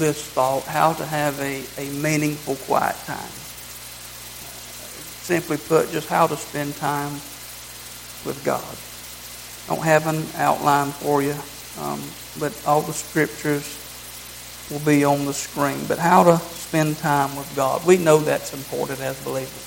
this 0.00 0.24
thought 0.26 0.64
how 0.64 0.94
to 0.94 1.04
have 1.04 1.38
a, 1.40 1.62
a 1.78 1.88
meaningful 2.00 2.56
quiet 2.56 2.96
time. 3.04 3.30
Simply 5.22 5.58
put, 5.58 5.92
just 5.92 6.08
how 6.08 6.26
to 6.26 6.36
spend 6.36 6.74
time 6.76 7.12
with 8.26 8.42
God. 8.44 8.64
I 9.68 9.76
don't 9.76 9.84
have 9.84 10.06
an 10.08 10.24
outline 10.34 10.90
for 10.90 11.22
you, 11.22 11.36
um, 11.78 12.02
but 12.40 12.58
all 12.66 12.80
the 12.80 12.92
scriptures 12.92 13.76
will 14.70 14.80
be 14.80 15.04
on 15.04 15.26
the 15.26 15.34
screen. 15.34 15.84
But 15.86 15.98
how 15.98 16.24
to 16.24 16.38
spend 16.38 16.96
time 16.96 17.36
with 17.36 17.54
God. 17.54 17.86
We 17.86 17.96
know 17.96 18.18
that's 18.18 18.54
important 18.54 19.00
as 19.00 19.22
believers. 19.22 19.66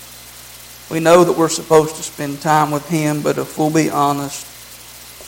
We 0.92 1.00
know 1.00 1.24
that 1.24 1.38
we're 1.38 1.48
supposed 1.48 1.96
to 1.96 2.04
spend 2.04 2.42
time 2.42 2.72
with 2.72 2.90
Him, 2.90 3.22
but 3.22 3.38
if 3.38 3.58
we'll 3.58 3.72
be 3.72 3.90
honest, 3.90 4.48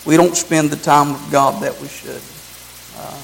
we 0.06 0.18
don't 0.18 0.36
spend 0.36 0.72
the 0.72 0.78
time 0.78 1.14
with 1.14 1.32
God 1.32 1.64
that 1.64 1.80
we 1.80 1.88
should. 1.88 2.22
Uh, 2.98 3.22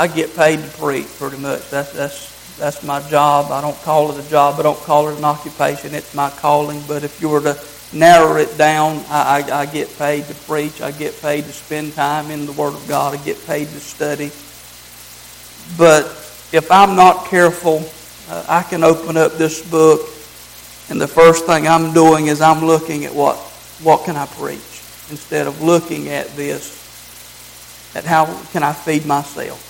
I 0.00 0.06
get 0.06 0.34
paid 0.34 0.56
to 0.62 0.68
preach 0.78 1.08
pretty 1.18 1.36
much. 1.36 1.68
That's, 1.68 1.92
that's, 1.92 2.56
that's 2.56 2.82
my 2.82 3.06
job. 3.10 3.52
I 3.52 3.60
don't 3.60 3.76
call 3.82 4.10
it 4.10 4.26
a 4.26 4.30
job. 4.30 4.58
I 4.58 4.62
don't 4.62 4.78
call 4.78 5.10
it 5.10 5.18
an 5.18 5.26
occupation. 5.26 5.94
It's 5.94 6.14
my 6.14 6.30
calling. 6.30 6.82
But 6.88 7.04
if 7.04 7.20
you 7.20 7.28
were 7.28 7.42
to 7.42 7.62
narrow 7.92 8.36
it 8.36 8.56
down, 8.56 9.04
I, 9.10 9.44
I, 9.46 9.60
I 9.60 9.66
get 9.66 9.94
paid 9.98 10.24
to 10.24 10.34
preach. 10.34 10.80
I 10.80 10.90
get 10.90 11.20
paid 11.20 11.44
to 11.44 11.52
spend 11.52 11.92
time 11.92 12.30
in 12.30 12.46
the 12.46 12.52
Word 12.52 12.72
of 12.72 12.88
God. 12.88 13.12
I 13.12 13.22
get 13.22 13.46
paid 13.46 13.68
to 13.68 13.78
study. 13.78 14.28
But 15.76 16.06
if 16.50 16.68
I'm 16.70 16.96
not 16.96 17.26
careful, 17.26 17.84
uh, 18.30 18.46
I 18.48 18.62
can 18.62 18.82
open 18.82 19.18
up 19.18 19.32
this 19.32 19.60
book, 19.70 20.00
and 20.88 20.98
the 20.98 21.08
first 21.08 21.44
thing 21.44 21.68
I'm 21.68 21.92
doing 21.92 22.28
is 22.28 22.40
I'm 22.40 22.64
looking 22.64 23.04
at 23.04 23.14
what, 23.14 23.36
what 23.82 24.06
can 24.06 24.16
I 24.16 24.24
preach 24.24 24.82
instead 25.10 25.46
of 25.46 25.60
looking 25.60 26.08
at 26.08 26.26
this, 26.36 27.92
at 27.94 28.06
how 28.06 28.24
can 28.52 28.62
I 28.62 28.72
feed 28.72 29.04
myself. 29.04 29.66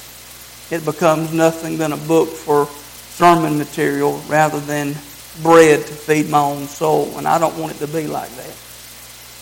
It 0.71 0.85
becomes 0.85 1.33
nothing 1.33 1.79
than 1.79 1.93
a 1.93 1.97
book 1.97 2.29
for 2.29 2.67
sermon 2.67 3.59
material 3.59 4.19
rather 4.29 4.61
than 4.61 4.95
bread 5.43 5.81
to 5.81 5.93
feed 5.93 6.29
my 6.29 6.41
own 6.41 6.67
soul, 6.67 7.17
and 7.19 7.27
I 7.27 7.39
don't 7.39 7.57
want 7.59 7.73
it 7.73 7.79
to 7.79 7.87
be 7.87 8.07
like 8.07 8.31
that. 8.31 8.57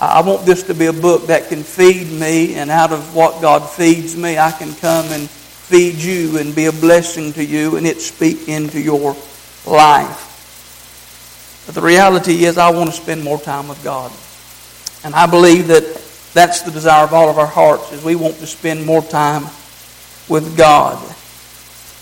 I 0.00 0.22
want 0.22 0.46
this 0.46 0.62
to 0.64 0.74
be 0.74 0.86
a 0.86 0.92
book 0.92 1.26
that 1.26 1.48
can 1.48 1.62
feed 1.62 2.10
me, 2.12 2.54
and 2.54 2.70
out 2.70 2.92
of 2.92 3.14
what 3.14 3.42
God 3.42 3.68
feeds 3.68 4.16
me, 4.16 4.38
I 4.38 4.52
can 4.52 4.74
come 4.74 5.06
and 5.06 5.28
feed 5.28 5.96
you 5.96 6.38
and 6.38 6.54
be 6.54 6.66
a 6.66 6.72
blessing 6.72 7.32
to 7.34 7.44
you, 7.44 7.76
and 7.76 7.86
it 7.86 8.00
speak 8.00 8.48
into 8.48 8.80
your 8.80 9.16
life. 9.66 10.24
But 11.66 11.74
the 11.74 11.82
reality 11.82 12.44
is, 12.44 12.56
I 12.58 12.70
want 12.70 12.90
to 12.90 12.96
spend 12.96 13.22
more 13.22 13.38
time 13.38 13.68
with 13.68 13.82
God. 13.84 14.12
And 15.04 15.14
I 15.14 15.26
believe 15.26 15.66
that 15.68 15.84
that's 16.32 16.62
the 16.62 16.70
desire 16.70 17.04
of 17.04 17.12
all 17.12 17.28
of 17.28 17.38
our 17.38 17.46
hearts, 17.46 17.92
is 17.92 18.02
we 18.02 18.14
want 18.14 18.36
to 18.36 18.46
spend 18.46 18.86
more 18.86 19.02
time 19.02 19.42
with 20.28 20.56
God. 20.56 21.16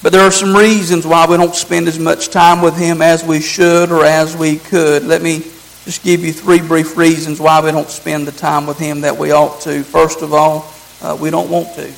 But 0.03 0.13
there 0.13 0.23
are 0.23 0.31
some 0.31 0.55
reasons 0.55 1.07
why 1.07 1.27
we 1.27 1.37
don't 1.37 1.55
spend 1.55 1.89
as 1.89 1.99
much 1.99 2.29
time 2.29 2.63
with 2.63 2.77
Him 2.77 3.03
as 3.03 3.25
we 3.25 3.41
should 3.41 3.91
or 3.91 4.05
as 4.05 4.37
we 4.37 4.59
could. 4.59 5.05
Let 5.05 5.23
me 5.23 5.39
just 5.85 6.03
give 6.03 6.25
you 6.25 6.33
three 6.33 6.61
brief 6.61 6.97
reasons 6.97 7.41
why 7.41 7.61
we 7.61 7.71
don't 7.73 7.89
spend 7.89 8.27
the 8.27 8.33
time 8.33 8.67
with 8.67 8.79
Him 8.79 9.03
that 9.03 9.17
we 9.17 9.33
ought 9.33 9.61
to. 9.63 9.83
First 9.83 10.23
of 10.23 10.33
all, 10.35 10.73
uh, 11.01 11.17
we 11.21 11.31
don't 11.31 11.51
want 11.51 11.75
to. 11.77 11.93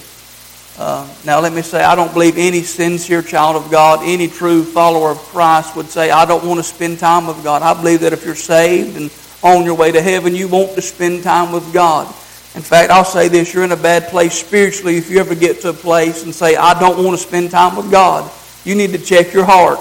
Uh, 0.79 1.09
now, 1.25 1.41
let 1.41 1.53
me 1.53 1.61
say, 1.61 1.83
I 1.83 1.97
don't 1.97 2.13
believe 2.13 2.39
any 2.39 2.63
sincere 2.63 3.21
child 3.21 3.57
of 3.57 3.69
God, 3.69 4.01
any 4.05 4.29
true 4.29 4.63
follower 4.63 5.11
of 5.11 5.19
Christ 5.19 5.75
would 5.75 5.89
say, 5.89 6.13
I 6.13 6.25
don't 6.25 6.45
want 6.45 6.59
to 6.59 6.65
spend 6.65 7.01
time 7.01 7.27
with 7.27 7.43
God. 7.43 7.63
I 7.63 7.75
believe 7.75 8.01
that 8.01 8.13
if 8.13 8.25
you're 8.25 8.37
saved 8.37 8.97
and 8.97 9.11
on 9.43 9.65
your 9.65 9.75
way 9.75 9.91
to 9.91 10.01
heaven, 10.01 10.37
you 10.37 10.47
want 10.47 10.77
to 10.77 10.83
spend 10.83 11.25
time 11.25 11.51
with 11.51 11.73
God. 11.73 12.15
In 12.55 12.63
fact, 12.63 12.91
I'll 12.91 13.05
say 13.05 13.29
this 13.29 13.53
you're 13.53 13.65
in 13.65 13.73
a 13.73 13.77
bad 13.77 14.09
place 14.09 14.35
spiritually 14.35 14.97
if 14.97 15.11
you 15.11 15.19
ever 15.21 15.35
get 15.35 15.61
to 15.63 15.71
a 15.71 15.75
place 15.75 16.25
and 16.25 16.35
say, 16.35 16.57
I 16.57 16.79
don't 16.79 17.05
want 17.05 17.19
to 17.19 17.23
spend 17.23 17.51
time 17.51 17.77
with 17.77 17.91
God. 17.91 18.31
You 18.65 18.75
need 18.75 18.93
to 18.93 18.99
check 18.99 19.33
your 19.33 19.45
heart 19.45 19.79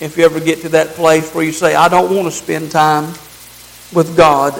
if 0.00 0.16
you 0.16 0.24
ever 0.24 0.40
get 0.40 0.60
to 0.62 0.68
that 0.70 0.88
place 0.90 1.34
where 1.34 1.44
you 1.44 1.52
say, 1.52 1.74
I 1.74 1.88
don't 1.88 2.14
want 2.14 2.26
to 2.26 2.32
spend 2.32 2.70
time 2.70 3.06
with 3.92 4.16
God. 4.16 4.54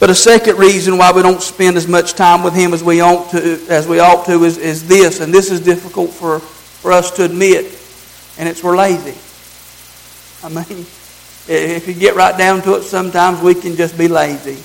But 0.00 0.10
a 0.10 0.14
second 0.14 0.58
reason 0.58 0.96
why 0.96 1.10
we 1.10 1.22
don't 1.22 1.42
spend 1.42 1.76
as 1.76 1.88
much 1.88 2.14
time 2.14 2.44
with 2.44 2.54
Him 2.54 2.72
as 2.72 2.84
we 2.84 3.00
ought 3.00 3.30
to, 3.32 3.66
as 3.68 3.88
we 3.88 3.98
ought 3.98 4.26
to 4.26 4.44
is, 4.44 4.56
is 4.56 4.86
this, 4.86 5.20
and 5.20 5.34
this 5.34 5.50
is 5.50 5.60
difficult 5.60 6.10
for, 6.10 6.38
for 6.38 6.92
us 6.92 7.10
to 7.12 7.24
admit, 7.24 7.64
and 8.38 8.48
it's 8.48 8.62
we're 8.62 8.76
lazy. 8.76 9.18
I 10.44 10.48
mean, 10.50 10.86
if 11.48 11.88
you 11.88 11.94
get 11.94 12.14
right 12.14 12.36
down 12.38 12.62
to 12.62 12.76
it, 12.76 12.82
sometimes 12.82 13.40
we 13.42 13.54
can 13.54 13.74
just 13.74 13.98
be 13.98 14.06
lazy. 14.06 14.62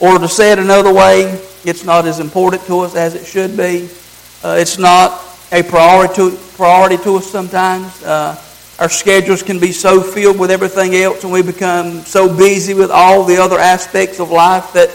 Or 0.00 0.18
to 0.18 0.28
say 0.28 0.52
it 0.52 0.58
another 0.58 0.92
way, 0.92 1.40
it's 1.64 1.84
not 1.84 2.06
as 2.06 2.20
important 2.20 2.64
to 2.64 2.80
us 2.80 2.94
as 2.94 3.14
it 3.14 3.26
should 3.26 3.56
be. 3.56 3.88
Uh, 4.42 4.56
it's 4.58 4.78
not 4.78 5.22
a 5.52 5.62
priority 5.62 6.14
to, 6.14 6.36
priority 6.56 6.96
to 6.98 7.16
us 7.16 7.30
sometimes. 7.30 8.02
Uh, 8.02 8.42
our 8.78 8.88
schedules 8.88 9.42
can 9.42 9.58
be 9.58 9.72
so 9.72 10.00
filled 10.00 10.38
with 10.38 10.50
everything 10.50 10.94
else, 10.94 11.22
and 11.22 11.30
we 11.30 11.42
become 11.42 12.00
so 12.00 12.34
busy 12.34 12.72
with 12.72 12.90
all 12.90 13.24
the 13.24 13.36
other 13.36 13.58
aspects 13.58 14.20
of 14.20 14.30
life 14.30 14.72
that 14.72 14.88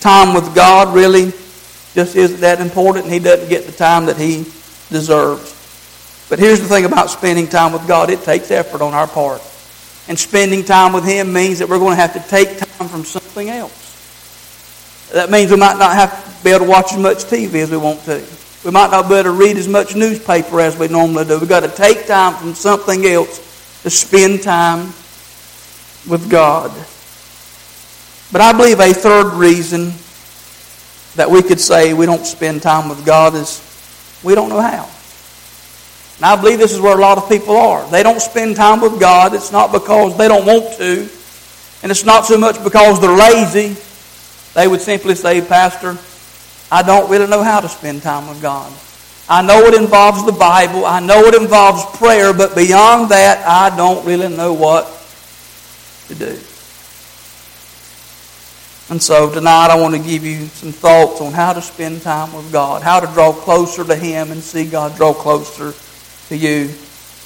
time 0.00 0.34
with 0.34 0.54
God 0.54 0.94
really 0.94 1.32
just 1.92 2.16
isn't 2.16 2.40
that 2.40 2.60
important, 2.60 3.04
and 3.04 3.12
He 3.12 3.20
doesn't 3.20 3.50
get 3.50 3.66
the 3.66 3.72
time 3.72 4.06
that 4.06 4.16
He 4.16 4.44
deserves. 4.88 5.52
But 6.30 6.38
here's 6.38 6.60
the 6.60 6.66
thing 6.66 6.86
about 6.86 7.10
spending 7.10 7.46
time 7.46 7.74
with 7.74 7.86
God 7.86 8.08
it 8.08 8.22
takes 8.22 8.50
effort 8.50 8.80
on 8.80 8.94
our 8.94 9.06
part. 9.06 9.42
And 10.08 10.18
spending 10.18 10.64
time 10.64 10.94
with 10.94 11.04
Him 11.04 11.32
means 11.32 11.58
that 11.58 11.68
we're 11.68 11.78
going 11.78 11.96
to 11.96 12.00
have 12.00 12.14
to 12.14 12.30
take 12.30 12.56
time 12.58 12.88
from 12.88 13.04
something 13.04 13.50
else. 13.50 13.85
That 15.12 15.30
means 15.30 15.50
we 15.50 15.56
might 15.56 15.78
not 15.78 15.94
have 15.94 16.40
be 16.42 16.50
able 16.50 16.66
to 16.66 16.70
watch 16.70 16.92
as 16.92 16.98
much 16.98 17.24
TV 17.24 17.54
as 17.54 17.70
we 17.70 17.76
want 17.76 18.04
to. 18.04 18.24
We 18.64 18.70
might 18.70 18.90
not 18.90 19.08
be 19.08 19.14
able 19.14 19.24
to 19.24 19.30
read 19.32 19.56
as 19.56 19.68
much 19.68 19.94
newspaper 19.96 20.60
as 20.60 20.76
we 20.78 20.88
normally 20.88 21.24
do. 21.24 21.38
We've 21.38 21.48
got 21.48 21.60
to 21.60 21.68
take 21.68 22.06
time 22.06 22.34
from 22.34 22.54
something 22.54 23.04
else 23.06 23.82
to 23.82 23.90
spend 23.90 24.42
time 24.42 24.86
with 26.08 26.28
God. 26.30 26.70
But 28.32 28.40
I 28.40 28.52
believe 28.52 28.80
a 28.80 28.92
third 28.92 29.34
reason 29.34 29.92
that 31.14 31.30
we 31.30 31.42
could 31.42 31.60
say 31.60 31.94
we 31.94 32.06
don't 32.06 32.26
spend 32.26 32.62
time 32.62 32.88
with 32.88 33.04
God 33.06 33.34
is 33.34 33.62
we 34.22 34.34
don't 34.34 34.48
know 34.48 34.60
how. 34.60 34.88
And 36.16 36.24
I 36.24 36.40
believe 36.40 36.58
this 36.58 36.72
is 36.72 36.80
where 36.80 36.96
a 36.96 37.00
lot 37.00 37.18
of 37.18 37.28
people 37.28 37.56
are. 37.56 37.88
They 37.90 38.02
don't 38.02 38.20
spend 38.20 38.56
time 38.56 38.80
with 38.80 38.98
God. 38.98 39.34
It's 39.34 39.52
not 39.52 39.72
because 39.72 40.16
they 40.16 40.28
don't 40.28 40.46
want 40.46 40.76
to, 40.78 41.08
and 41.82 41.92
it's 41.92 42.04
not 42.04 42.24
so 42.24 42.38
much 42.38 42.62
because 42.62 43.00
they're 43.00 43.16
lazy. 43.16 43.80
They 44.56 44.66
would 44.66 44.80
simply 44.80 45.14
say, 45.14 45.42
Pastor, 45.42 45.98
I 46.72 46.82
don't 46.82 47.10
really 47.10 47.26
know 47.26 47.42
how 47.42 47.60
to 47.60 47.68
spend 47.68 48.02
time 48.02 48.26
with 48.26 48.40
God. 48.40 48.72
I 49.28 49.42
know 49.42 49.58
it 49.66 49.74
involves 49.74 50.24
the 50.24 50.32
Bible. 50.32 50.86
I 50.86 50.98
know 50.98 51.24
it 51.26 51.34
involves 51.34 51.84
prayer, 51.98 52.32
but 52.32 52.56
beyond 52.56 53.10
that, 53.10 53.46
I 53.46 53.76
don't 53.76 54.06
really 54.06 54.34
know 54.34 54.54
what 54.54 54.86
to 56.08 56.14
do. 56.14 56.40
And 58.88 59.02
so 59.02 59.30
tonight 59.30 59.68
I 59.68 59.78
want 59.78 59.94
to 59.94 60.00
give 60.00 60.24
you 60.24 60.46
some 60.46 60.72
thoughts 60.72 61.20
on 61.20 61.34
how 61.34 61.52
to 61.52 61.60
spend 61.60 62.00
time 62.00 62.32
with 62.32 62.50
God, 62.50 62.82
how 62.82 62.98
to 62.98 63.06
draw 63.08 63.34
closer 63.34 63.84
to 63.84 63.94
Him 63.94 64.32
and 64.32 64.42
see 64.42 64.64
God 64.64 64.96
draw 64.96 65.12
closer 65.12 65.74
to 66.28 66.36
you. 66.36 66.72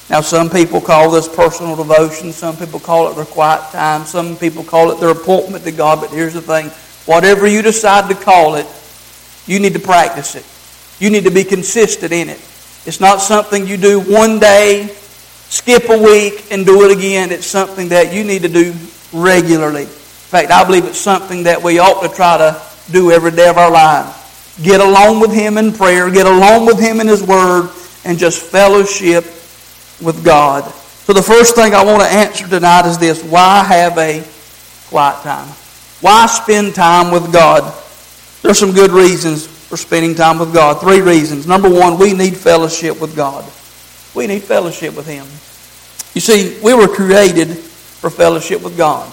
Now, 0.08 0.20
some 0.20 0.50
people 0.50 0.80
call 0.80 1.12
this 1.12 1.28
personal 1.28 1.76
devotion. 1.76 2.32
Some 2.32 2.56
people 2.56 2.80
call 2.80 3.08
it 3.08 3.14
their 3.14 3.24
quiet 3.24 3.70
time. 3.70 4.04
Some 4.04 4.36
people 4.36 4.64
call 4.64 4.90
it 4.90 4.98
their 4.98 5.10
appointment 5.10 5.62
to 5.62 5.70
God. 5.70 6.00
But 6.00 6.10
here's 6.10 6.34
the 6.34 6.40
thing 6.40 6.72
Whatever 7.06 7.46
you 7.46 7.62
decide 7.62 8.08
to 8.08 8.14
call 8.14 8.54
it, 8.56 8.66
you 9.46 9.58
need 9.58 9.72
to 9.74 9.80
practice 9.80 10.34
it. 10.34 10.44
You 11.02 11.10
need 11.10 11.24
to 11.24 11.30
be 11.30 11.44
consistent 11.44 12.12
in 12.12 12.28
it. 12.28 12.38
It's 12.86 13.00
not 13.00 13.20
something 13.20 13.66
you 13.66 13.76
do 13.76 14.00
one 14.00 14.38
day, 14.38 14.88
skip 15.48 15.88
a 15.88 15.98
week, 15.98 16.50
and 16.50 16.64
do 16.64 16.84
it 16.84 16.96
again. 16.96 17.32
It's 17.32 17.46
something 17.46 17.88
that 17.88 18.12
you 18.12 18.24
need 18.24 18.42
to 18.42 18.48
do 18.48 18.74
regularly. 19.12 19.82
In 19.82 19.88
fact, 19.88 20.50
I 20.50 20.64
believe 20.64 20.84
it's 20.84 21.00
something 21.00 21.44
that 21.44 21.62
we 21.62 21.78
ought 21.78 22.02
to 22.02 22.14
try 22.14 22.38
to 22.38 22.60
do 22.92 23.10
every 23.10 23.32
day 23.32 23.48
of 23.48 23.58
our 23.58 23.70
lives. 23.70 24.16
Get 24.62 24.80
along 24.80 25.20
with 25.20 25.32
Him 25.32 25.58
in 25.58 25.72
prayer, 25.72 26.10
get 26.10 26.26
along 26.26 26.66
with 26.66 26.78
Him 26.78 27.00
in 27.00 27.08
His 27.08 27.22
Word, 27.22 27.70
and 28.04 28.18
just 28.18 28.42
fellowship 28.42 29.24
with 30.00 30.22
God. 30.24 30.70
So 31.04 31.12
the 31.12 31.22
first 31.22 31.54
thing 31.54 31.74
I 31.74 31.84
want 31.84 32.02
to 32.02 32.08
answer 32.08 32.46
tonight 32.46 32.86
is 32.86 32.98
this 32.98 33.22
why 33.24 33.64
have 33.64 33.98
a 33.98 34.24
quiet 34.88 35.22
time? 35.22 35.48
Why 36.00 36.26
spend 36.26 36.74
time 36.74 37.10
with 37.12 37.32
God? 37.32 37.74
There's 38.42 38.58
some 38.58 38.72
good 38.72 38.90
reasons 38.90 39.46
for 39.46 39.76
spending 39.76 40.14
time 40.14 40.38
with 40.38 40.52
God. 40.52 40.80
Three 40.80 41.00
reasons. 41.00 41.46
Number 41.46 41.68
one, 41.68 41.98
we 41.98 42.12
need 42.12 42.36
fellowship 42.36 43.00
with 43.00 43.14
God. 43.14 43.44
We 44.14 44.26
need 44.26 44.42
fellowship 44.42 44.96
with 44.96 45.06
Him. 45.06 45.26
You 46.14 46.20
see, 46.20 46.58
we 46.62 46.74
were 46.74 46.88
created 46.88 47.48
for 47.48 48.10
fellowship 48.10 48.62
with 48.62 48.76
God. 48.76 49.12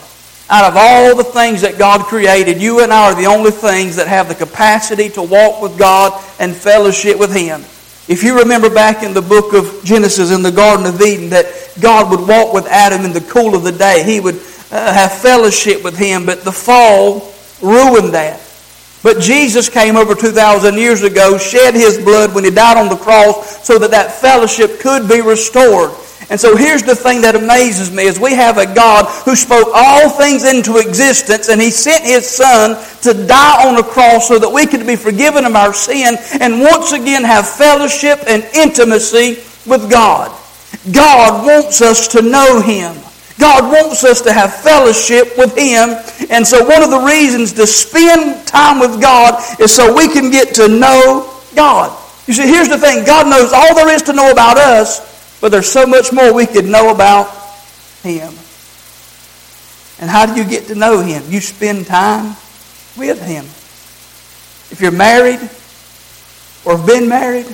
Out 0.49 0.71
of 0.71 0.77
all 0.77 1.15
the 1.15 1.25
things 1.25 1.61
that 1.61 1.77
God 1.77 2.05
created, 2.05 2.61
you 2.61 2.81
and 2.81 2.93
I 2.93 3.11
are 3.11 3.15
the 3.15 3.27
only 3.27 3.51
things 3.51 3.97
that 3.97 4.07
have 4.07 4.29
the 4.29 4.35
capacity 4.35 5.09
to 5.09 5.21
walk 5.21 5.61
with 5.61 5.77
God 5.77 6.23
and 6.39 6.55
fellowship 6.55 7.19
with 7.19 7.35
Him. 7.35 7.61
If 8.07 8.23
you 8.23 8.39
remember 8.39 8.69
back 8.69 9.03
in 9.03 9.13
the 9.13 9.21
book 9.21 9.53
of 9.53 9.83
Genesis 9.83 10.31
in 10.31 10.41
the 10.41 10.51
Garden 10.51 10.85
of 10.85 11.01
Eden, 11.01 11.29
that 11.31 11.45
God 11.81 12.09
would 12.09 12.25
walk 12.25 12.53
with 12.53 12.65
Adam 12.67 13.03
in 13.03 13.11
the 13.11 13.19
cool 13.19 13.53
of 13.53 13.63
the 13.63 13.73
day. 13.73 14.03
He 14.05 14.21
would 14.21 14.39
uh, 14.71 14.93
have 14.93 15.13
fellowship 15.13 15.83
with 15.83 15.97
Him, 15.97 16.25
but 16.25 16.43
the 16.43 16.51
fall 16.51 17.33
ruined 17.61 18.13
that. 18.13 18.41
But 19.03 19.21
Jesus 19.21 19.69
came 19.69 19.95
over 19.95 20.15
2,000 20.15 20.75
years 20.75 21.03
ago, 21.03 21.37
shed 21.37 21.75
his 21.75 21.97
blood 21.97 22.33
when 22.33 22.43
he 22.43 22.49
died 22.49 22.77
on 22.77 22.89
the 22.89 22.97
cross 22.97 23.65
so 23.65 23.77
that 23.79 23.91
that 23.91 24.11
fellowship 24.11 24.79
could 24.79 25.07
be 25.07 25.21
restored. 25.21 25.91
And 26.29 26.37
so 26.37 26.57
here's 26.57 26.83
the 26.83 26.95
thing 26.95 27.21
that 27.21 27.35
amazes 27.35 27.89
me 27.89 28.03
is 28.03 28.19
we 28.19 28.33
have 28.33 28.57
a 28.57 28.65
God 28.73 29.05
who 29.23 29.35
spoke 29.35 29.69
all 29.73 30.09
things 30.09 30.43
into 30.43 30.77
existence 30.77 31.47
and 31.47 31.61
he 31.61 31.71
sent 31.71 32.03
his 32.03 32.27
son 32.27 32.75
to 33.03 33.13
die 33.27 33.65
on 33.65 33.75
the 33.75 33.83
cross 33.83 34.27
so 34.27 34.37
that 34.37 34.51
we 34.51 34.65
could 34.65 34.85
be 34.85 34.97
forgiven 34.97 35.45
of 35.45 35.55
our 35.55 35.73
sin 35.73 36.17
and 36.41 36.59
once 36.59 36.91
again 36.91 37.23
have 37.23 37.47
fellowship 37.47 38.19
and 38.27 38.43
intimacy 38.53 39.35
with 39.65 39.89
God. 39.89 40.35
God 40.91 41.45
wants 41.45 41.81
us 41.81 42.09
to 42.09 42.21
know 42.21 42.59
him. 42.59 42.93
God 43.39 43.71
wants 43.71 44.03
us 44.03 44.21
to 44.21 44.33
have 44.33 44.53
fellowship 44.61 45.37
with 45.37 45.55
Him. 45.55 45.95
And 46.29 46.45
so, 46.45 46.65
one 46.65 46.83
of 46.83 46.89
the 46.89 46.99
reasons 46.99 47.53
to 47.53 47.67
spend 47.67 48.47
time 48.47 48.79
with 48.79 48.99
God 49.01 49.41
is 49.59 49.71
so 49.73 49.95
we 49.95 50.07
can 50.07 50.31
get 50.31 50.55
to 50.55 50.67
know 50.67 51.33
God. 51.55 51.97
You 52.27 52.33
see, 52.33 52.47
here's 52.47 52.69
the 52.69 52.77
thing 52.77 53.05
God 53.05 53.27
knows 53.27 53.53
all 53.53 53.75
there 53.75 53.93
is 53.93 54.01
to 54.03 54.13
know 54.13 54.31
about 54.31 54.57
us, 54.57 55.39
but 55.39 55.49
there's 55.49 55.71
so 55.71 55.85
much 55.85 56.11
more 56.11 56.33
we 56.33 56.45
could 56.45 56.65
know 56.65 56.93
about 56.93 57.27
Him. 58.01 58.33
And 59.99 60.09
how 60.09 60.25
do 60.25 60.39
you 60.39 60.47
get 60.47 60.67
to 60.67 60.75
know 60.75 61.01
Him? 61.01 61.23
You 61.31 61.39
spend 61.39 61.85
time 61.85 62.35
with 62.97 63.21
Him. 63.21 63.45
If 64.71 64.79
you're 64.81 64.91
married 64.91 65.39
or 66.65 66.77
have 66.77 66.87
been 66.87 67.07
married, 67.07 67.45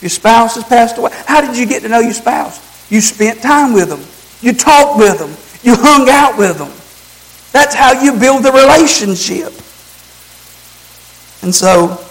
your 0.00 0.10
spouse 0.10 0.54
has 0.54 0.64
passed 0.64 0.98
away, 0.98 1.10
how 1.26 1.40
did 1.40 1.56
you 1.56 1.66
get 1.66 1.82
to 1.82 1.88
know 1.88 2.00
your 2.00 2.12
spouse? 2.12 2.90
You 2.90 3.00
spent 3.00 3.42
time 3.42 3.74
with 3.74 3.88
them. 3.88 4.00
You 4.40 4.52
talked 4.52 4.98
with 4.98 5.18
them. 5.18 5.30
You 5.62 5.74
hung 5.76 6.08
out 6.08 6.38
with 6.38 6.58
them. 6.58 6.72
That's 7.52 7.74
how 7.74 8.00
you 8.00 8.18
build 8.18 8.44
the 8.44 8.52
relationship. 8.52 9.52
And 11.42 11.54
so, 11.54 12.04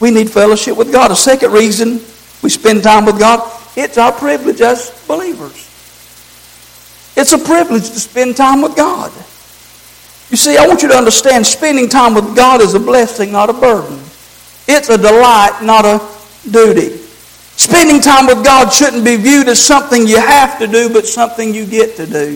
we 0.00 0.10
need 0.10 0.30
fellowship 0.30 0.76
with 0.76 0.90
God. 0.90 1.10
A 1.10 1.16
second 1.16 1.52
reason 1.52 2.00
we 2.42 2.50
spend 2.50 2.82
time 2.82 3.04
with 3.04 3.18
God, 3.18 3.40
it's 3.76 3.96
our 3.98 4.12
privilege 4.12 4.60
as 4.60 4.90
believers. 5.06 5.68
It's 7.16 7.32
a 7.32 7.38
privilege 7.38 7.88
to 7.90 8.00
spend 8.00 8.36
time 8.36 8.62
with 8.62 8.76
God. 8.76 9.12
You 10.30 10.36
see, 10.36 10.56
I 10.56 10.66
want 10.66 10.82
you 10.82 10.88
to 10.88 10.94
understand 10.94 11.46
spending 11.46 11.88
time 11.88 12.14
with 12.14 12.34
God 12.34 12.62
is 12.62 12.74
a 12.74 12.80
blessing, 12.80 13.32
not 13.32 13.50
a 13.50 13.52
burden. 13.52 14.00
It's 14.66 14.88
a 14.88 14.96
delight, 14.96 15.60
not 15.62 15.84
a 15.84 16.00
duty. 16.50 17.01
Spending 17.62 18.00
time 18.00 18.26
with 18.26 18.44
God 18.44 18.72
shouldn't 18.72 19.04
be 19.04 19.14
viewed 19.14 19.46
as 19.46 19.64
something 19.64 20.04
you 20.04 20.16
have 20.16 20.58
to 20.58 20.66
do, 20.66 20.92
but 20.92 21.06
something 21.06 21.54
you 21.54 21.64
get 21.64 21.94
to 21.94 22.06
do. 22.06 22.32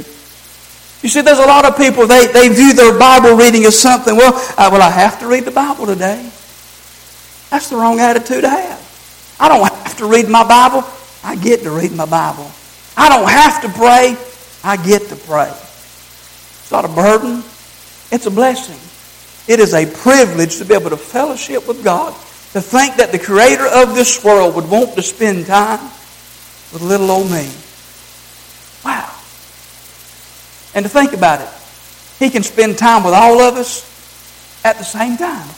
You 1.02 1.08
see, 1.08 1.20
there's 1.20 1.40
a 1.40 1.46
lot 1.46 1.64
of 1.64 1.76
people, 1.76 2.06
they, 2.06 2.28
they 2.28 2.48
view 2.48 2.72
their 2.72 2.96
Bible 2.96 3.34
reading 3.34 3.64
as 3.64 3.76
something, 3.76 4.16
well, 4.16 4.34
I, 4.56 4.68
well, 4.68 4.80
I 4.80 4.88
have 4.88 5.18
to 5.18 5.26
read 5.26 5.44
the 5.44 5.50
Bible 5.50 5.84
today. 5.84 6.30
That's 7.50 7.68
the 7.70 7.74
wrong 7.74 7.98
attitude 7.98 8.42
to 8.42 8.48
have. 8.48 9.36
I 9.40 9.48
don't 9.48 9.66
have 9.66 9.96
to 9.98 10.06
read 10.06 10.28
my 10.28 10.46
Bible. 10.46 10.88
I 11.24 11.34
get 11.34 11.62
to 11.62 11.72
read 11.72 11.90
my 11.90 12.06
Bible. 12.06 12.48
I 12.96 13.08
don't 13.08 13.28
have 13.28 13.62
to 13.62 13.68
pray. 13.68 14.16
I 14.62 14.76
get 14.76 15.08
to 15.08 15.16
pray. 15.16 15.48
It's 15.50 16.70
not 16.70 16.84
a 16.84 16.88
burden. 16.88 17.38
It's 18.12 18.26
a 18.26 18.30
blessing. 18.30 18.78
It 19.52 19.58
is 19.58 19.74
a 19.74 19.86
privilege 19.86 20.58
to 20.58 20.64
be 20.64 20.74
able 20.74 20.90
to 20.90 20.96
fellowship 20.96 21.66
with 21.66 21.82
God 21.82 22.14
to 22.52 22.60
think 22.60 22.96
that 22.96 23.12
the 23.12 23.18
creator 23.18 23.66
of 23.66 23.94
this 23.94 24.24
world 24.24 24.54
would 24.54 24.68
want 24.70 24.94
to 24.94 25.02
spend 25.02 25.46
time 25.46 25.82
with 26.72 26.82
little 26.82 27.10
old 27.10 27.30
me. 27.30 27.50
Wow. 28.84 29.12
And 30.74 30.84
to 30.84 30.88
think 30.88 31.12
about 31.12 31.40
it, 31.40 31.48
he 32.18 32.30
can 32.30 32.42
spend 32.42 32.78
time 32.78 33.04
with 33.04 33.14
all 33.14 33.40
of 33.40 33.56
us 33.56 33.84
at 34.64 34.78
the 34.78 34.84
same 34.84 35.16
time. 35.16 35.48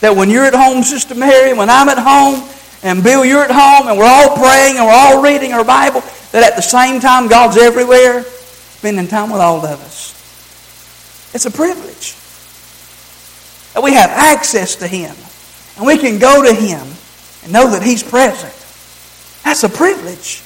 That 0.00 0.16
when 0.16 0.30
you're 0.30 0.44
at 0.44 0.54
home, 0.54 0.82
Sister 0.82 1.14
Mary, 1.14 1.52
when 1.52 1.70
I'm 1.70 1.88
at 1.88 1.98
home, 1.98 2.48
and 2.82 3.04
Bill, 3.04 3.24
you're 3.24 3.44
at 3.44 3.50
home, 3.50 3.88
and 3.88 3.98
we're 3.98 4.06
all 4.06 4.36
praying 4.36 4.76
and 4.76 4.86
we're 4.86 4.92
all 4.92 5.22
reading 5.22 5.52
our 5.52 5.64
Bible, 5.64 6.00
that 6.32 6.42
at 6.42 6.56
the 6.56 6.62
same 6.62 7.00
time, 7.00 7.28
God's 7.28 7.58
everywhere, 7.58 8.22
spending 8.22 9.08
time 9.08 9.30
with 9.30 9.40
all 9.40 9.64
of 9.64 9.80
us. 9.82 10.14
It's 11.34 11.44
a 11.44 11.50
privilege. 11.50 12.16
That 13.74 13.82
we 13.82 13.92
have 13.94 14.10
access 14.10 14.76
to 14.76 14.86
Him. 14.88 15.14
And 15.80 15.86
we 15.86 15.96
can 15.96 16.18
go 16.18 16.42
to 16.42 16.52
Him 16.52 16.86
and 17.42 17.52
know 17.54 17.70
that 17.70 17.82
He's 17.82 18.02
present. 18.02 18.52
That's 19.42 19.64
a 19.64 19.68
privilege. 19.70 20.42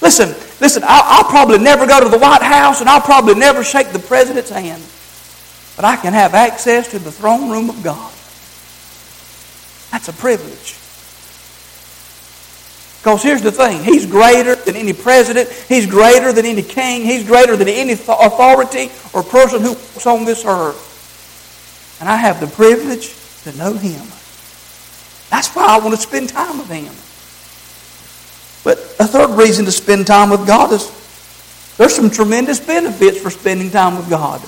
Listen, 0.00 0.28
listen, 0.60 0.84
I'll, 0.86 1.24
I'll, 1.24 1.24
probably 1.24 1.58
never 1.58 1.88
go 1.88 2.00
to 2.00 2.08
the 2.08 2.18
White 2.18 2.40
House 2.40 2.80
and 2.80 2.88
I'll 2.88 3.00
probably 3.00 3.34
never 3.34 3.64
shake 3.64 3.88
the 3.88 3.98
president's 3.98 4.50
hand. 4.50 4.80
But 5.74 5.84
I 5.84 5.96
can 5.96 6.12
have 6.12 6.34
access 6.34 6.88
to 6.92 7.00
the 7.00 7.10
throne 7.10 7.50
room 7.50 7.68
of 7.68 7.82
God. 7.82 8.12
That's 9.90 10.06
a 10.06 10.12
privilege. 10.12 10.76
Because 13.00 13.24
here's 13.24 13.42
the 13.42 13.50
thing 13.50 13.82
He's 13.82 14.06
greater 14.06 14.54
than 14.54 14.76
any 14.76 14.92
president, 14.92 15.48
He's 15.68 15.86
greater 15.86 16.32
than 16.32 16.46
any 16.46 16.62
king, 16.62 17.02
He's 17.02 17.26
greater 17.26 17.56
than 17.56 17.66
any 17.66 17.94
authority 17.94 18.92
or 19.12 19.24
person 19.24 19.62
who's 19.62 20.06
on 20.06 20.26
this 20.26 20.44
earth. 20.44 21.98
And 21.98 22.08
I 22.08 22.14
have 22.14 22.38
the 22.38 22.46
privilege 22.46 23.12
to 23.42 23.52
know 23.58 23.72
Him. 23.72 24.06
That's 25.30 25.48
why 25.54 25.66
I 25.66 25.78
want 25.78 25.94
to 25.94 26.00
spend 26.00 26.28
time 26.28 26.58
with 26.58 26.68
Him. 26.68 26.92
But 28.62 28.78
a 29.00 29.06
third 29.06 29.30
reason 29.38 29.64
to 29.64 29.72
spend 29.72 30.06
time 30.06 30.30
with 30.30 30.46
God 30.46 30.72
is 30.72 30.90
there's 31.78 31.94
some 31.94 32.10
tremendous 32.10 32.60
benefits 32.60 33.18
for 33.18 33.30
spending 33.30 33.70
time 33.70 33.96
with 33.96 34.10
God. 34.10 34.42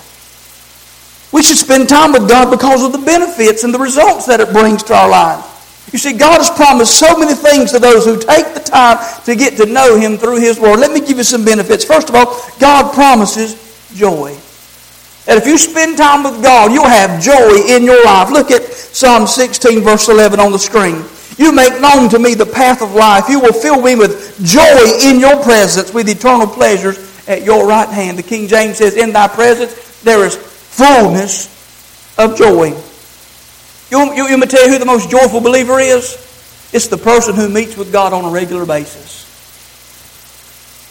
We 1.32 1.42
should 1.42 1.56
spend 1.56 1.88
time 1.88 2.12
with 2.12 2.28
God 2.28 2.50
because 2.50 2.84
of 2.84 2.92
the 2.92 2.98
benefits 2.98 3.64
and 3.64 3.72
the 3.72 3.78
results 3.78 4.26
that 4.26 4.40
it 4.40 4.52
brings 4.52 4.82
to 4.84 4.94
our 4.94 5.08
lives. 5.08 5.48
You 5.92 5.98
see, 5.98 6.12
God 6.12 6.38
has 6.38 6.50
promised 6.50 6.98
so 6.98 7.16
many 7.16 7.34
things 7.34 7.72
to 7.72 7.78
those 7.78 8.04
who 8.04 8.18
take 8.18 8.52
the 8.54 8.60
time 8.60 8.98
to 9.24 9.34
get 9.34 9.56
to 9.56 9.66
know 9.66 9.98
Him 9.98 10.18
through 10.18 10.40
His 10.40 10.60
Word. 10.60 10.78
Let 10.78 10.92
me 10.92 11.00
give 11.00 11.16
you 11.16 11.24
some 11.24 11.44
benefits. 11.44 11.84
First 11.84 12.10
of 12.10 12.14
all, 12.14 12.38
God 12.60 12.92
promises 12.92 13.56
joy. 13.94 14.36
And 15.28 15.38
if 15.38 15.46
you 15.46 15.56
spend 15.56 15.96
time 15.96 16.24
with 16.24 16.42
God, 16.42 16.72
you'll 16.72 16.84
have 16.84 17.22
joy 17.22 17.62
in 17.68 17.84
your 17.84 18.04
life. 18.04 18.30
Look 18.30 18.50
at 18.50 18.64
Psalm 18.64 19.26
16, 19.26 19.80
verse 19.80 20.08
11 20.08 20.40
on 20.40 20.50
the 20.50 20.58
screen. 20.58 21.04
You 21.38 21.52
make 21.52 21.80
known 21.80 22.08
to 22.10 22.18
me 22.18 22.34
the 22.34 22.46
path 22.46 22.82
of 22.82 22.94
life. 22.94 23.28
You 23.28 23.40
will 23.40 23.52
fill 23.52 23.80
me 23.80 23.94
with 23.94 24.38
joy 24.44 24.98
in 25.00 25.20
your 25.20 25.42
presence, 25.42 25.94
with 25.94 26.08
eternal 26.08 26.46
pleasures 26.46 26.98
at 27.28 27.42
your 27.42 27.66
right 27.66 27.88
hand. 27.88 28.18
The 28.18 28.22
King 28.22 28.48
James 28.48 28.78
says, 28.78 28.96
In 28.96 29.12
thy 29.12 29.28
presence 29.28 30.00
there 30.02 30.24
is 30.24 30.36
fullness 30.36 31.46
of 32.18 32.36
joy. 32.36 32.74
You, 33.90 34.14
you, 34.14 34.28
you 34.28 34.38
me 34.38 34.46
tell 34.46 34.64
you 34.64 34.72
who 34.72 34.78
the 34.78 34.86
most 34.86 35.10
joyful 35.10 35.40
believer 35.40 35.78
is? 35.78 36.14
It's 36.72 36.88
the 36.88 36.96
person 36.96 37.34
who 37.34 37.48
meets 37.48 37.76
with 37.76 37.92
God 37.92 38.12
on 38.12 38.24
a 38.24 38.30
regular 38.30 38.66
basis. 38.66 39.21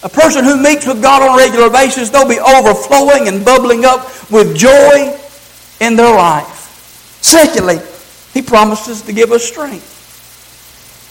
A 0.03 0.09
person 0.09 0.44
who 0.44 0.62
meets 0.62 0.87
with 0.87 1.02
God 1.02 1.21
on 1.21 1.35
a 1.35 1.37
regular 1.37 1.69
basis, 1.69 2.09
they'll 2.09 2.28
be 2.28 2.40
overflowing 2.40 3.28
and 3.28 3.45
bubbling 3.45 3.85
up 3.85 4.06
with 4.31 4.56
joy 4.56 5.16
in 5.80 5.95
their 5.95 6.16
life. 6.16 7.19
Secondly, 7.21 7.80
He 8.33 8.42
promises 8.42 9.04
to 9.04 9.14
give 9.14 9.31
us 9.31 9.44
strength. 9.44 9.99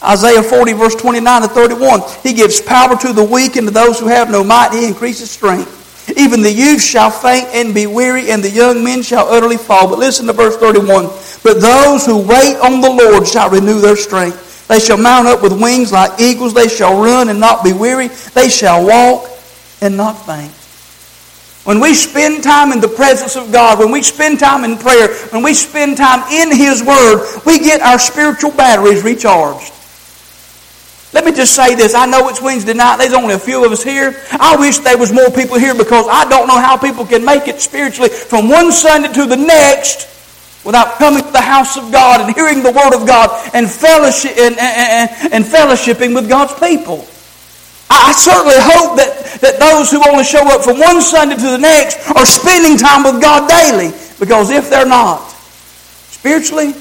Isaiah 0.03 0.43
40, 0.43 0.73
verse 0.73 0.95
29 0.95 1.43
to 1.43 1.49
31. 1.49 2.00
He 2.23 2.33
gives 2.33 2.61
power 2.61 2.97
to 2.97 3.12
the 3.12 3.23
weak 3.23 3.57
and 3.57 3.67
to 3.67 3.73
those 3.73 4.00
who 4.00 4.07
have 4.07 4.31
no 4.31 4.43
might. 4.43 4.73
He 4.73 4.87
increases 4.87 5.31
strength. 5.31 5.76
Even 6.17 6.43
the 6.43 6.50
youth 6.50 6.83
shall 6.83 7.11
faint 7.11 7.49
and 7.53 7.75
be 7.75 7.87
weary, 7.87 8.31
and 8.31 8.43
the 8.43 8.50
young 8.50 8.83
men 8.83 9.03
shall 9.03 9.29
utterly 9.29 9.59
fall. 9.59 9.88
But 9.88 9.99
listen 9.99 10.26
to 10.26 10.33
verse 10.33 10.57
31. 10.57 11.05
But 11.45 11.61
those 11.61 12.07
who 12.07 12.19
wait 12.19 12.57
on 12.57 12.81
the 12.81 12.91
Lord 12.91 13.29
shall 13.29 13.50
renew 13.50 13.81
their 13.81 13.97
strength. 13.97 14.50
They 14.71 14.79
shall 14.79 14.99
mount 14.99 15.27
up 15.27 15.43
with 15.43 15.61
wings 15.61 15.91
like 15.91 16.21
eagles. 16.21 16.55
They 16.55 16.69
shall 16.69 17.03
run 17.03 17.29
and 17.29 17.41
not 17.41 17.65
be 17.65 17.73
weary. 17.73 18.07
They 18.07 18.49
shall 18.49 18.87
walk 18.87 19.29
and 19.81 19.97
not 19.97 20.12
faint. 20.12 20.53
When 21.65 21.81
we 21.81 21.93
spend 21.93 22.45
time 22.45 22.71
in 22.71 22.81
the 22.81 22.87
presence 22.87 23.35
of 23.35 23.50
God, 23.50 23.81
when 23.81 23.91
we 23.91 24.00
spend 24.00 24.39
time 24.39 24.62
in 24.62 24.79
prayer, 24.79 25.12
when 25.31 25.43
we 25.43 25.55
spend 25.55 25.97
time 25.97 26.23
in 26.33 26.57
His 26.57 26.85
Word, 26.85 27.43
we 27.45 27.59
get 27.59 27.81
our 27.81 27.99
spiritual 27.99 28.53
batteries 28.53 29.03
recharged. 29.03 29.73
Let 31.12 31.25
me 31.25 31.33
just 31.33 31.57
say 31.57 31.75
this. 31.75 31.93
I 31.93 32.07
know 32.07 32.29
it's 32.29 32.41
Wednesday 32.41 32.73
night. 32.73 32.99
There's 32.99 33.12
only 33.12 33.35
a 33.35 33.41
few 33.41 33.65
of 33.65 33.73
us 33.73 33.83
here. 33.83 34.23
I 34.31 34.55
wish 34.57 34.79
there 34.79 34.97
was 34.97 35.12
more 35.12 35.31
people 35.31 35.59
here 35.59 35.75
because 35.75 36.07
I 36.09 36.29
don't 36.29 36.47
know 36.47 36.61
how 36.61 36.77
people 36.77 37.05
can 37.05 37.25
make 37.25 37.49
it 37.49 37.61
spiritually 37.61 38.11
from 38.11 38.49
one 38.49 38.71
Sunday 38.71 39.12
to 39.15 39.27
the 39.27 39.37
next 39.37 40.07
without 40.64 40.99
coming 40.99 41.23
to 41.23 41.33
the 41.33 41.40
house 41.40 41.76
of 41.76 41.90
God 41.90 42.21
and 42.21 42.35
hearing 42.35 42.62
the 42.62 42.73
Word 42.73 42.95
of 42.95 43.07
God 43.07 43.31
and, 43.55 43.71
fellowship, 43.71 44.37
and, 44.37 44.59
and, 44.59 45.33
and 45.33 45.45
fellowshipping 45.45 46.14
with 46.14 46.29
God's 46.29 46.55
people. 46.55 47.07
I 47.90 48.12
certainly 48.12 48.55
hope 48.57 48.97
that, 48.99 49.40
that 49.40 49.59
those 49.59 49.90
who 49.90 50.02
only 50.09 50.25
show 50.25 50.47
up 50.47 50.62
from 50.62 50.79
one 50.79 51.00
Sunday 51.02 51.35
to 51.35 51.50
the 51.50 51.59
next 51.59 52.09
are 52.11 52.26
spending 52.26 52.76
time 52.76 53.02
with 53.02 53.21
God 53.21 53.49
daily. 53.49 53.90
Because 54.21 54.50
if 54.50 54.71
they're 54.71 54.87
not, 54.87 55.29
spiritually, 56.12 56.73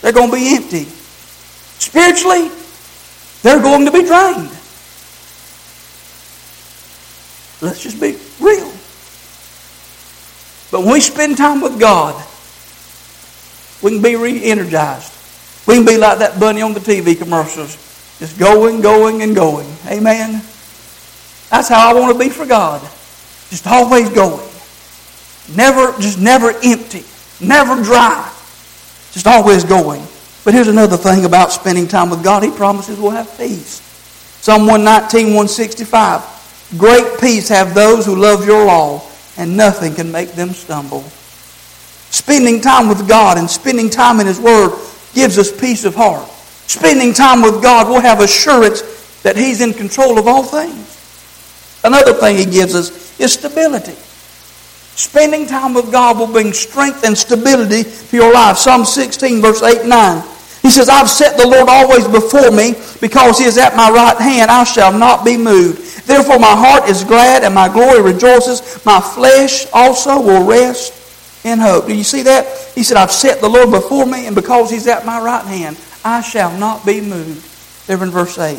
they're 0.00 0.12
going 0.12 0.30
to 0.30 0.36
be 0.36 0.54
empty. 0.54 0.84
Spiritually, 1.78 2.50
they're 3.42 3.60
going 3.60 3.84
to 3.84 3.92
be 3.92 4.04
drained. 4.04 4.50
Let's 7.60 7.82
just 7.82 8.00
be 8.00 8.16
real. 8.40 8.72
But 10.70 10.84
when 10.84 10.92
we 10.94 11.00
spend 11.00 11.36
time 11.36 11.60
with 11.60 11.78
God, 11.80 12.14
We 13.82 13.92
can 13.92 14.02
be 14.02 14.16
re 14.16 14.42
energized. 14.44 15.14
We 15.66 15.74
can 15.74 15.84
be 15.84 15.98
like 15.98 16.18
that 16.18 16.40
bunny 16.40 16.62
on 16.62 16.72
the 16.72 16.80
TV 16.80 17.16
commercials, 17.16 17.76
just 18.18 18.38
going, 18.38 18.80
going, 18.80 19.22
and 19.22 19.34
going. 19.34 19.68
Amen. 19.86 20.42
That's 21.50 21.68
how 21.68 21.90
I 21.90 21.98
want 21.98 22.12
to 22.12 22.18
be 22.18 22.30
for 22.30 22.46
God. 22.46 22.80
Just 23.50 23.66
always 23.66 24.10
going. 24.10 24.46
Never, 25.54 25.98
just 26.00 26.18
never 26.18 26.52
empty. 26.62 27.04
Never 27.40 27.82
dry. 27.82 28.32
Just 29.12 29.26
always 29.26 29.64
going. 29.64 30.02
But 30.44 30.54
here's 30.54 30.68
another 30.68 30.96
thing 30.96 31.24
about 31.24 31.52
spending 31.52 31.88
time 31.88 32.10
with 32.10 32.22
God. 32.22 32.42
He 32.42 32.50
promises 32.50 32.98
we'll 32.98 33.10
have 33.10 33.36
peace. 33.36 33.82
Psalm 34.40 34.62
119, 34.62 35.34
165. 35.34 36.74
Great 36.78 37.20
peace 37.20 37.48
have 37.48 37.74
those 37.74 38.04
who 38.04 38.16
love 38.16 38.44
your 38.44 38.66
law, 38.66 39.02
and 39.36 39.56
nothing 39.56 39.94
can 39.94 40.12
make 40.12 40.32
them 40.32 40.50
stumble. 40.50 41.04
Spending 42.10 42.60
time 42.60 42.88
with 42.88 43.06
God 43.08 43.38
and 43.38 43.48
spending 43.48 43.90
time 43.90 44.20
in 44.20 44.26
His 44.26 44.40
Word 44.40 44.78
gives 45.14 45.38
us 45.38 45.52
peace 45.58 45.84
of 45.84 45.94
heart. 45.94 46.28
Spending 46.66 47.12
time 47.12 47.42
with 47.42 47.62
God, 47.62 47.88
we'll 47.88 48.00
have 48.00 48.20
assurance 48.20 48.82
that 49.22 49.36
He's 49.36 49.60
in 49.60 49.72
control 49.72 50.18
of 50.18 50.26
all 50.26 50.42
things. 50.42 51.80
Another 51.84 52.14
thing 52.14 52.36
He 52.36 52.44
gives 52.44 52.74
us 52.74 53.18
is 53.20 53.32
stability. 53.32 53.96
Spending 54.98 55.46
time 55.46 55.74
with 55.74 55.92
God 55.92 56.18
will 56.18 56.26
bring 56.26 56.52
strength 56.52 57.04
and 57.04 57.16
stability 57.16 57.84
to 57.84 58.16
your 58.16 58.32
life. 58.32 58.56
Psalm 58.56 58.84
16, 58.84 59.40
verse 59.40 59.62
8 59.62 59.80
and 59.82 59.90
9. 59.90 60.22
He 60.62 60.70
says, 60.70 60.88
I've 60.88 61.08
set 61.08 61.36
the 61.36 61.46
Lord 61.46 61.68
always 61.68 62.08
before 62.08 62.50
me 62.50 62.74
because 63.00 63.38
he 63.38 63.44
is 63.44 63.58
at 63.58 63.76
my 63.76 63.90
right 63.90 64.16
hand. 64.16 64.50
I 64.50 64.64
shall 64.64 64.92
not 64.92 65.24
be 65.24 65.36
moved. 65.36 66.04
Therefore, 66.04 66.40
my 66.40 66.54
heart 66.54 66.88
is 66.90 67.04
glad 67.04 67.44
and 67.44 67.54
my 67.54 67.68
glory 67.68 68.02
rejoices. 68.02 68.84
My 68.84 69.00
flesh 69.00 69.66
also 69.72 70.20
will 70.20 70.44
rest 70.44 70.97
in 71.44 71.58
hope. 71.58 71.86
Do 71.86 71.94
you 71.94 72.04
see 72.04 72.22
that? 72.22 72.72
He 72.74 72.82
said, 72.82 72.96
I've 72.96 73.12
set 73.12 73.40
the 73.40 73.48
Lord 73.48 73.70
before 73.70 74.06
me, 74.06 74.26
and 74.26 74.34
because 74.34 74.70
he's 74.70 74.86
at 74.86 75.06
my 75.06 75.20
right 75.20 75.44
hand, 75.44 75.78
I 76.04 76.20
shall 76.20 76.56
not 76.56 76.84
be 76.84 77.00
moved. 77.00 77.44
There 77.86 78.02
in 78.02 78.10
verse 78.10 78.38
8. 78.38 78.58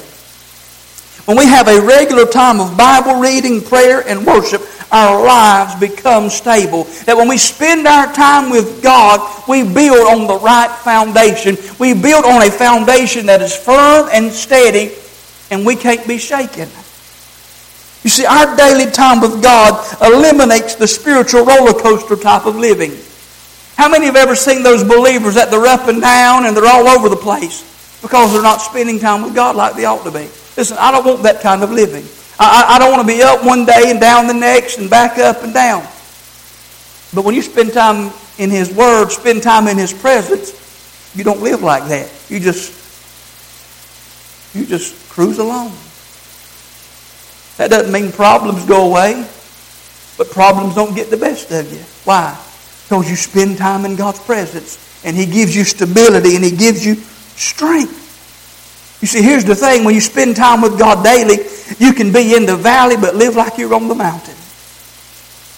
When 1.26 1.38
we 1.38 1.46
have 1.46 1.68
a 1.68 1.80
regular 1.82 2.26
time 2.26 2.60
of 2.60 2.76
Bible 2.76 3.20
reading, 3.20 3.62
prayer, 3.62 4.02
and 4.08 4.26
worship, 4.26 4.62
our 4.92 5.24
lives 5.24 5.80
become 5.80 6.30
stable. 6.30 6.86
That 7.06 7.16
when 7.16 7.28
we 7.28 7.38
spend 7.38 7.86
our 7.86 8.12
time 8.14 8.50
with 8.50 8.82
God, 8.82 9.48
we 9.48 9.62
build 9.62 10.08
on 10.08 10.26
the 10.26 10.40
right 10.40 10.72
foundation. 10.84 11.58
We 11.78 11.94
build 11.94 12.26
on 12.26 12.42
a 12.42 12.50
foundation 12.50 13.28
that 13.28 13.42
is 13.42 13.56
firm 13.56 14.10
and 14.12 14.32
steady, 14.32 14.96
and 15.52 15.66
we 15.66 15.76
can't 15.76 16.08
be 16.08 16.18
shaken. 16.18 16.68
You 18.04 18.10
see, 18.10 18.26
our 18.26 18.56
daily 18.56 18.90
time 18.92 19.20
with 19.20 19.44
God 19.44 19.86
eliminates 20.02 20.76
the 20.76 20.88
spiritual 20.88 21.44
roller 21.46 21.74
coaster 21.74 22.16
type 22.16 22.46
of 22.46 22.56
living. 22.56 22.94
How 23.76 23.90
many 23.90 24.06
have 24.06 24.16
ever 24.16 24.36
seen 24.36 24.64
those 24.64 24.84
believers 24.84 25.36
that 25.36 25.52
they're 25.52 25.66
up 25.66 25.88
and 25.88 26.02
down 26.02 26.46
and 26.46 26.56
they're 26.56 26.66
all 26.66 26.88
over 26.88 27.10
the 27.10 27.16
place 27.16 27.64
because 28.02 28.32
they're 28.32 28.42
not 28.42 28.62
spending 28.62 29.00
time 29.00 29.22
with 29.24 29.36
God 29.36 29.56
like 29.56 29.76
they 29.76 29.86
ought 29.86 30.04
to 30.04 30.12
be? 30.12 30.30
Listen, 30.56 30.78
I 30.80 30.92
don't 30.92 31.06
want 31.06 31.24
that 31.24 31.42
kind 31.42 31.62
of 31.64 31.72
living. 31.72 32.06
I, 32.40 32.76
I 32.76 32.80
don't 32.80 32.92
want 32.92 33.08
to 33.08 33.14
be 33.14 33.22
up 33.22 33.46
one 33.46 33.66
day 33.66 33.92
and 33.92 34.00
down 34.00 34.28
the 34.28 34.34
next 34.34 34.78
and 34.78 34.90
back 34.90 35.18
up 35.18 35.44
and 35.44 35.54
down. 35.54 35.82
But 37.14 37.26
when 37.26 37.36
you 37.36 37.42
spend 37.42 37.74
time 37.74 38.14
in 38.38 38.50
His 38.50 38.74
Word, 38.74 39.10
spend 39.10 39.44
time 39.44 39.68
in 39.68 39.78
His 39.78 39.92
presence, 39.92 40.56
you 41.16 41.24
don't 41.24 41.42
live 41.42 41.64
like 41.64 41.90
that. 41.90 42.10
You 42.30 42.40
just 42.40 42.76
you 44.56 44.66
just 44.66 45.10
cruise 45.10 45.38
along. 45.38 45.74
That 47.60 47.72
doesn't 47.72 47.92
mean 47.92 48.14
problems 48.14 48.64
go 48.64 48.90
away, 48.90 49.28
but 50.18 50.32
problems 50.32 50.76
don't 50.76 50.96
get 50.96 51.10
the 51.10 51.18
best 51.18 51.52
of 51.52 51.70
you. 51.70 51.84
Why? 52.06 52.40
Because 52.84 53.10
you 53.10 53.18
spend 53.18 53.58
time 53.58 53.84
in 53.84 53.98
God's 53.98 54.22
presence 54.22 54.80
and 55.04 55.16
He 55.16 55.26
gives 55.26 55.54
you 55.54 55.66
stability 55.66 56.38
and 56.38 56.46
He 56.46 56.56
gives 56.56 56.86
you 56.86 56.96
strength. 56.96 59.02
You 59.02 59.10
see, 59.10 59.22
here's 59.22 59.44
the 59.44 59.56
thing 59.56 59.84
when 59.84 59.94
you 59.94 60.00
spend 60.00 60.38
time 60.38 60.62
with 60.62 60.80
God 60.80 61.04
daily, 61.04 61.36
you 61.80 61.92
can 61.92 62.14
be 62.14 62.34
in 62.34 62.46
the 62.46 62.56
valley 62.56 62.96
but 62.96 63.16
live 63.16 63.36
like 63.36 63.58
you're 63.58 63.74
on 63.74 63.90
the 63.90 63.96
mountain. 63.96 64.36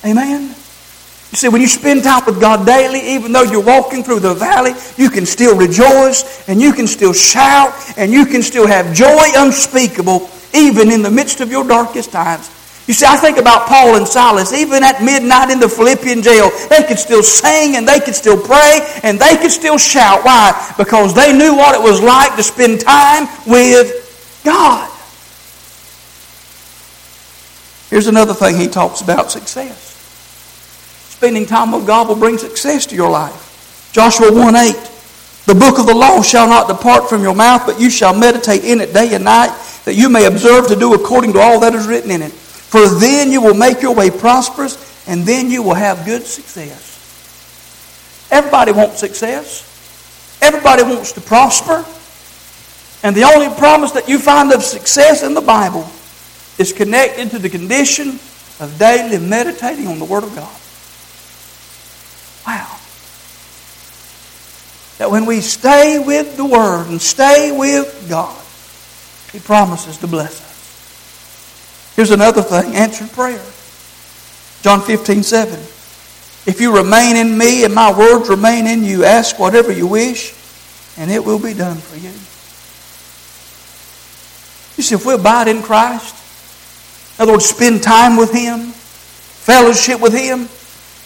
Amen? 0.03 0.47
You 0.47 1.37
see, 1.37 1.49
when 1.49 1.61
you 1.61 1.67
spend 1.67 2.01
time 2.01 2.25
with 2.25 2.41
God 2.41 2.65
daily, 2.65 3.13
even 3.13 3.31
though 3.31 3.43
you're 3.43 3.63
walking 3.63 4.03
through 4.03 4.21
the 4.21 4.33
valley, 4.33 4.71
you 4.97 5.11
can 5.11 5.27
still 5.27 5.55
rejoice 5.55 6.49
and 6.49 6.59
you 6.59 6.73
can 6.73 6.87
still 6.87 7.13
shout 7.13 7.75
and 7.95 8.11
you 8.11 8.25
can 8.25 8.41
still 8.41 8.65
have 8.65 8.91
joy 8.95 9.27
unspeakable 9.35 10.31
even 10.53 10.91
in 10.91 11.01
the 11.01 11.11
midst 11.11 11.41
of 11.41 11.51
your 11.51 11.67
darkest 11.67 12.11
times. 12.11 12.49
You 12.87 12.93
see, 12.93 13.05
I 13.05 13.15
think 13.15 13.37
about 13.37 13.67
Paul 13.67 13.95
and 13.95 14.07
Silas. 14.07 14.53
Even 14.53 14.83
at 14.83 15.03
midnight 15.03 15.49
in 15.49 15.59
the 15.59 15.69
Philippian 15.69 16.21
jail, 16.21 16.49
they 16.69 16.83
could 16.83 16.99
still 16.99 17.23
sing 17.23 17.75
and 17.75 17.87
they 17.87 17.99
could 17.99 18.15
still 18.15 18.41
pray 18.41 18.79
and 19.03 19.19
they 19.19 19.37
could 19.37 19.51
still 19.51 19.77
shout. 19.77 20.25
Why? 20.25 20.73
Because 20.77 21.13
they 21.13 21.31
knew 21.31 21.55
what 21.55 21.75
it 21.75 21.81
was 21.81 22.01
like 22.01 22.35
to 22.35 22.43
spend 22.43 22.81
time 22.81 23.27
with 23.47 24.41
God. 24.43 24.91
Here's 27.89 28.07
another 28.07 28.33
thing 28.33 28.57
he 28.57 28.67
talks 28.67 29.01
about 29.01 29.31
success. 29.31 29.89
Spending 31.09 31.45
time 31.45 31.71
with 31.71 31.85
God 31.85 32.07
will 32.07 32.15
bring 32.15 32.37
success 32.37 32.85
to 32.87 32.95
your 32.95 33.11
life. 33.11 33.89
Joshua 33.91 34.31
1 34.33 34.55
8. 34.55 34.75
The 35.45 35.55
book 35.55 35.79
of 35.79 35.85
the 35.85 35.93
law 35.93 36.21
shall 36.21 36.47
not 36.47 36.67
depart 36.67 37.09
from 37.09 37.23
your 37.23 37.35
mouth, 37.35 37.65
but 37.65 37.79
you 37.79 37.89
shall 37.89 38.17
meditate 38.17 38.63
in 38.63 38.79
it 38.79 38.93
day 38.93 39.13
and 39.13 39.25
night, 39.25 39.49
that 39.85 39.95
you 39.95 40.09
may 40.09 40.25
observe 40.25 40.67
to 40.67 40.75
do 40.75 40.93
according 40.93 41.33
to 41.33 41.39
all 41.39 41.59
that 41.61 41.73
is 41.73 41.87
written 41.87 42.11
in 42.11 42.21
it. 42.21 42.31
For 42.31 42.87
then 42.87 43.31
you 43.31 43.41
will 43.41 43.53
make 43.53 43.81
your 43.81 43.95
way 43.95 44.09
prosperous, 44.09 44.77
and 45.07 45.25
then 45.25 45.49
you 45.49 45.63
will 45.63 45.73
have 45.73 46.05
good 46.05 46.23
success. 46.23 46.97
Everybody 48.31 48.71
wants 48.71 48.99
success. 48.99 49.67
Everybody 50.41 50.83
wants 50.83 51.11
to 51.13 51.21
prosper. 51.21 51.85
And 53.03 53.15
the 53.15 53.23
only 53.23 53.49
promise 53.57 53.91
that 53.91 54.07
you 54.07 54.19
find 54.19 54.51
of 54.53 54.63
success 54.63 55.23
in 55.23 55.33
the 55.33 55.41
Bible 55.41 55.89
is 56.57 56.71
connected 56.71 57.31
to 57.31 57.39
the 57.39 57.49
condition 57.49 58.19
of 58.59 58.75
daily 58.77 59.17
meditating 59.17 59.87
on 59.87 59.99
the 59.99 60.05
Word 60.05 60.23
of 60.23 60.35
God. 60.35 60.55
Wow. 62.47 62.77
That 64.99 65.11
when 65.11 65.25
we 65.25 65.41
stay 65.41 65.99
with 65.99 66.37
the 66.37 66.45
Word 66.45 66.87
and 66.87 67.01
stay 67.01 67.51
with 67.57 68.07
God, 68.07 68.40
He 69.31 69.39
promises 69.39 69.97
to 69.99 70.07
bless 70.07 70.41
us. 70.41 71.93
Here's 71.95 72.11
another 72.11 72.41
thing 72.41 72.75
answered 72.75 73.11
prayer. 73.11 73.43
John 74.61 74.81
15, 74.81 75.23
7. 75.23 75.59
If 76.45 76.59
you 76.59 76.75
remain 76.75 77.15
in 77.15 77.37
me 77.37 77.63
and 77.63 77.73
my 77.73 77.95
words 77.97 78.29
remain 78.29 78.67
in 78.67 78.83
you, 78.83 79.03
ask 79.03 79.37
whatever 79.39 79.71
you 79.71 79.87
wish, 79.87 80.33
and 80.97 81.11
it 81.11 81.23
will 81.23 81.39
be 81.39 81.53
done 81.53 81.77
for 81.77 81.97
you. 81.97 82.11
You 84.77 84.83
see, 84.83 84.95
if 84.95 85.05
we 85.05 85.13
abide 85.13 85.47
in 85.47 85.61
Christ, 85.61 86.15
in 87.17 87.23
other 87.23 87.33
words, 87.33 87.45
spend 87.45 87.83
time 87.83 88.17
with 88.17 88.33
Him, 88.33 88.71
fellowship 88.71 90.01
with 90.01 90.13
Him, 90.13 90.49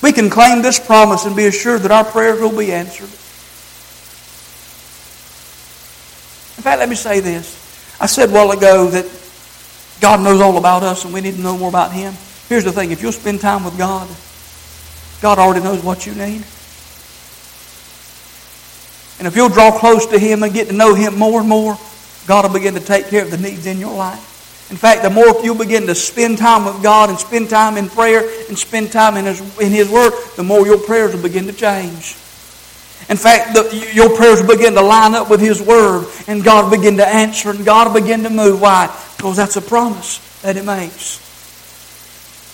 we 0.02 0.14
can 0.14 0.30
claim 0.30 0.62
this 0.62 0.80
promise 0.80 1.26
and 1.26 1.36
be 1.36 1.48
assured 1.48 1.82
that 1.82 1.92
our 1.92 2.06
prayers 2.06 2.40
will 2.40 2.58
be 2.58 2.72
answered. 2.72 3.10
In 6.58 6.64
fact, 6.64 6.80
let 6.80 6.88
me 6.88 6.96
say 6.96 7.20
this. 7.20 7.65
I 8.00 8.08
said 8.08 8.30
a 8.30 8.32
while 8.34 8.52
ago 8.52 8.90
that 8.90 9.06
God 10.02 10.22
knows 10.22 10.42
all 10.42 10.58
about 10.58 10.84
us 10.84 11.06
and 11.06 11.14
we 11.14 11.22
need 11.22 11.36
to 11.36 11.42
know 11.42 11.58
more 11.58 11.70
about 11.70 11.92
Him. 11.94 12.14
Here's 12.50 12.64
the 12.64 12.72
thing 12.72 12.92
if 12.92 13.02
you'll 13.02 13.12
spend 13.12 13.42
time 13.42 13.64
with 13.64 13.78
God, 13.78 14.08
God 15.22 15.40
already 15.40 15.64
knows 15.64 15.84
what 15.84 16.06
you 16.06 16.14
need. 16.14 16.44
And 19.18 19.28
if 19.28 19.36
you'll 19.36 19.50
draw 19.50 19.78
close 19.78 20.06
to 20.08 20.20
Him 20.20 20.44
and 20.44 20.54
get 20.54 20.68
to 20.68 20.74
know 20.74 20.94
Him 20.94 21.18
more 21.18 21.40
and 21.40 21.50
more, 21.50 21.78
God 22.28 22.46
will 22.46 22.54
begin 22.54 22.74
to 22.74 22.80
take 22.80 23.08
care 23.08 23.24
of 23.24 23.32
the 23.32 23.38
needs 23.38 23.66
in 23.66 23.80
your 23.80 23.96
life. 23.96 24.34
In 24.70 24.78
fact, 24.78 25.04
the 25.04 25.10
more 25.10 25.44
you 25.44 25.56
begin 25.56 25.88
to 25.88 25.96
spend 25.96 26.38
time 26.40 26.66
with 26.66 26.82
God 26.82 27.10
and 27.10 27.20
spend 27.20 27.50
time 27.50 27.78
in 27.78 27.88
prayer 27.88 28.28
and 28.50 28.58
spend 28.58 28.92
time 28.92 29.16
in 29.16 29.26
His, 29.26 29.60
in 29.60 29.72
His 29.72 29.90
Word, 29.90 30.12
the 30.36 30.44
more 30.44 30.66
your 30.66 30.80
prayers 30.80 31.16
will 31.16 31.22
begin 31.22 31.46
to 31.46 31.54
change. 31.54 32.18
In 33.08 33.18
fact, 33.18 33.54
the, 33.54 33.92
your 33.94 34.16
prayers 34.16 34.42
begin 34.42 34.74
to 34.74 34.82
line 34.82 35.14
up 35.14 35.30
with 35.30 35.40
His 35.40 35.62
Word, 35.62 36.08
and 36.28 36.44
God 36.44 36.72
begin 36.72 36.98
to 36.98 37.08
answer, 37.08 37.52
and 37.52 37.64
God 37.64 37.94
begin 37.94 38.24
to 38.24 38.30
move. 38.30 38.62
Why? 38.62 38.88
Because 39.16 39.38
that's 39.38 39.56
a 39.56 39.62
promise 39.62 40.18
that 40.42 40.58
it 40.58 40.66
makes. 40.66 41.20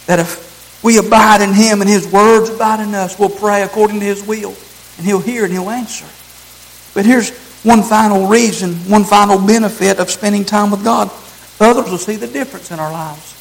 That 0.07 0.19
if 0.19 0.83
we 0.83 0.97
abide 0.97 1.41
in 1.41 1.53
Him 1.53 1.79
and 1.79 1.89
His 1.89 2.11
words 2.11 2.49
abide 2.49 2.81
in 2.81 2.93
us, 2.93 3.17
we'll 3.17 3.29
pray 3.29 3.63
according 3.63 4.01
to 4.01 4.05
His 4.05 4.25
will. 4.25 4.53
And 4.97 5.05
He'll 5.05 5.21
hear 5.21 5.45
and 5.45 5.53
He'll 5.53 5.69
answer. 5.69 6.05
But 6.93 7.05
here's 7.05 7.31
one 7.63 7.83
final 7.83 8.27
reason, 8.27 8.73
one 8.89 9.05
final 9.05 9.37
benefit 9.37 9.99
of 9.99 10.09
spending 10.11 10.43
time 10.43 10.71
with 10.71 10.83
God. 10.83 11.09
Others 11.61 11.91
will 11.91 11.97
see 11.97 12.17
the 12.17 12.27
difference 12.27 12.71
in 12.71 12.79
our 12.79 12.91
lives. 12.91 13.37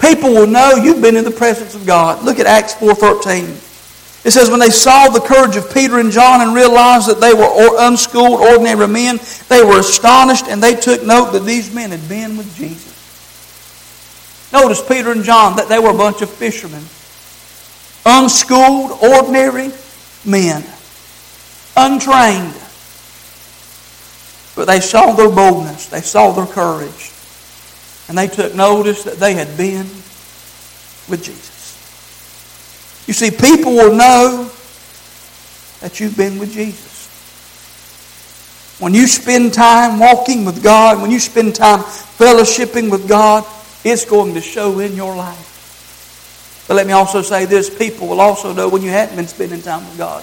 People 0.00 0.30
will 0.30 0.46
know 0.46 0.72
you've 0.72 1.00
been 1.00 1.16
in 1.16 1.24
the 1.24 1.30
presence 1.30 1.74
of 1.74 1.86
God. 1.86 2.24
Look 2.24 2.38
at 2.38 2.46
Acts 2.46 2.74
4.13. 2.74 3.67
It 4.24 4.32
says, 4.32 4.50
when 4.50 4.60
they 4.60 4.70
saw 4.70 5.08
the 5.08 5.20
courage 5.20 5.56
of 5.56 5.72
Peter 5.72 5.98
and 6.00 6.10
John 6.10 6.40
and 6.40 6.54
realized 6.54 7.08
that 7.08 7.20
they 7.20 7.32
were 7.32 7.48
unschooled, 7.86 8.40
ordinary 8.40 8.88
men, 8.88 9.20
they 9.48 9.62
were 9.62 9.78
astonished 9.78 10.46
and 10.48 10.62
they 10.62 10.74
took 10.74 11.04
note 11.04 11.32
that 11.32 11.44
these 11.44 11.72
men 11.72 11.90
had 11.90 12.08
been 12.08 12.36
with 12.36 12.54
Jesus. 12.56 12.88
Notice 14.52 14.82
Peter 14.86 15.12
and 15.12 15.24
John, 15.24 15.56
that 15.56 15.68
they 15.68 15.78
were 15.78 15.90
a 15.90 15.96
bunch 15.96 16.20
of 16.22 16.30
fishermen. 16.30 16.82
Unschooled, 18.04 18.98
ordinary 19.02 19.70
men. 20.24 20.64
untrained. 21.76 22.54
But 24.56 24.66
they 24.66 24.80
saw 24.80 25.12
their 25.12 25.30
boldness, 25.30 25.86
they 25.86 26.00
saw 26.00 26.32
their 26.32 26.46
courage, 26.46 27.12
and 28.08 28.18
they 28.18 28.26
took 28.26 28.54
notice 28.54 29.04
that 29.04 29.18
they 29.18 29.34
had 29.34 29.56
been 29.56 29.86
with 31.08 31.22
Jesus. 31.22 31.47
You 33.08 33.14
see, 33.14 33.30
people 33.30 33.72
will 33.72 33.96
know 33.96 34.50
that 35.80 35.98
you've 35.98 36.14
been 36.14 36.38
with 36.38 36.52
Jesus. 36.52 37.08
When 38.78 38.92
you 38.92 39.06
spend 39.06 39.54
time 39.54 39.98
walking 39.98 40.44
with 40.44 40.62
God, 40.62 41.00
when 41.00 41.10
you 41.10 41.18
spend 41.18 41.54
time 41.54 41.80
fellowshipping 41.80 42.90
with 42.90 43.08
God, 43.08 43.46
it's 43.82 44.04
going 44.04 44.34
to 44.34 44.42
show 44.42 44.78
in 44.80 44.94
your 44.94 45.16
life. 45.16 46.66
But 46.68 46.74
let 46.74 46.86
me 46.86 46.92
also 46.92 47.22
say 47.22 47.46
this 47.46 47.70
people 47.76 48.08
will 48.08 48.20
also 48.20 48.52
know 48.52 48.68
when 48.68 48.82
you 48.82 48.90
haven't 48.90 49.16
been 49.16 49.26
spending 49.26 49.62
time 49.62 49.88
with 49.88 49.96
God. 49.96 50.22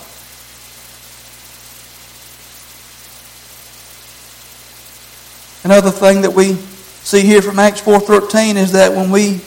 Another 5.63 5.89
thing 5.89 6.21
that 6.21 6.33
we 6.33 6.53
see 6.53 7.21
here 7.21 7.41
from 7.41 7.57
Acts 7.57 7.81
4.13 7.81 8.57
is 8.57 8.73
that 8.73 8.91
when 8.91 9.09
we 9.09 9.41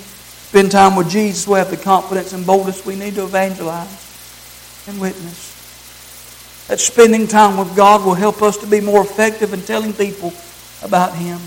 spend 0.48 0.72
time 0.72 0.96
with 0.96 1.10
Jesus, 1.10 1.46
we 1.46 1.58
have 1.58 1.70
the 1.70 1.76
confidence 1.76 2.32
and 2.32 2.46
boldness 2.46 2.86
we 2.86 2.96
need 2.96 3.16
to 3.16 3.24
evangelize 3.24 4.86
and 4.88 4.98
witness. 4.98 6.66
That 6.68 6.80
spending 6.80 7.26
time 7.26 7.58
with 7.58 7.76
God 7.76 8.02
will 8.02 8.14
help 8.14 8.40
us 8.40 8.56
to 8.58 8.66
be 8.66 8.80
more 8.80 9.02
effective 9.02 9.52
in 9.52 9.60
telling 9.60 9.92
people 9.92 10.32
about 10.82 11.14
Him. 11.14 11.38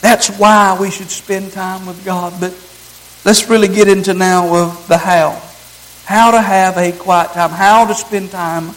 That's 0.00 0.28
why 0.38 0.78
we 0.80 0.90
should 0.90 1.10
spend 1.10 1.52
time 1.52 1.84
with 1.84 2.02
God. 2.02 2.32
But 2.40 2.52
let's 3.26 3.46
really 3.50 3.68
get 3.68 3.88
into 3.88 4.14
now 4.14 4.54
of 4.54 4.88
the 4.88 4.96
how. 4.96 5.42
How 6.06 6.30
to 6.30 6.40
have 6.40 6.78
a 6.78 6.92
quiet 6.92 7.32
time. 7.32 7.50
How 7.50 7.86
to 7.86 7.94
spend 7.94 8.30
time 8.30 8.68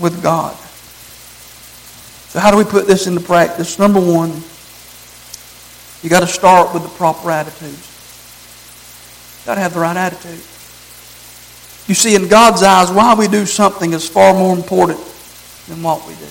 with 0.00 0.20
God. 0.20 0.56
So, 2.30 2.40
how 2.40 2.50
do 2.50 2.56
we 2.56 2.64
put 2.64 2.88
this 2.88 3.06
into 3.06 3.20
practice? 3.20 3.78
Number 3.78 4.00
one, 4.00 4.42
you 6.02 6.10
got 6.10 6.20
to 6.20 6.26
start 6.26 6.72
with 6.72 6.82
the 6.82 6.88
proper 6.90 7.30
attitudes. 7.30 7.94
Got 9.44 9.56
to 9.56 9.60
have 9.60 9.74
the 9.74 9.80
right 9.80 9.96
attitude. 9.96 10.40
You 11.88 11.94
see, 11.94 12.14
in 12.14 12.28
God's 12.28 12.62
eyes, 12.62 12.92
why 12.92 13.14
we 13.14 13.28
do 13.28 13.46
something 13.46 13.92
is 13.94 14.08
far 14.08 14.34
more 14.34 14.54
important 14.54 14.98
than 15.68 15.82
what 15.82 16.06
we 16.06 16.14
do. 16.14 16.28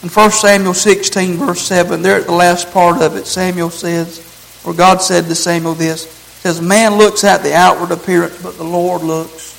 In 0.00 0.08
1 0.08 0.30
Samuel 0.30 0.74
16, 0.74 1.34
verse 1.34 1.62
7, 1.62 2.02
there 2.02 2.20
at 2.20 2.26
the 2.26 2.32
last 2.32 2.70
part 2.70 3.02
of 3.02 3.16
it, 3.16 3.26
Samuel 3.26 3.70
says, 3.70 4.24
or 4.64 4.72
God 4.72 5.02
said 5.02 5.24
to 5.24 5.34
Samuel 5.34 5.74
this, 5.74 6.08
says, 6.08 6.60
Man 6.60 6.94
looks 6.94 7.24
at 7.24 7.42
the 7.42 7.52
outward 7.52 7.90
appearance, 7.90 8.40
but 8.40 8.56
the 8.56 8.64
Lord 8.64 9.02
looks 9.02 9.56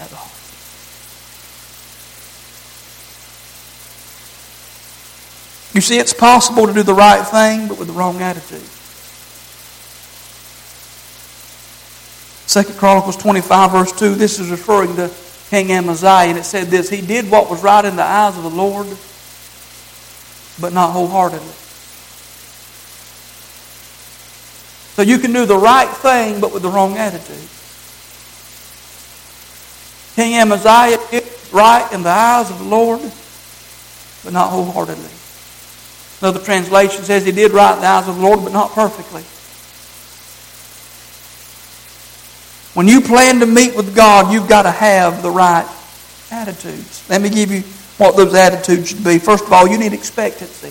at 0.00 0.08
the 0.10 0.16
heart. 0.16 0.28
You 5.78 5.82
see, 5.82 5.96
it's 5.96 6.12
possible 6.12 6.66
to 6.66 6.72
do 6.72 6.82
the 6.82 6.92
right 6.92 7.24
thing, 7.24 7.68
but 7.68 7.78
with 7.78 7.86
the 7.86 7.94
wrong 7.94 8.20
attitude. 8.20 8.64
Second 12.48 12.76
Chronicles 12.76 13.16
25, 13.16 13.70
verse 13.70 13.92
2, 13.92 14.16
this 14.16 14.40
is 14.40 14.50
referring 14.50 14.96
to 14.96 15.08
King 15.50 15.70
Amaziah, 15.70 16.30
and 16.30 16.36
it 16.36 16.42
said 16.42 16.66
this 16.66 16.90
He 16.90 17.00
did 17.00 17.30
what 17.30 17.48
was 17.48 17.62
right 17.62 17.84
in 17.84 17.94
the 17.94 18.02
eyes 18.02 18.36
of 18.36 18.42
the 18.42 18.50
Lord, 18.50 18.88
but 20.60 20.72
not 20.72 20.90
wholeheartedly. 20.90 21.46
So 24.96 25.02
you 25.02 25.18
can 25.18 25.32
do 25.32 25.46
the 25.46 25.58
right 25.58 25.88
thing, 25.88 26.40
but 26.40 26.52
with 26.52 26.64
the 26.64 26.70
wrong 26.70 26.96
attitude. 26.96 27.48
King 30.16 30.40
Amaziah 30.40 30.98
did 31.12 31.22
right 31.52 31.88
in 31.92 32.02
the 32.02 32.10
eyes 32.10 32.50
of 32.50 32.58
the 32.58 32.64
Lord, 32.64 33.00
but 34.24 34.32
not 34.32 34.50
wholeheartedly. 34.50 35.10
Another 36.20 36.40
translation 36.40 37.04
says 37.04 37.24
he 37.24 37.32
did 37.32 37.52
right 37.52 37.74
in 37.74 37.80
the 37.80 37.86
eyes 37.86 38.08
of 38.08 38.16
the 38.16 38.22
Lord, 38.22 38.42
but 38.42 38.52
not 38.52 38.72
perfectly. 38.72 39.22
When 42.74 42.88
you 42.88 43.00
plan 43.00 43.40
to 43.40 43.46
meet 43.46 43.76
with 43.76 43.94
God, 43.94 44.32
you've 44.32 44.48
got 44.48 44.62
to 44.62 44.70
have 44.70 45.22
the 45.22 45.30
right 45.30 45.66
attitudes. 46.30 47.08
Let 47.08 47.22
me 47.22 47.30
give 47.30 47.50
you 47.50 47.62
what 47.98 48.16
those 48.16 48.34
attitudes 48.34 48.90
should 48.90 49.04
be. 49.04 49.18
First 49.18 49.44
of 49.44 49.52
all, 49.52 49.66
you 49.66 49.78
need 49.78 49.92
expectancy. 49.92 50.68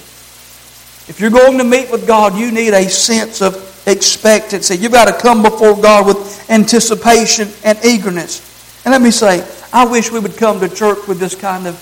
If 1.09 1.19
you're 1.19 1.29
going 1.29 1.57
to 1.57 1.63
meet 1.63 1.89
with 1.91 2.05
God, 2.05 2.35
you 2.37 2.51
need 2.51 2.73
a 2.73 2.89
sense 2.89 3.41
of 3.41 3.55
expectancy. 3.87 4.75
You've 4.75 4.91
got 4.91 5.05
to 5.05 5.13
come 5.13 5.41
before 5.41 5.75
God 5.81 6.05
with 6.05 6.49
anticipation 6.49 7.49
and 7.63 7.77
eagerness. 7.83 8.83
And 8.85 8.91
let 8.91 9.01
me 9.01 9.11
say, 9.11 9.45
I 9.71 9.85
wish 9.85 10.11
we 10.11 10.19
would 10.19 10.37
come 10.37 10.59
to 10.59 10.69
church 10.69 11.07
with 11.07 11.19
this 11.19 11.35
kind 11.35 11.67
of 11.67 11.75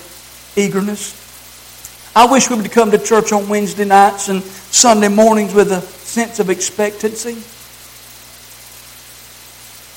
eagerness. 0.56 1.25
I 2.16 2.24
wish 2.24 2.48
we 2.48 2.56
would 2.56 2.72
come 2.72 2.90
to 2.92 2.98
church 2.98 3.30
on 3.30 3.46
Wednesday 3.46 3.84
nights 3.84 4.30
and 4.30 4.42
Sunday 4.42 5.08
mornings 5.08 5.52
with 5.52 5.70
a 5.70 5.82
sense 5.82 6.40
of 6.40 6.48
expectancy. 6.48 7.34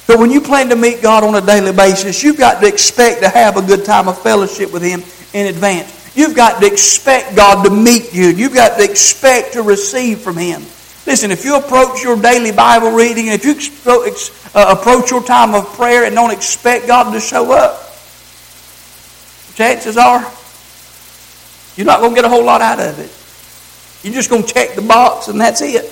But 0.06 0.20
when 0.20 0.30
you 0.30 0.42
plan 0.42 0.68
to 0.68 0.76
meet 0.76 1.02
God 1.02 1.24
on 1.24 1.36
a 1.36 1.40
daily 1.40 1.72
basis, 1.72 2.22
you've 2.22 2.38
got 2.38 2.60
to 2.60 2.68
expect 2.68 3.22
to 3.22 3.30
have 3.30 3.56
a 3.56 3.62
good 3.62 3.86
time 3.86 4.10
of 4.10 4.22
fellowship 4.22 4.74
with 4.74 4.84
Him 4.84 5.02
in 5.32 5.48
advance. 5.48 5.96
You've 6.14 6.36
got 6.36 6.60
to 6.60 6.68
expect 6.68 7.38
God 7.38 7.64
to 7.64 7.70
meet 7.70 8.14
you. 8.14 8.26
You've 8.28 8.54
got 8.54 8.78
to 8.78 8.84
expect 8.84 9.54
to 9.54 9.62
receive 9.62 10.20
from 10.20 10.36
Him. 10.36 10.64
Listen, 11.08 11.32
if 11.32 11.46
you 11.46 11.56
approach 11.56 12.04
your 12.04 12.22
daily 12.22 12.52
Bible 12.52 12.92
reading, 12.92 13.28
if 13.28 13.46
you 13.46 13.56
uh, 13.86 14.76
approach 14.78 15.10
your 15.10 15.24
time 15.24 15.56
of 15.56 15.66
prayer 15.76 16.04
and 16.04 16.16
don't 16.16 16.32
expect 16.32 16.86
God 16.86 17.14
to 17.14 17.22
show 17.22 17.54
up, 17.54 17.80
chances 19.56 19.96
are 19.96 20.30
you're 21.80 21.86
not 21.86 22.02
going 22.02 22.12
to 22.12 22.16
get 22.16 22.26
a 22.26 22.30
whole 22.30 22.44
lot 22.44 22.60
out 22.60 22.78
of 22.82 23.00
it. 23.00 23.10
You're 24.04 24.14
just 24.14 24.30
going 24.30 24.44
to 24.44 24.54
check 24.54 24.76
the 24.76 24.82
box 24.82 25.30
and 25.30 25.40
that's 25.40 25.62
it. 25.62 25.86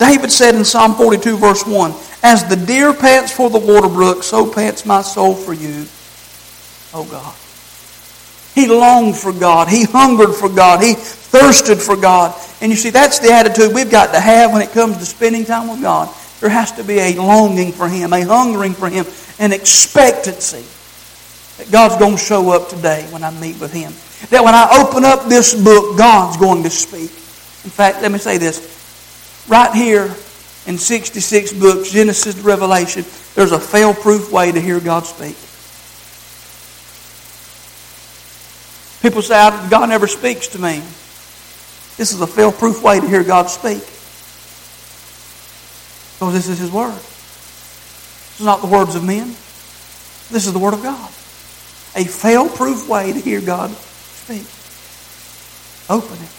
David 0.00 0.32
said 0.32 0.56
in 0.56 0.64
Psalm 0.64 0.96
42, 0.96 1.36
verse 1.38 1.64
1 1.64 1.94
As 2.24 2.44
the 2.48 2.56
deer 2.56 2.92
pants 2.92 3.30
for 3.30 3.48
the 3.48 3.60
water 3.60 3.88
brook, 3.88 4.24
so 4.24 4.52
pants 4.52 4.84
my 4.84 5.00
soul 5.00 5.32
for 5.32 5.54
you, 5.54 5.86
O 6.92 7.08
God. 7.08 7.36
He 8.56 8.66
longed 8.66 9.16
for 9.16 9.32
God. 9.32 9.68
He 9.68 9.84
hungered 9.84 10.34
for 10.34 10.48
God. 10.48 10.82
He 10.82 10.94
thirsted 10.94 11.78
for 11.78 11.96
God. 11.96 12.34
And 12.60 12.72
you 12.72 12.76
see, 12.76 12.90
that's 12.90 13.20
the 13.20 13.30
attitude 13.32 13.72
we've 13.72 13.92
got 13.92 14.12
to 14.12 14.18
have 14.18 14.50
when 14.50 14.60
it 14.60 14.72
comes 14.72 14.98
to 14.98 15.06
spending 15.06 15.44
time 15.44 15.70
with 15.70 15.80
God. 15.80 16.12
There 16.40 16.50
has 16.50 16.72
to 16.72 16.82
be 16.82 16.98
a 16.98 17.14
longing 17.14 17.70
for 17.70 17.88
Him, 17.88 18.12
a 18.12 18.22
hungering 18.22 18.72
for 18.72 18.88
Him, 18.88 19.06
an 19.38 19.52
expectancy 19.52 20.64
that 21.58 21.70
God's 21.70 21.96
going 21.96 22.16
to 22.16 22.22
show 22.22 22.50
up 22.50 22.68
today 22.68 23.06
when 23.10 23.24
I 23.24 23.30
meet 23.30 23.58
with 23.58 23.72
Him. 23.72 23.92
That 24.30 24.44
when 24.44 24.54
I 24.54 24.82
open 24.82 25.04
up 25.04 25.28
this 25.28 25.54
book, 25.54 25.96
God's 25.96 26.36
going 26.36 26.62
to 26.64 26.70
speak. 26.70 27.10
In 27.64 27.70
fact, 27.70 28.02
let 28.02 28.12
me 28.12 28.18
say 28.18 28.38
this. 28.38 28.74
Right 29.48 29.74
here 29.74 30.14
in 30.66 30.76
66 30.76 31.52
books, 31.54 31.90
Genesis 31.90 32.34
to 32.34 32.42
Revelation, 32.42 33.04
there's 33.34 33.52
a 33.52 33.60
fail 33.60 33.94
proof 33.94 34.30
way 34.30 34.52
to 34.52 34.60
hear 34.60 34.80
God 34.80 35.06
speak. 35.06 35.36
People 39.02 39.22
say, 39.22 39.34
God 39.70 39.88
never 39.88 40.06
speaks 40.06 40.48
to 40.48 40.58
me. 40.58 40.80
This 41.96 42.12
is 42.12 42.20
a 42.20 42.26
fail 42.26 42.52
proof 42.52 42.82
way 42.82 43.00
to 43.00 43.06
hear 43.06 43.24
God 43.24 43.48
speak. 43.48 43.80
Because 46.18 46.34
this 46.34 46.48
is 46.48 46.58
His 46.58 46.70
Word. 46.70 46.94
This 46.94 48.40
is 48.40 48.46
not 48.46 48.60
the 48.60 48.66
words 48.66 48.94
of 48.94 49.04
men. 49.04 49.28
This 50.30 50.46
is 50.46 50.52
the 50.52 50.58
Word 50.58 50.74
of 50.74 50.82
God 50.82 51.10
a 51.96 52.04
fail 52.04 52.48
proof 52.48 52.88
way 52.88 53.12
to 53.12 53.18
hear 53.18 53.40
God 53.40 53.70
speak. 53.70 54.46
Open 55.88 56.16
it 56.22 56.30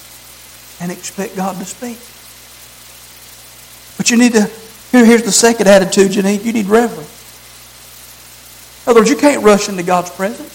and 0.79 0.91
expect 0.91 1.35
God 1.35 1.57
to 1.57 1.65
speak. 1.65 1.97
But 3.97 4.11
you 4.11 4.17
need 4.17 4.33
to, 4.33 4.45
here, 4.91 5.05
here's 5.05 5.23
the 5.23 5.31
second 5.31 5.67
attitude 5.67 6.15
you 6.15 6.21
need 6.21 6.43
you 6.43 6.53
need 6.53 6.67
reverence. 6.67 7.15
In 8.85 8.91
other 8.91 9.01
words, 9.01 9.09
you 9.09 9.17
can't 9.17 9.43
rush 9.43 9.67
into 9.67 9.83
God's 9.83 10.11
presence. 10.11 10.53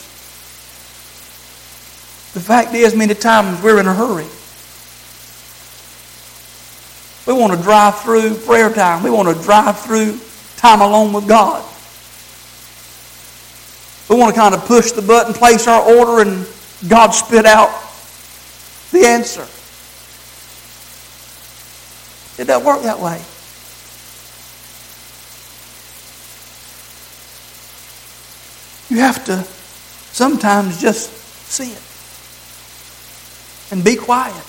The 2.33 2.41
fact 2.41 2.73
is, 2.73 2.95
many 2.95 3.15
times 3.15 3.62
we're 3.62 3.79
in 3.79 3.87
a 3.87 3.93
hurry. 3.93 4.27
We 7.27 7.38
want 7.38 7.53
to 7.53 7.62
drive 7.62 8.01
through 8.01 8.37
prayer 8.37 8.73
time. 8.73 9.03
We 9.03 9.11
want 9.11 9.37
to 9.37 9.43
drive 9.43 9.79
through 9.81 10.19
time 10.57 10.81
alone 10.81 11.12
with 11.12 11.29
God. 11.29 11.62
We 14.12 14.18
want 14.18 14.35
to 14.35 14.40
kind 14.42 14.55
of 14.55 14.66
push 14.66 14.92
the 14.92 15.01
button, 15.01 15.33
place 15.33 15.66
our 15.66 15.81
order, 15.81 16.20
and 16.20 16.46
God 16.87 17.12
spit 17.12 17.46
out 17.46 17.70
the 18.90 19.07
answer. 19.07 19.48
It 22.38 22.44
doesn't 22.44 22.66
work 22.66 22.83
that 22.83 23.01
way. 23.01 23.22
You 28.90 29.01
have 29.01 29.25
to 29.25 29.44
sometimes 30.12 30.79
just 30.79 31.11
see 31.48 31.72
it 31.72 31.83
and 33.72 33.83
be 33.83 33.96
quiet 33.96 34.44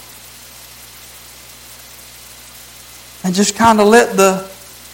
and 3.24 3.34
just 3.34 3.56
kind 3.56 3.80
of 3.80 3.88
let 3.88 4.18
the 4.18 4.46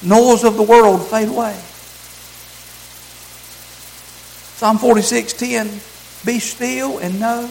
noise 0.03 0.43
of 0.43 0.57
the 0.57 0.63
world 0.63 1.07
fade 1.07 1.29
away. 1.29 1.59
Psalm 4.59 4.77
46 4.77 5.31
10, 5.31 5.67
be 6.25 6.37
still 6.37 6.97
and 6.97 7.17
know 7.17 7.47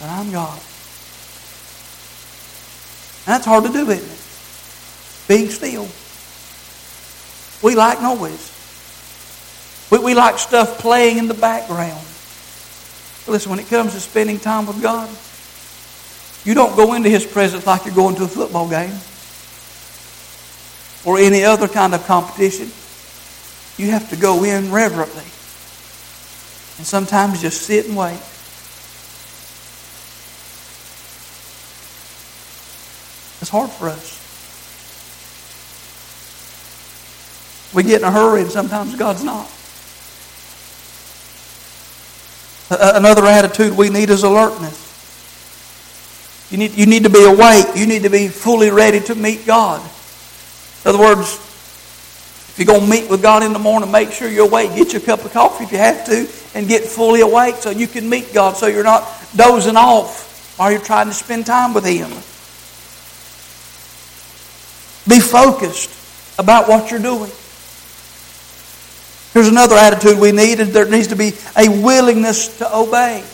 that 0.00 0.10
I'm 0.10 0.30
God. 0.30 0.60
And 3.24 3.32
that's 3.32 3.46
hard 3.46 3.64
to 3.64 3.72
do, 3.72 3.88
isn't 3.88 4.04
it? 4.04 5.28
Being 5.28 5.48
still. 5.48 5.88
We 7.66 7.74
like 7.74 8.02
noise. 8.02 8.52
We, 9.90 10.00
we 10.00 10.14
like 10.14 10.38
stuff 10.38 10.78
playing 10.78 11.16
in 11.16 11.26
the 11.26 11.32
background. 11.32 12.04
But 13.24 13.32
listen, 13.32 13.48
when 13.48 13.58
it 13.58 13.68
comes 13.68 13.94
to 13.94 14.00
spending 14.00 14.38
time 14.38 14.66
with 14.66 14.82
God, 14.82 15.08
you 16.44 16.52
don't 16.52 16.76
go 16.76 16.92
into 16.92 17.08
His 17.08 17.24
presence 17.24 17.66
like 17.66 17.86
you're 17.86 17.94
going 17.94 18.16
to 18.16 18.24
a 18.24 18.28
football 18.28 18.68
game 18.68 18.92
or 21.06 21.18
any 21.18 21.44
other 21.44 21.66
kind 21.66 21.94
of 21.94 22.04
competition. 22.04 22.70
You 23.82 23.90
have 23.92 24.10
to 24.10 24.16
go 24.16 24.44
in 24.44 24.70
reverently. 24.70 25.24
And 26.78 26.86
sometimes 26.86 27.40
just 27.40 27.62
sit 27.62 27.86
and 27.86 27.96
wait. 27.96 28.20
It's 33.40 33.50
hard 33.50 33.70
for 33.70 33.88
us. 33.88 34.20
We 37.74 37.82
get 37.82 38.02
in 38.02 38.06
a 38.06 38.10
hurry, 38.10 38.42
and 38.42 38.50
sometimes 38.50 38.94
God's 38.96 39.24
not. 39.24 39.50
Another 42.70 43.26
attitude 43.26 43.76
we 43.76 43.90
need 43.90 44.10
is 44.10 44.22
alertness. 44.22 44.90
You 46.50 46.58
need, 46.58 46.72
you 46.76 46.86
need 46.86 47.04
to 47.04 47.10
be 47.10 47.24
awake. 47.24 47.66
You 47.74 47.86
need 47.86 48.02
to 48.02 48.10
be 48.10 48.28
fully 48.28 48.70
ready 48.70 49.00
to 49.00 49.14
meet 49.14 49.46
God. 49.46 49.80
In 50.84 50.88
other 50.88 50.98
words, 50.98 51.38
if 52.52 52.58
you're 52.58 52.66
going 52.66 52.82
to 52.82 52.86
meet 52.86 53.08
with 53.08 53.22
God 53.22 53.42
in 53.42 53.54
the 53.54 53.58
morning, 53.58 53.90
make 53.90 54.12
sure 54.12 54.28
you're 54.28 54.46
awake. 54.46 54.74
Get 54.74 54.92
you 54.92 54.98
a 54.98 55.02
cup 55.02 55.24
of 55.24 55.32
coffee 55.32 55.64
if 55.64 55.72
you 55.72 55.78
have 55.78 56.04
to, 56.04 56.28
and 56.54 56.68
get 56.68 56.84
fully 56.84 57.22
awake 57.22 57.54
so 57.56 57.70
you 57.70 57.86
can 57.86 58.10
meet 58.10 58.34
God, 58.34 58.58
so 58.58 58.66
you're 58.66 58.84
not 58.84 59.08
dozing 59.34 59.76
off 59.76 60.58
while 60.58 60.70
you're 60.70 60.82
trying 60.82 61.06
to 61.06 61.14
spend 61.14 61.46
time 61.46 61.72
with 61.72 61.86
Him. 61.86 62.10
Be 65.08 65.18
focused 65.18 65.90
about 66.38 66.68
what 66.68 66.90
you're 66.90 67.00
doing. 67.00 67.30
Here's 69.32 69.48
another 69.48 69.76
attitude 69.76 70.18
we 70.18 70.32
need, 70.32 70.60
and 70.60 70.72
there 70.72 70.86
needs 70.86 71.08
to 71.08 71.16
be 71.16 71.32
a 71.56 71.70
willingness 71.70 72.58
to 72.58 72.76
obey. 72.76 73.24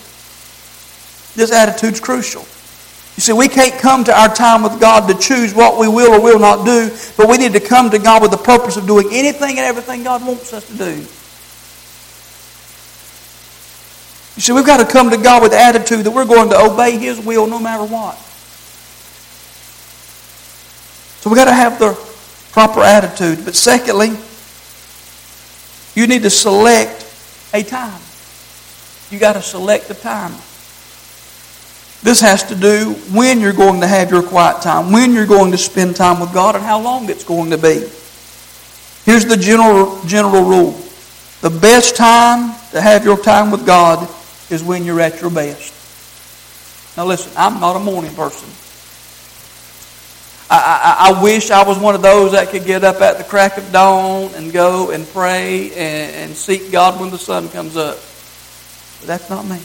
This 1.35 1.51
attitude's 1.51 1.99
crucial. 1.99 2.47
You 3.19 3.23
see, 3.23 3.33
we 3.33 3.49
can't 3.49 3.75
come 3.81 4.05
to 4.05 4.17
our 4.17 4.33
time 4.33 4.63
with 4.63 4.79
God 4.79 5.09
to 5.09 5.19
choose 5.19 5.53
what 5.53 5.77
we 5.77 5.89
will 5.89 6.15
or 6.15 6.23
will 6.23 6.39
not 6.39 6.65
do, 6.65 6.89
but 7.17 7.29
we 7.29 7.37
need 7.37 7.53
to 7.55 7.59
come 7.59 7.91
to 7.91 7.99
God 7.99 8.23
with 8.23 8.31
the 8.31 8.37
purpose 8.37 8.77
of 8.77 8.87
doing 8.87 9.09
anything 9.11 9.59
and 9.59 9.67
everything 9.67 10.05
God 10.05 10.25
wants 10.25 10.53
us 10.53 10.65
to 10.69 10.77
do. 10.77 10.95
You 14.37 14.41
see, 14.41 14.53
we've 14.53 14.65
got 14.65 14.77
to 14.77 14.87
come 14.87 15.11
to 15.11 15.17
God 15.17 15.43
with 15.43 15.51
the 15.51 15.59
attitude 15.59 16.05
that 16.05 16.13
we're 16.13 16.27
going 16.27 16.51
to 16.51 16.61
obey 16.61 16.97
His 16.97 17.19
will 17.19 17.49
no 17.49 17.59
matter 17.59 17.83
what. 17.83 18.17
So 21.19 21.29
we've 21.29 21.37
got 21.37 21.47
to 21.47 21.55
have 21.55 21.81
the 21.81 21.95
proper 22.53 22.83
attitude. 22.83 23.45
But 23.45 23.57
secondly, 23.57 24.11
you 26.01 26.07
need 26.07 26.23
to 26.23 26.31
select 26.31 27.05
a 27.53 27.65
time. 27.65 28.01
You've 29.11 29.21
got 29.21 29.33
to 29.33 29.43
select 29.43 29.91
a 29.91 29.95
time. 29.95 30.35
This 32.03 32.21
has 32.21 32.45
to 32.45 32.55
do 32.55 32.95
when 33.13 33.41
you're 33.41 33.53
going 33.53 33.81
to 33.81 33.87
have 33.87 34.11
your 34.11 34.23
quiet 34.23 34.63
time, 34.63 34.93
when 34.93 35.13
you're 35.13 35.27
going 35.27 35.51
to 35.51 35.59
spend 35.59 35.97
time 35.97 36.21
with 36.21 36.33
God, 36.33 36.55
and 36.55 36.65
how 36.65 36.81
long 36.81 37.11
it's 37.11 37.25
going 37.25 37.51
to 37.51 37.59
be. 37.59 37.87
Here's 39.05 39.25
the 39.25 39.37
general, 39.37 40.01
general 40.05 40.45
rule 40.45 40.73
the 41.41 41.51
best 41.51 41.95
time 41.95 42.53
to 42.73 42.81
have 42.81 43.05
your 43.05 43.17
time 43.17 43.53
with 43.53 43.65
God 43.65 44.09
is 44.51 44.63
when 44.63 44.85
you're 44.85 45.01
at 45.01 45.21
your 45.21 45.31
best. 45.31 45.73
Now, 46.97 47.07
listen, 47.07 47.33
I'm 47.37 47.61
not 47.61 47.77
a 47.77 47.79
morning 47.79 48.13
person. 48.15 48.49
I, 50.51 50.57
I, 50.57 51.11
I, 51.11 51.23
wish 51.23 51.51
I 51.51 51.63
was 51.63 51.79
one 51.79 51.95
of 51.95 52.03
those 52.03 52.33
that 52.33 52.49
could 52.49 52.65
get 52.65 52.83
up 52.83 53.01
at 53.01 53.19
the 53.19 53.25
crack 53.25 53.59
of 53.59 53.71
dawn 53.71 54.31
and 54.35 54.53
go 54.53 54.91
and 54.91 55.07
pray 55.07 55.71
and, 55.71 56.15
and 56.17 56.35
seek 56.35 56.73
God 56.73 56.99
when 56.99 57.11
the 57.11 57.19
sun 57.19 57.51
comes 57.51 57.77
up. 57.77 57.99
But 59.01 59.07
that's 59.07 59.31
not 59.31 59.45
me. 59.45 59.61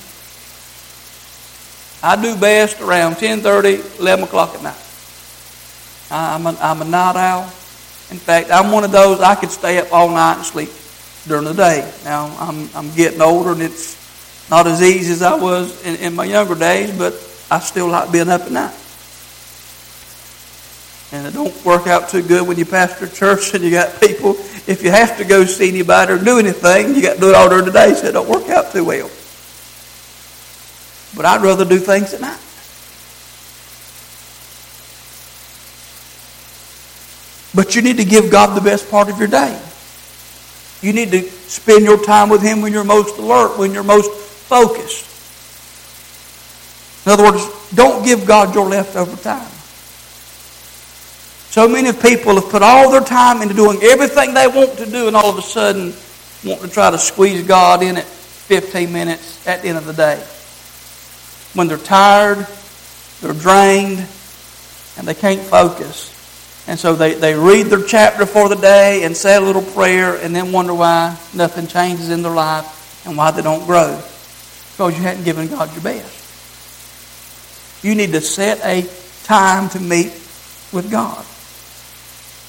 I 2.03 2.21
do 2.21 2.35
best 2.35 2.81
around 2.81 3.15
10.30, 3.15 4.01
11 4.01 4.25
o'clock 4.25 4.53
at 4.55 4.61
night. 4.61 4.83
I'm 6.11 6.45
a, 6.45 6.57
I'm 6.59 6.81
a 6.81 6.85
night 6.85 7.15
owl. 7.15 7.43
In 8.11 8.17
fact, 8.17 8.51
I'm 8.51 8.71
one 8.71 8.83
of 8.83 8.91
those, 8.91 9.21
I 9.21 9.35
could 9.35 9.51
stay 9.51 9.77
up 9.79 9.87
all 9.93 10.09
night 10.09 10.35
and 10.35 10.45
sleep 10.45 10.69
during 11.25 11.45
the 11.45 11.53
day. 11.53 11.89
Now, 12.03 12.35
I'm, 12.39 12.69
I'm 12.75 12.93
getting 12.93 13.21
older 13.21 13.53
and 13.53 13.61
it's 13.61 13.97
not 14.49 14.67
as 14.67 14.81
easy 14.81 15.13
as 15.13 15.21
I 15.21 15.35
was 15.35 15.81
in, 15.85 15.95
in 15.95 16.13
my 16.13 16.25
younger 16.25 16.55
days, 16.55 16.95
but 16.95 17.13
I 17.49 17.59
still 17.59 17.87
like 17.87 18.11
being 18.11 18.27
up 18.27 18.41
at 18.41 18.51
night. 18.51 18.77
And 21.13 21.25
it 21.25 21.33
don't 21.33 21.63
work 21.63 21.87
out 21.87 22.09
too 22.09 22.21
good 22.21 22.45
when 22.45 22.57
you 22.57 22.65
pastor 22.65 23.05
a 23.05 23.09
church 23.09 23.53
and 23.53 23.63
you 23.63 23.71
got 23.71 24.01
people, 24.01 24.31
if 24.67 24.81
you 24.83 24.91
have 24.91 25.17
to 25.19 25.23
go 25.23 25.45
see 25.45 25.69
anybody 25.69 26.11
or 26.11 26.17
do 26.17 26.37
anything, 26.37 26.95
you 26.95 27.01
got 27.01 27.13
to 27.15 27.19
do 27.21 27.29
it 27.29 27.35
all 27.35 27.47
during 27.47 27.65
the 27.65 27.71
day, 27.71 27.93
so 27.93 28.07
it 28.07 28.11
don't 28.11 28.27
work 28.27 28.49
out 28.49 28.73
too 28.73 28.83
well. 28.83 29.09
But 31.15 31.25
I'd 31.25 31.41
rather 31.41 31.65
do 31.65 31.77
things 31.77 32.13
at 32.13 32.21
night. 32.21 32.39
But 37.55 37.75
you 37.75 37.83
need 37.83 37.97
to 37.97 38.05
give 38.05 38.31
God 38.31 38.55
the 38.55 38.61
best 38.61 38.89
part 38.89 39.09
of 39.09 39.19
your 39.19 39.27
day. 39.27 39.61
You 40.81 40.91
need 40.91 41.11
to 41.11 41.21
spend 41.47 41.85
your 41.85 42.03
time 42.03 42.29
with 42.29 42.41
Him 42.41 42.61
when 42.61 42.73
you're 42.73 42.83
most 42.83 43.17
alert, 43.19 43.59
when 43.59 43.73
you're 43.73 43.83
most 43.83 44.11
focused. 44.11 45.09
In 47.05 47.11
other 47.11 47.23
words, 47.23 47.45
don't 47.73 48.03
give 48.03 48.25
God 48.25 48.55
your 48.55 48.67
leftover 48.67 49.15
time. 49.17 49.49
So 51.51 51.67
many 51.67 51.93
people 51.93 52.35
have 52.35 52.49
put 52.49 52.63
all 52.63 52.89
their 52.89 53.01
time 53.01 53.43
into 53.43 53.53
doing 53.53 53.77
everything 53.83 54.33
they 54.33 54.47
want 54.47 54.77
to 54.79 54.89
do, 54.89 55.07
and 55.07 55.15
all 55.15 55.29
of 55.29 55.37
a 55.37 55.41
sudden 55.43 55.93
want 56.43 56.61
to 56.61 56.67
try 56.67 56.89
to 56.89 56.97
squeeze 56.97 57.45
God 57.45 57.83
in 57.83 57.97
it 57.97 58.05
15 58.05 58.91
minutes 58.91 59.45
at 59.47 59.61
the 59.61 59.69
end 59.69 59.77
of 59.77 59.85
the 59.85 59.93
day 59.93 60.25
when 61.53 61.67
they're 61.67 61.77
tired, 61.77 62.47
they're 63.21 63.33
drained, 63.33 64.05
and 64.97 65.07
they 65.07 65.13
can't 65.13 65.41
focus. 65.41 66.09
And 66.67 66.79
so 66.79 66.95
they, 66.95 67.13
they 67.13 67.35
read 67.35 67.67
their 67.67 67.83
chapter 67.83 68.25
for 68.25 68.47
the 68.47 68.55
day 68.55 69.03
and 69.03 69.15
say 69.15 69.35
a 69.35 69.41
little 69.41 69.61
prayer 69.61 70.15
and 70.15 70.35
then 70.35 70.51
wonder 70.51 70.73
why 70.73 71.17
nothing 71.33 71.67
changes 71.67 72.09
in 72.09 72.21
their 72.21 72.33
life 72.33 73.05
and 73.05 73.17
why 73.17 73.31
they 73.31 73.41
don't 73.41 73.65
grow. 73.65 74.01
Because 74.71 74.97
you 74.97 75.03
hadn't 75.03 75.25
given 75.25 75.47
God 75.47 75.71
your 75.73 75.83
best. 75.83 76.21
You 77.83 77.95
need 77.95 78.13
to 78.13 78.21
set 78.21 78.59
a 78.63 78.87
time 79.25 79.69
to 79.69 79.79
meet 79.79 80.13
with 80.71 80.89
God. 80.89 81.25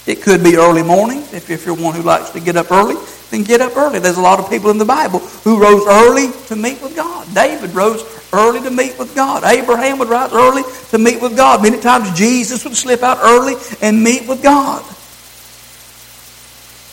It 0.07 0.23
could 0.23 0.45
be 0.45 0.57
early 0.57 0.83
morning 0.83 1.23
if, 1.33 1.51
if 1.51 1.67
you're 1.67 1.75
one 1.75 1.95
who 1.95 2.03
likes 2.03 2.31
to 2.31 2.41
get 2.41 2.57
up 2.57 2.71
early 2.71 2.97
then 3.35 3.43
get 3.43 3.61
up 3.61 3.77
early. 3.77 3.99
There's 3.99 4.17
a 4.17 4.23
lot 4.23 4.39
of 4.39 4.49
people 4.49 4.71
in 4.71 4.79
the 4.79 4.85
Bible 4.85 5.19
who 5.19 5.61
rose 5.61 5.87
early 5.87 6.31
to 6.47 6.57
meet 6.57 6.81
with 6.81 6.95
God. 6.95 7.27
David 7.35 7.75
rose 7.75 8.03
early 8.35 8.61
to 8.61 8.71
meet 8.71 8.99
with 8.99 9.15
God. 9.15 9.45
Abraham 9.45 9.99
would 9.99 10.09
rise 10.09 10.33
early 10.33 10.63
to 10.91 10.99
meet 10.99 11.21
with 11.23 11.37
God. 11.37 11.63
Many 11.63 11.81
times 11.81 12.13
Jesus 12.17 12.65
would 12.65 12.77
slip 12.77 13.03
out 13.03 13.19
early 13.23 13.55
and 13.81 14.03
meet 14.03 14.29
with 14.29 14.43
God. 14.43 14.83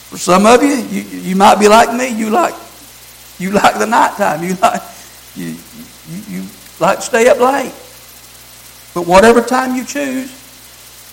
For 0.09 0.17
some 0.17 0.45
of 0.45 0.61
you, 0.61 0.75
you, 0.75 1.01
you 1.21 1.35
might 1.35 1.59
be 1.59 1.67
like 1.67 1.93
me. 1.93 2.09
You 2.09 2.29
like 2.29 2.53
you 3.39 3.51
like 3.51 3.77
the 3.79 3.85
nighttime. 3.85 4.43
You 4.43 4.55
like 4.55 4.81
you, 5.35 5.55
you, 6.09 6.21
you 6.27 6.43
like 6.79 6.97
to 6.97 7.03
stay 7.03 7.27
up 7.27 7.39
late. 7.39 7.73
But 8.93 9.07
whatever 9.07 9.41
time 9.41 9.75
you 9.75 9.85
choose, 9.85 10.31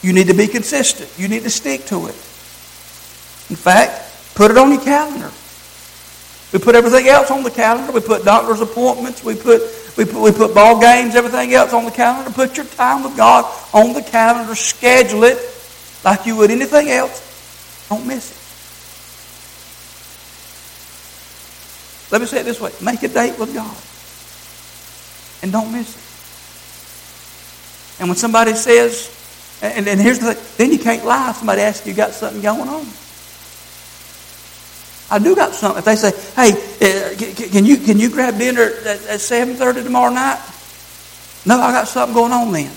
you 0.03 0.13
need 0.13 0.27
to 0.27 0.35
be 0.35 0.49
consistent. 0.49 1.11
You 1.17 1.29
need 1.29 1.45
to 1.45 1.51
stick 1.51 1.87
to 1.87 2.07
it. 2.07 2.17
In 3.51 3.57
fact, 3.57 4.09
Put 4.39 4.53
it 4.53 4.57
on 4.57 4.71
your 4.71 4.81
calendar. 4.81 5.33
We 6.53 6.61
put 6.61 6.77
everything 6.77 7.09
else 7.09 7.29
on 7.29 7.43
the 7.43 7.51
calendar. 7.51 7.91
We 7.91 8.01
put 8.01 8.25
doctor's 8.25 8.61
appointments. 8.61 9.25
We 9.25 9.35
put, 9.35 9.61
we 9.99 10.05
put, 10.05 10.23
we 10.23 10.31
put 10.31 10.55
ball 10.55 10.81
games, 10.81 11.17
everything 11.17 11.53
else 11.53 11.73
on 11.73 11.85
the 11.85 11.91
calendar. 11.91 12.31
Put 12.31 12.57
your 12.57 12.67
time 12.67 13.03
with 13.03 13.17
God 13.17 13.45
on 13.75 13.95
the 13.95 14.03
calendar. 14.03 14.55
Schedule 14.55 15.25
it 15.25 15.39
like 16.05 16.25
you 16.25 16.37
would 16.37 16.53
anything 16.53 16.89
else. 16.89 17.89
Don't 17.89 18.07
miss 18.07 18.31
it. 18.31 18.37
Let 22.13 22.21
me 22.21 22.29
say 22.29 22.41
it 22.41 22.45
this 22.45 22.61
way. 22.61 22.71
Make 22.81 23.03
a 23.03 23.09
date 23.09 23.37
with 23.41 23.53
God. 23.53 23.77
And 25.43 25.51
don't 25.51 25.73
miss 25.73 25.97
it. 25.97 26.03
And 28.01 28.09
when 28.09 28.17
somebody 28.17 28.55
says, 28.55 29.11
and, 29.61 29.89
and 29.89 30.01
here's 30.01 30.21
the 30.21 30.35
thing, 30.35 30.71
then 30.71 30.79
you 30.79 30.83
can't 30.83 31.05
lie. 31.05 31.33
Somebody 31.33 31.63
asks 31.63 31.85
you, 31.85 31.91
you 31.91 31.97
got 31.97 32.13
something 32.13 32.41
going 32.41 32.69
on. 32.69 32.87
I 35.11 35.19
do 35.19 35.35
got 35.35 35.55
something. 35.55 35.79
If 35.79 35.85
they 35.85 35.97
say, 35.97 36.13
"Hey, 36.37 36.53
uh, 36.53 37.17
can 37.51 37.65
you 37.65 37.79
can 37.79 37.99
you 37.99 38.11
grab 38.11 38.39
dinner 38.39 38.63
at, 38.63 39.07
at 39.07 39.21
seven 39.21 39.57
thirty 39.57 39.83
tomorrow 39.83 40.13
night?" 40.13 40.41
No, 41.47 41.61
I 41.61 41.73
got 41.73 41.89
something 41.89 42.15
going 42.15 42.33
on 42.33 42.53
then. 42.53 42.71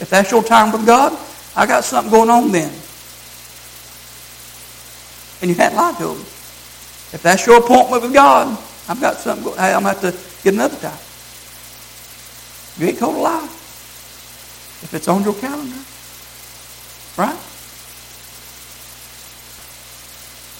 If 0.00 0.08
that's 0.10 0.30
your 0.32 0.42
time 0.42 0.72
with 0.72 0.84
God, 0.84 1.16
I 1.54 1.66
got 1.66 1.84
something 1.84 2.10
going 2.10 2.30
on 2.30 2.50
then. 2.50 2.72
And 5.40 5.50
you 5.50 5.54
can't 5.56 5.74
lie 5.74 5.92
to 5.98 6.08
them. 6.08 6.20
If 7.12 7.20
that's 7.22 7.46
your 7.46 7.58
appointment 7.58 8.02
with 8.02 8.12
God, 8.12 8.58
I've 8.88 9.00
got 9.00 9.18
something. 9.18 9.44
Go- 9.44 9.54
hey, 9.54 9.74
I'm 9.74 9.82
going 9.82 9.94
to 9.96 10.00
have 10.00 10.14
to 10.38 10.42
get 10.42 10.54
another 10.54 10.76
time. 10.76 10.98
You 12.78 12.88
ain't 12.88 12.98
told 12.98 13.16
a 13.16 13.18
lie. 13.18 13.44
If 14.82 14.94
it's 14.94 15.06
on 15.06 15.22
your 15.22 15.34
calendar, 15.34 15.78
right? 17.16 17.38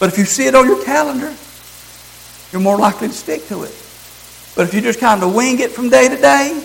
But 0.02 0.08
if 0.08 0.18
you 0.18 0.24
see 0.24 0.48
it 0.48 0.56
on 0.56 0.66
your 0.66 0.82
calendar, 0.82 1.32
you're 2.50 2.60
more 2.60 2.76
likely 2.76 3.06
to 3.06 3.14
stick 3.14 3.46
to 3.46 3.62
it. 3.62 3.70
But 4.56 4.66
if 4.66 4.74
you 4.74 4.80
just 4.80 4.98
kind 4.98 5.22
of 5.22 5.32
wing 5.32 5.60
it 5.60 5.70
from 5.70 5.90
day 5.90 6.08
to 6.08 6.16
day, 6.16 6.60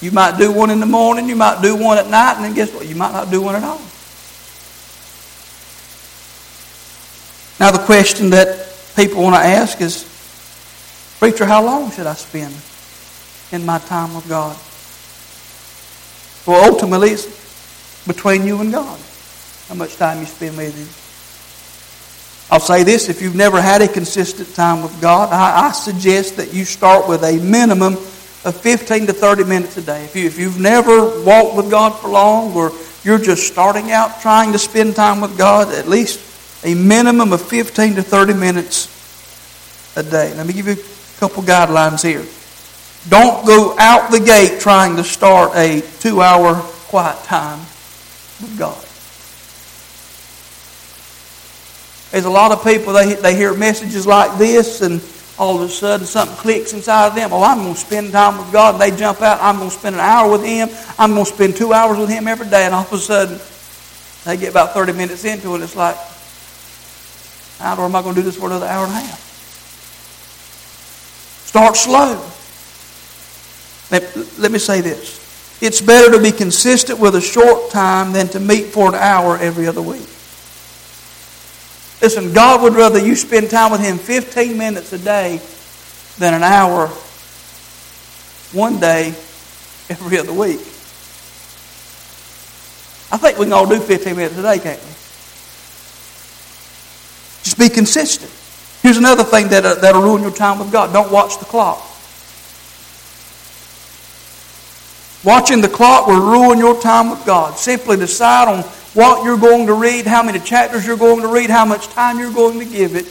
you 0.00 0.12
might 0.12 0.38
do 0.38 0.50
one 0.50 0.70
in 0.70 0.80
the 0.80 0.86
morning, 0.86 1.28
you 1.28 1.36
might 1.36 1.60
do 1.60 1.76
one 1.76 1.98
at 1.98 2.08
night, 2.08 2.36
and 2.36 2.44
then 2.46 2.54
guess 2.54 2.72
what? 2.72 2.88
You 2.88 2.94
might 2.94 3.12
not 3.12 3.30
do 3.30 3.42
one 3.42 3.54
at 3.54 3.62
all. 3.64 3.82
Now, 7.60 7.70
the 7.70 7.84
question 7.84 8.30
that 8.30 8.74
people 8.96 9.22
want 9.22 9.34
to 9.34 9.42
ask 9.42 9.78
is 9.82 10.08
Preacher, 11.18 11.44
how 11.44 11.62
long 11.62 11.90
should 11.90 12.06
I 12.06 12.14
spend 12.14 12.56
in 13.52 13.66
my 13.66 13.78
time 13.78 14.14
with 14.14 14.26
God? 14.26 14.56
Well, 16.46 16.72
ultimately, 16.72 17.10
it's 17.10 18.06
between 18.06 18.46
you 18.46 18.58
and 18.62 18.72
God. 18.72 18.98
How 19.68 19.74
much 19.74 19.96
time 19.96 20.20
you 20.20 20.24
spend 20.24 20.56
with 20.56 20.74
Him. 20.74 21.01
I'll 22.52 22.60
say 22.60 22.82
this 22.82 23.08
if 23.08 23.22
you've 23.22 23.34
never 23.34 23.62
had 23.62 23.80
a 23.80 23.88
consistent 23.88 24.54
time 24.54 24.82
with 24.82 25.00
God, 25.00 25.32
I, 25.32 25.68
I, 25.68 25.72
suggest 25.72 26.36
that 26.36 26.52
you 26.52 26.66
start 26.66 27.08
with 27.08 27.24
a 27.24 27.38
minimum 27.38 27.94
of 27.94 28.60
15 28.60 29.06
to 29.06 29.14
30 29.14 29.44
minutes 29.44 29.78
a 29.78 29.80
day. 29.80 30.04
If, 30.04 30.14
you, 30.14 30.26
if 30.26 30.38
you've 30.38 30.60
never 30.60 31.22
walked 31.22 31.56
with 31.56 31.70
God 31.70 31.98
for 31.98 32.08
long 32.08 32.52
or 32.52 32.72
you're 33.04 33.16
just 33.16 33.50
starting 33.50 33.90
out 33.90 34.20
trying 34.20 34.52
to 34.52 34.58
spend 34.58 34.96
time 34.96 35.22
with 35.22 35.38
God, 35.38 35.72
at 35.72 35.88
least 35.88 36.20
a 36.62 36.74
minimum 36.74 37.32
of 37.32 37.40
15 37.40 37.94
to 37.94 38.02
30 38.02 38.34
minutes 38.34 39.96
a 39.96 40.02
day. 40.02 40.34
Let 40.34 40.46
me 40.46 40.52
give 40.52 40.66
you 40.66 40.74
a 40.74 41.18
couple 41.20 41.42
guidelines 41.42 42.04
here. 42.04 42.26
Don't 43.08 43.46
go 43.46 43.74
out 43.78 44.10
the 44.10 44.20
gate 44.20 44.60
trying 44.60 44.96
to 44.96 45.04
start 45.04 45.52
a 45.56 45.80
two 46.00 46.20
hour 46.20 46.56
quiet 46.90 47.16
time 47.24 47.60
with 48.42 48.58
God. 48.58 48.91
There's 52.12 52.26
a 52.26 52.30
lot 52.30 52.52
of 52.52 52.62
people, 52.62 52.92
they, 52.92 53.14
they 53.14 53.34
hear 53.34 53.54
messages 53.54 54.06
like 54.06 54.38
this, 54.38 54.82
and 54.82 55.00
all 55.38 55.56
of 55.56 55.62
a 55.62 55.68
sudden 55.72 56.06
something 56.06 56.36
clicks 56.36 56.74
inside 56.74 57.08
of 57.08 57.14
them. 57.14 57.32
Oh, 57.32 57.42
I'm 57.42 57.62
going 57.62 57.72
to 57.72 57.80
spend 57.80 58.12
time 58.12 58.36
with 58.36 58.52
God. 58.52 58.74
And 58.74 58.82
they 58.82 58.94
jump 58.96 59.22
out. 59.22 59.40
I'm 59.40 59.56
going 59.56 59.70
to 59.70 59.76
spend 59.76 59.96
an 59.96 60.00
hour 60.00 60.30
with 60.30 60.44
Him. 60.44 60.68
I'm 60.98 61.14
going 61.14 61.24
to 61.24 61.32
spend 61.32 61.56
two 61.56 61.72
hours 61.72 61.98
with 61.98 62.10
Him 62.10 62.28
every 62.28 62.48
day. 62.50 62.66
And 62.66 62.74
all 62.74 62.82
of 62.82 62.92
a 62.92 62.98
sudden, 62.98 63.40
they 64.26 64.36
get 64.36 64.50
about 64.50 64.74
30 64.74 64.92
minutes 64.92 65.24
into 65.24 65.54
it. 65.54 65.62
It's 65.62 65.74
like, 65.74 65.96
how 67.58 67.82
am 67.82 67.96
I 67.96 68.02
going 68.02 68.14
to 68.14 68.20
do 68.20 68.24
this 68.24 68.36
for 68.36 68.46
another 68.46 68.66
hour 68.66 68.84
and 68.84 68.92
a 68.92 69.00
half? 69.00 69.18
Start 71.46 71.76
slow. 71.76 72.22
Let, 73.90 74.38
let 74.38 74.52
me 74.52 74.58
say 74.58 74.82
this. 74.82 75.22
It's 75.62 75.80
better 75.80 76.12
to 76.12 76.22
be 76.22 76.32
consistent 76.32 76.98
with 76.98 77.14
a 77.14 77.20
short 77.22 77.70
time 77.70 78.12
than 78.12 78.28
to 78.28 78.40
meet 78.40 78.66
for 78.66 78.88
an 78.88 78.96
hour 78.96 79.38
every 79.38 79.66
other 79.66 79.80
week. 79.80 80.08
Listen, 82.02 82.32
God 82.32 82.62
would 82.62 82.74
rather 82.74 82.98
you 82.98 83.14
spend 83.14 83.48
time 83.48 83.70
with 83.70 83.80
Him 83.80 83.96
15 83.96 84.58
minutes 84.58 84.92
a 84.92 84.98
day 84.98 85.40
than 86.18 86.34
an 86.34 86.42
hour 86.42 86.88
one 88.52 88.80
day 88.80 89.14
every 89.88 90.18
other 90.18 90.32
week. 90.32 90.58
I 93.12 93.18
think 93.18 93.38
we 93.38 93.44
can 93.44 93.52
all 93.52 93.68
do 93.68 93.78
15 93.78 94.16
minutes 94.16 94.36
a 94.36 94.42
day, 94.42 94.58
can't 94.58 94.80
we? 94.80 94.88
Just 97.44 97.56
be 97.58 97.68
consistent. 97.68 98.32
Here's 98.82 98.96
another 98.96 99.22
thing 99.22 99.46
that, 99.48 99.64
uh, 99.64 99.74
that'll 99.76 100.02
ruin 100.02 100.22
your 100.22 100.32
time 100.32 100.58
with 100.58 100.72
God. 100.72 100.92
Don't 100.92 101.12
watch 101.12 101.38
the 101.38 101.44
clock. 101.44 101.78
Watching 105.22 105.60
the 105.60 105.68
clock 105.68 106.08
will 106.08 106.20
ruin 106.20 106.58
your 106.58 106.80
time 106.80 107.10
with 107.10 107.24
God. 107.24 107.56
Simply 107.58 107.96
decide 107.96 108.48
on 108.48 108.64
what 108.94 109.24
you're 109.24 109.38
going 109.38 109.66
to 109.66 109.74
read, 109.74 110.06
how 110.06 110.22
many 110.22 110.38
chapters 110.38 110.86
you're 110.86 110.96
going 110.96 111.22
to 111.22 111.28
read, 111.28 111.50
how 111.50 111.64
much 111.64 111.88
time 111.88 112.18
you're 112.18 112.32
going 112.32 112.58
to 112.58 112.64
give 112.64 112.94
it, 112.94 113.06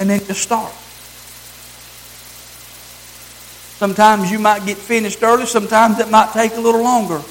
and 0.00 0.08
then 0.08 0.26
just 0.26 0.42
start. 0.42 0.72
Sometimes 3.78 4.30
you 4.30 4.38
might 4.38 4.66
get 4.66 4.76
finished 4.76 5.22
early, 5.22 5.46
sometimes 5.46 6.00
it 6.00 6.10
might 6.10 6.32
take 6.32 6.56
a 6.56 6.60
little 6.60 6.82
longer. 6.82 7.22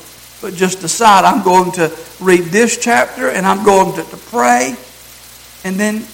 But 0.41 0.53
just 0.53 0.81
decide 0.81 1.25
I'm 1.25 1.43
going 1.43 1.71
to 1.73 1.91
read 2.21 2.45
this 2.45 2.77
chapter 2.77 3.27
and 3.27 3.45
I'm 3.45 3.65
going 3.65 3.95
to, 3.95 4.03
to 4.03 4.17
pray, 4.17 4.75
and 5.63 5.79
then 5.79 6.05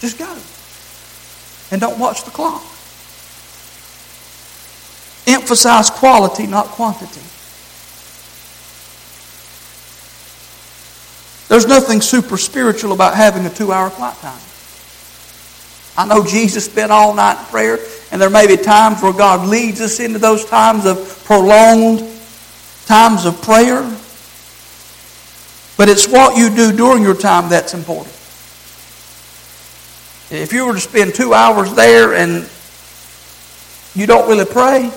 just 0.00 0.18
go. 0.18 0.36
And 1.70 1.80
don't 1.80 2.00
watch 2.00 2.24
the 2.24 2.30
clock. 2.32 2.62
Emphasize 5.26 5.88
quality, 5.88 6.46
not 6.46 6.66
quantity. 6.66 7.20
There's 11.50 11.66
nothing 11.66 12.00
super 12.00 12.36
spiritual 12.36 12.92
about 12.92 13.16
having 13.16 13.44
a 13.44 13.50
two 13.50 13.72
hour 13.72 13.90
quiet 13.90 14.16
time. 14.18 14.38
I 15.98 16.06
know 16.06 16.24
Jesus 16.24 16.66
spent 16.66 16.92
all 16.92 17.12
night 17.12 17.40
in 17.40 17.44
prayer, 17.46 17.80
and 18.12 18.22
there 18.22 18.30
may 18.30 18.46
be 18.46 18.56
times 18.56 19.02
where 19.02 19.12
God 19.12 19.48
leads 19.48 19.80
us 19.80 19.98
into 19.98 20.20
those 20.20 20.44
times 20.44 20.86
of 20.86 21.24
prolonged 21.24 22.08
times 22.86 23.26
of 23.26 23.42
prayer. 23.42 23.82
But 25.76 25.88
it's 25.88 26.06
what 26.06 26.36
you 26.36 26.54
do 26.54 26.70
during 26.70 27.02
your 27.02 27.16
time 27.16 27.48
that's 27.48 27.74
important. 27.74 28.14
If 30.30 30.52
you 30.52 30.66
were 30.66 30.74
to 30.74 30.80
spend 30.80 31.16
two 31.16 31.34
hours 31.34 31.74
there 31.74 32.14
and 32.14 32.48
you 33.96 34.06
don't 34.06 34.28
really 34.28 34.44
pray, 34.44 34.88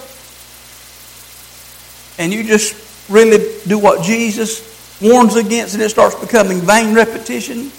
and 2.19 2.31
you 2.31 2.43
just 2.43 3.09
really 3.09 3.59
do 3.65 3.79
what 3.79 4.03
Jesus 4.03 4.72
warns 5.01 5.35
against, 5.35 5.73
and 5.73 5.83
it 5.83 5.89
starts 5.89 6.15
becoming 6.15 6.59
vain 6.59 6.93
repetition, 6.93 7.71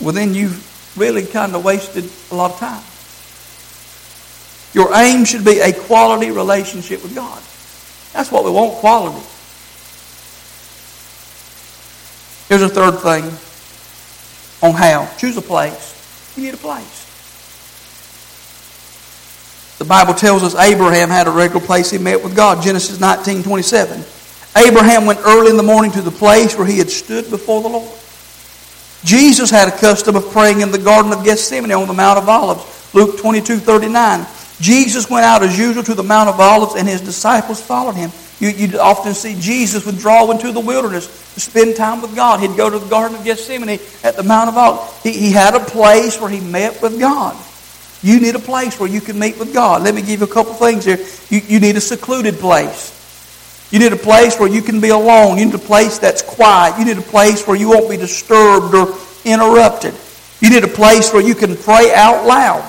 well, 0.00 0.12
then 0.12 0.34
you've 0.34 0.98
really 0.98 1.24
kind 1.24 1.54
of 1.54 1.64
wasted 1.64 2.08
a 2.30 2.34
lot 2.34 2.52
of 2.52 2.58
time. 2.58 2.82
Your 4.74 4.94
aim 4.94 5.24
should 5.24 5.44
be 5.44 5.60
a 5.60 5.72
quality 5.72 6.30
relationship 6.30 7.02
with 7.02 7.14
God. 7.14 7.42
That's 8.12 8.30
what 8.30 8.44
we 8.44 8.50
want 8.50 8.74
quality. 8.74 9.24
Here's 12.48 12.62
a 12.62 12.68
third 12.68 12.98
thing 13.00 13.24
on 14.62 14.74
how. 14.74 15.10
Choose 15.16 15.36
a 15.36 15.42
place. 15.42 15.92
You 16.36 16.44
need 16.44 16.54
a 16.54 16.58
place. 16.58 17.02
The 19.78 19.84
Bible 19.84 20.14
tells 20.14 20.42
us 20.42 20.54
Abraham 20.54 21.08
had 21.08 21.26
a 21.26 21.30
regular 21.30 21.64
place 21.64 21.90
he 21.90 21.98
met 21.98 22.22
with 22.22 22.36
God. 22.36 22.62
Genesis 22.62 23.00
19 23.00 23.42
27. 23.42 24.04
Abraham 24.56 25.06
went 25.06 25.20
early 25.24 25.50
in 25.50 25.56
the 25.56 25.62
morning 25.62 25.90
to 25.92 26.02
the 26.02 26.10
place 26.10 26.56
where 26.56 26.66
he 26.66 26.78
had 26.78 26.90
stood 26.90 27.30
before 27.30 27.62
the 27.62 27.68
Lord. 27.68 27.98
Jesus 29.04 29.50
had 29.50 29.68
a 29.68 29.76
custom 29.76 30.16
of 30.16 30.30
praying 30.30 30.60
in 30.60 30.70
the 30.70 30.78
Garden 30.78 31.12
of 31.12 31.24
Gethsemane 31.24 31.72
on 31.72 31.88
the 31.88 31.92
Mount 31.92 32.18
of 32.18 32.28
Olives. 32.28 32.94
Luke 32.94 33.18
22 33.18 33.58
39. 33.58 34.26
Jesus 34.60 35.10
went 35.10 35.24
out 35.24 35.42
as 35.42 35.58
usual 35.58 35.82
to 35.82 35.94
the 35.94 36.02
Mount 36.02 36.28
of 36.28 36.38
Olives 36.40 36.76
and 36.76 36.88
his 36.88 37.00
disciples 37.00 37.60
followed 37.60 37.96
him. 37.96 38.10
You, 38.38 38.48
you 38.48 38.78
often 38.78 39.14
see 39.14 39.36
Jesus 39.38 39.84
withdraw 39.84 40.30
into 40.30 40.52
the 40.52 40.60
wilderness 40.60 41.06
to 41.34 41.40
spend 41.40 41.76
time 41.76 42.00
with 42.00 42.14
God. 42.14 42.40
He'd 42.40 42.56
go 42.56 42.70
to 42.70 42.78
the 42.78 42.88
Garden 42.88 43.18
of 43.18 43.24
Gethsemane 43.24 43.80
at 44.02 44.16
the 44.16 44.22
Mount 44.22 44.48
of 44.48 44.56
Olives. 44.56 45.02
He, 45.02 45.12
he 45.12 45.32
had 45.32 45.54
a 45.54 45.60
place 45.60 46.20
where 46.20 46.30
he 46.30 46.40
met 46.40 46.80
with 46.80 46.98
God. 46.98 47.36
You 48.02 48.20
need 48.20 48.34
a 48.34 48.40
place 48.40 48.78
where 48.78 48.88
you 48.88 49.00
can 49.00 49.18
meet 49.18 49.38
with 49.38 49.52
God. 49.52 49.82
Let 49.82 49.94
me 49.94 50.02
give 50.02 50.20
you 50.20 50.26
a 50.26 50.30
couple 50.30 50.54
things 50.54 50.84
here. 50.84 50.98
You, 51.30 51.40
you 51.46 51.60
need 51.60 51.76
a 51.76 51.80
secluded 51.80 52.34
place. 52.34 52.93
You 53.74 53.80
need 53.80 53.92
a 53.92 53.96
place 53.96 54.38
where 54.38 54.48
you 54.48 54.62
can 54.62 54.80
be 54.80 54.90
alone. 54.90 55.36
You 55.36 55.46
need 55.46 55.54
a 55.56 55.58
place 55.58 55.98
that's 55.98 56.22
quiet. 56.22 56.78
You 56.78 56.84
need 56.84 56.96
a 56.96 57.02
place 57.02 57.44
where 57.44 57.56
you 57.56 57.70
won't 57.70 57.90
be 57.90 57.96
disturbed 57.96 58.72
or 58.72 58.96
interrupted. 59.24 59.92
You 60.40 60.50
need 60.50 60.62
a 60.62 60.68
place 60.68 61.12
where 61.12 61.20
you 61.20 61.34
can 61.34 61.56
pray 61.56 61.92
out 61.92 62.24
loud. 62.24 62.62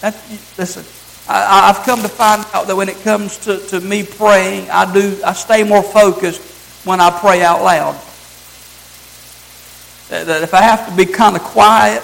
That, 0.00 0.16
listen, 0.58 0.84
I, 1.28 1.72
have 1.72 1.84
come 1.86 2.02
to 2.02 2.08
find 2.08 2.44
out 2.52 2.66
that 2.66 2.74
when 2.74 2.88
it 2.88 2.98
comes 3.02 3.38
to, 3.44 3.58
to 3.68 3.80
me 3.80 4.02
praying, 4.02 4.68
I 4.68 4.92
do 4.92 5.16
I 5.24 5.32
stay 5.32 5.62
more 5.62 5.84
focused 5.84 6.42
when 6.84 7.00
I 7.00 7.16
pray 7.16 7.44
out 7.44 7.62
loud. 7.62 7.94
That, 10.08 10.26
that 10.26 10.42
if 10.42 10.54
I 10.54 10.62
have 10.62 10.88
to 10.90 10.96
be 10.96 11.06
kind 11.06 11.36
of 11.36 11.42
quiet, 11.42 12.02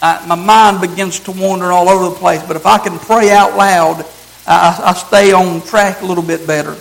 I, 0.00 0.26
my 0.26 0.36
mind 0.36 0.80
begins 0.80 1.20
to 1.20 1.32
wander 1.32 1.66
all 1.66 1.90
over 1.90 2.08
the 2.08 2.16
place. 2.18 2.42
But 2.42 2.56
if 2.56 2.64
I 2.64 2.78
can 2.78 2.98
pray 2.98 3.30
out 3.30 3.58
loud, 3.58 4.06
I, 4.46 4.80
I 4.82 4.94
stay 4.94 5.34
on 5.34 5.60
track 5.60 6.00
a 6.00 6.06
little 6.06 6.24
bit 6.24 6.46
better. 6.46 6.74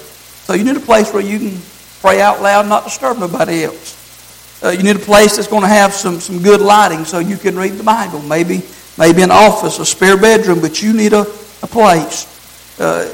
So 0.47 0.53
you 0.53 0.63
need 0.63 0.77
a 0.77 0.79
place 0.79 1.11
where 1.13 1.21
you 1.21 1.39
can 1.39 1.61
pray 1.99 2.21
out 2.21 2.41
loud 2.41 2.61
and 2.61 2.69
not 2.69 2.85
disturb 2.85 3.17
nobody 3.17 3.65
else. 3.65 4.63
Uh, 4.63 4.69
you 4.69 4.81
need 4.81 4.95
a 4.95 4.99
place 4.99 5.35
that's 5.35 5.49
going 5.49 5.63
to 5.63 5.67
have 5.67 5.91
some, 5.91 6.21
some 6.21 6.41
good 6.41 6.61
lighting 6.61 7.03
so 7.03 7.19
you 7.19 7.35
can 7.35 7.57
read 7.57 7.73
the 7.73 7.83
Bible. 7.83 8.21
Maybe 8.21 8.61
maybe 8.97 9.23
an 9.23 9.29
office, 9.29 9.77
a 9.79 9.85
spare 9.85 10.15
bedroom, 10.15 10.61
but 10.61 10.81
you 10.81 10.93
need 10.93 11.11
a, 11.11 11.23
a 11.23 11.67
place. 11.67 12.79
Uh, 12.79 13.13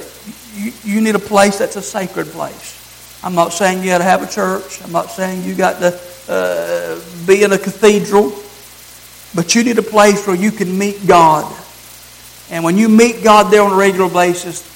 you, 0.54 0.72
you 0.84 1.02
need 1.02 1.16
a 1.16 1.20
place 1.20 1.58
that's 1.58 1.76
a 1.76 1.82
sacred 1.82 2.28
place. 2.28 3.20
I'm 3.24 3.34
not 3.34 3.52
saying 3.52 3.80
you 3.80 3.88
got 3.88 3.98
to 3.98 4.04
have 4.04 4.22
a 4.22 4.32
church. 4.32 4.80
I'm 4.84 4.92
not 4.92 5.10
saying 5.10 5.42
you 5.42 5.56
got 5.56 5.80
to 5.80 6.00
uh, 6.30 7.26
be 7.26 7.42
in 7.42 7.52
a 7.52 7.58
cathedral, 7.58 8.32
but 9.34 9.56
you 9.56 9.64
need 9.64 9.80
a 9.80 9.82
place 9.82 10.28
where 10.28 10.36
you 10.36 10.52
can 10.52 10.78
meet 10.78 11.08
God. 11.08 11.52
And 12.52 12.64
when 12.64 12.78
you 12.78 12.90
meet 12.90 13.24
God 13.24 13.52
there 13.52 13.64
on 13.64 13.72
a 13.72 13.76
regular 13.76 14.08
basis, 14.08 14.70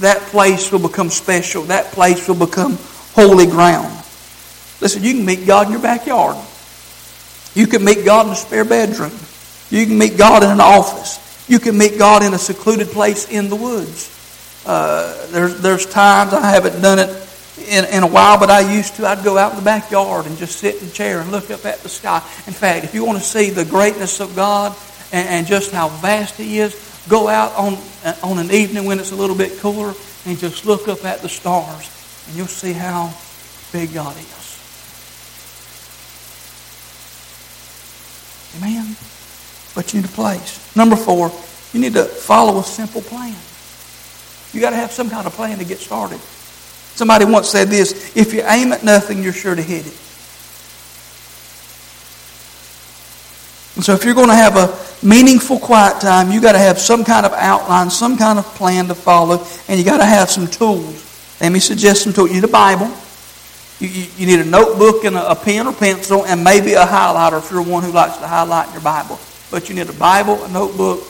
that 0.00 0.20
place 0.30 0.72
will 0.72 0.80
become 0.80 1.10
special. 1.10 1.64
That 1.64 1.86
place 1.92 2.28
will 2.28 2.46
become 2.46 2.78
holy 3.14 3.46
ground. 3.46 3.92
Listen, 4.80 5.02
you 5.02 5.14
can 5.14 5.24
meet 5.24 5.46
God 5.46 5.66
in 5.66 5.72
your 5.72 5.82
backyard. 5.82 6.36
You 7.54 7.66
can 7.66 7.84
meet 7.84 8.04
God 8.04 8.26
in 8.26 8.32
a 8.32 8.36
spare 8.36 8.64
bedroom. 8.64 9.12
You 9.70 9.86
can 9.86 9.98
meet 9.98 10.16
God 10.18 10.42
in 10.42 10.50
an 10.50 10.60
office. 10.60 11.18
You 11.48 11.58
can 11.58 11.76
meet 11.76 11.98
God 11.98 12.22
in 12.22 12.34
a 12.34 12.38
secluded 12.38 12.88
place 12.88 13.28
in 13.30 13.48
the 13.48 13.56
woods. 13.56 14.10
Uh, 14.66 15.26
there's, 15.28 15.60
there's 15.60 15.86
times 15.86 16.32
I 16.32 16.50
haven't 16.50 16.80
done 16.80 16.98
it 16.98 17.08
in, 17.68 17.84
in 17.86 18.02
a 18.02 18.06
while, 18.06 18.38
but 18.38 18.50
I 18.50 18.74
used 18.74 18.96
to. 18.96 19.06
I'd 19.06 19.24
go 19.24 19.36
out 19.36 19.52
in 19.52 19.58
the 19.58 19.64
backyard 19.64 20.26
and 20.26 20.36
just 20.38 20.56
sit 20.56 20.80
in 20.80 20.88
a 20.88 20.90
chair 20.90 21.20
and 21.20 21.30
look 21.30 21.50
up 21.50 21.64
at 21.64 21.80
the 21.80 21.88
sky. 21.88 22.18
In 22.46 22.52
fact, 22.52 22.84
if 22.84 22.94
you 22.94 23.04
want 23.04 23.18
to 23.18 23.24
see 23.24 23.50
the 23.50 23.64
greatness 23.64 24.20
of 24.20 24.34
God 24.34 24.76
and, 25.12 25.28
and 25.28 25.46
just 25.46 25.72
how 25.72 25.88
vast 25.88 26.36
He 26.36 26.58
is, 26.58 26.74
go 27.08 27.28
out 27.28 27.54
on, 27.56 27.78
uh, 28.04 28.14
on 28.22 28.38
an 28.38 28.50
evening 28.50 28.84
when 28.84 29.00
it's 29.00 29.12
a 29.12 29.16
little 29.16 29.36
bit 29.36 29.58
cooler 29.58 29.94
and 30.26 30.38
just 30.38 30.66
look 30.66 30.88
up 30.88 31.04
at 31.04 31.20
the 31.20 31.28
stars, 31.28 31.90
and 32.26 32.36
you'll 32.36 32.46
see 32.46 32.72
how 32.72 33.12
big 33.72 33.92
God 33.92 34.16
is. 34.16 34.42
Amen. 38.58 38.96
But 39.74 39.92
you 39.92 40.00
need 40.00 40.08
a 40.08 40.12
place. 40.12 40.76
Number 40.76 40.96
four, 40.96 41.32
you 41.72 41.80
need 41.80 41.94
to 41.94 42.04
follow 42.04 42.60
a 42.60 42.64
simple 42.64 43.00
plan. 43.00 43.36
You 44.52 44.60
got 44.60 44.70
to 44.70 44.76
have 44.76 44.92
some 44.92 45.08
kind 45.08 45.26
of 45.26 45.32
plan 45.32 45.58
to 45.58 45.64
get 45.64 45.78
started. 45.78 46.20
Somebody 46.94 47.24
once 47.24 47.48
said 47.48 47.68
this 47.68 48.14
if 48.14 48.34
you 48.34 48.42
aim 48.46 48.72
at 48.72 48.84
nothing, 48.84 49.22
you're 49.22 49.32
sure 49.32 49.54
to 49.54 49.62
hit 49.62 49.86
it. 49.86 49.98
And 53.74 53.84
so 53.84 53.94
if 53.94 54.04
you're 54.04 54.14
going 54.14 54.28
to 54.28 54.34
have 54.34 54.56
a 54.56 55.06
meaningful 55.06 55.58
quiet 55.58 56.00
time, 56.00 56.30
you 56.30 56.40
got 56.40 56.52
to 56.52 56.58
have 56.58 56.78
some 56.78 57.04
kind 57.04 57.24
of 57.24 57.32
outline, 57.32 57.88
some 57.90 58.18
kind 58.18 58.38
of 58.38 58.44
plan 58.54 58.86
to 58.88 58.94
follow, 58.94 59.46
and 59.68 59.78
you 59.78 59.84
got 59.84 59.98
to 59.98 60.04
have 60.04 60.30
some 60.30 60.46
tools. 60.46 61.08
Let 61.40 61.52
me 61.52 61.58
suggest 61.58 62.02
some 62.02 62.12
tools. 62.12 62.28
You 62.28 62.36
need 62.36 62.44
a 62.44 62.48
Bible. 62.48 62.90
You, 63.80 63.88
you, 63.88 64.06
you 64.18 64.26
need 64.26 64.40
a 64.40 64.44
notebook 64.44 65.04
and 65.04 65.16
a, 65.16 65.30
a, 65.30 65.34
pen 65.34 65.66
or 65.66 65.72
pencil, 65.72 66.24
and 66.26 66.44
maybe 66.44 66.74
a 66.74 66.84
highlighter 66.84 67.38
if 67.38 67.50
you're 67.50 67.62
one 67.62 67.82
who 67.82 67.92
likes 67.92 68.18
to 68.18 68.26
highlight 68.26 68.70
your 68.72 68.82
Bible. 68.82 69.18
But 69.50 69.68
you 69.68 69.74
need 69.74 69.88
a 69.88 69.94
Bible, 69.94 70.44
a 70.44 70.48
notebook, 70.50 71.00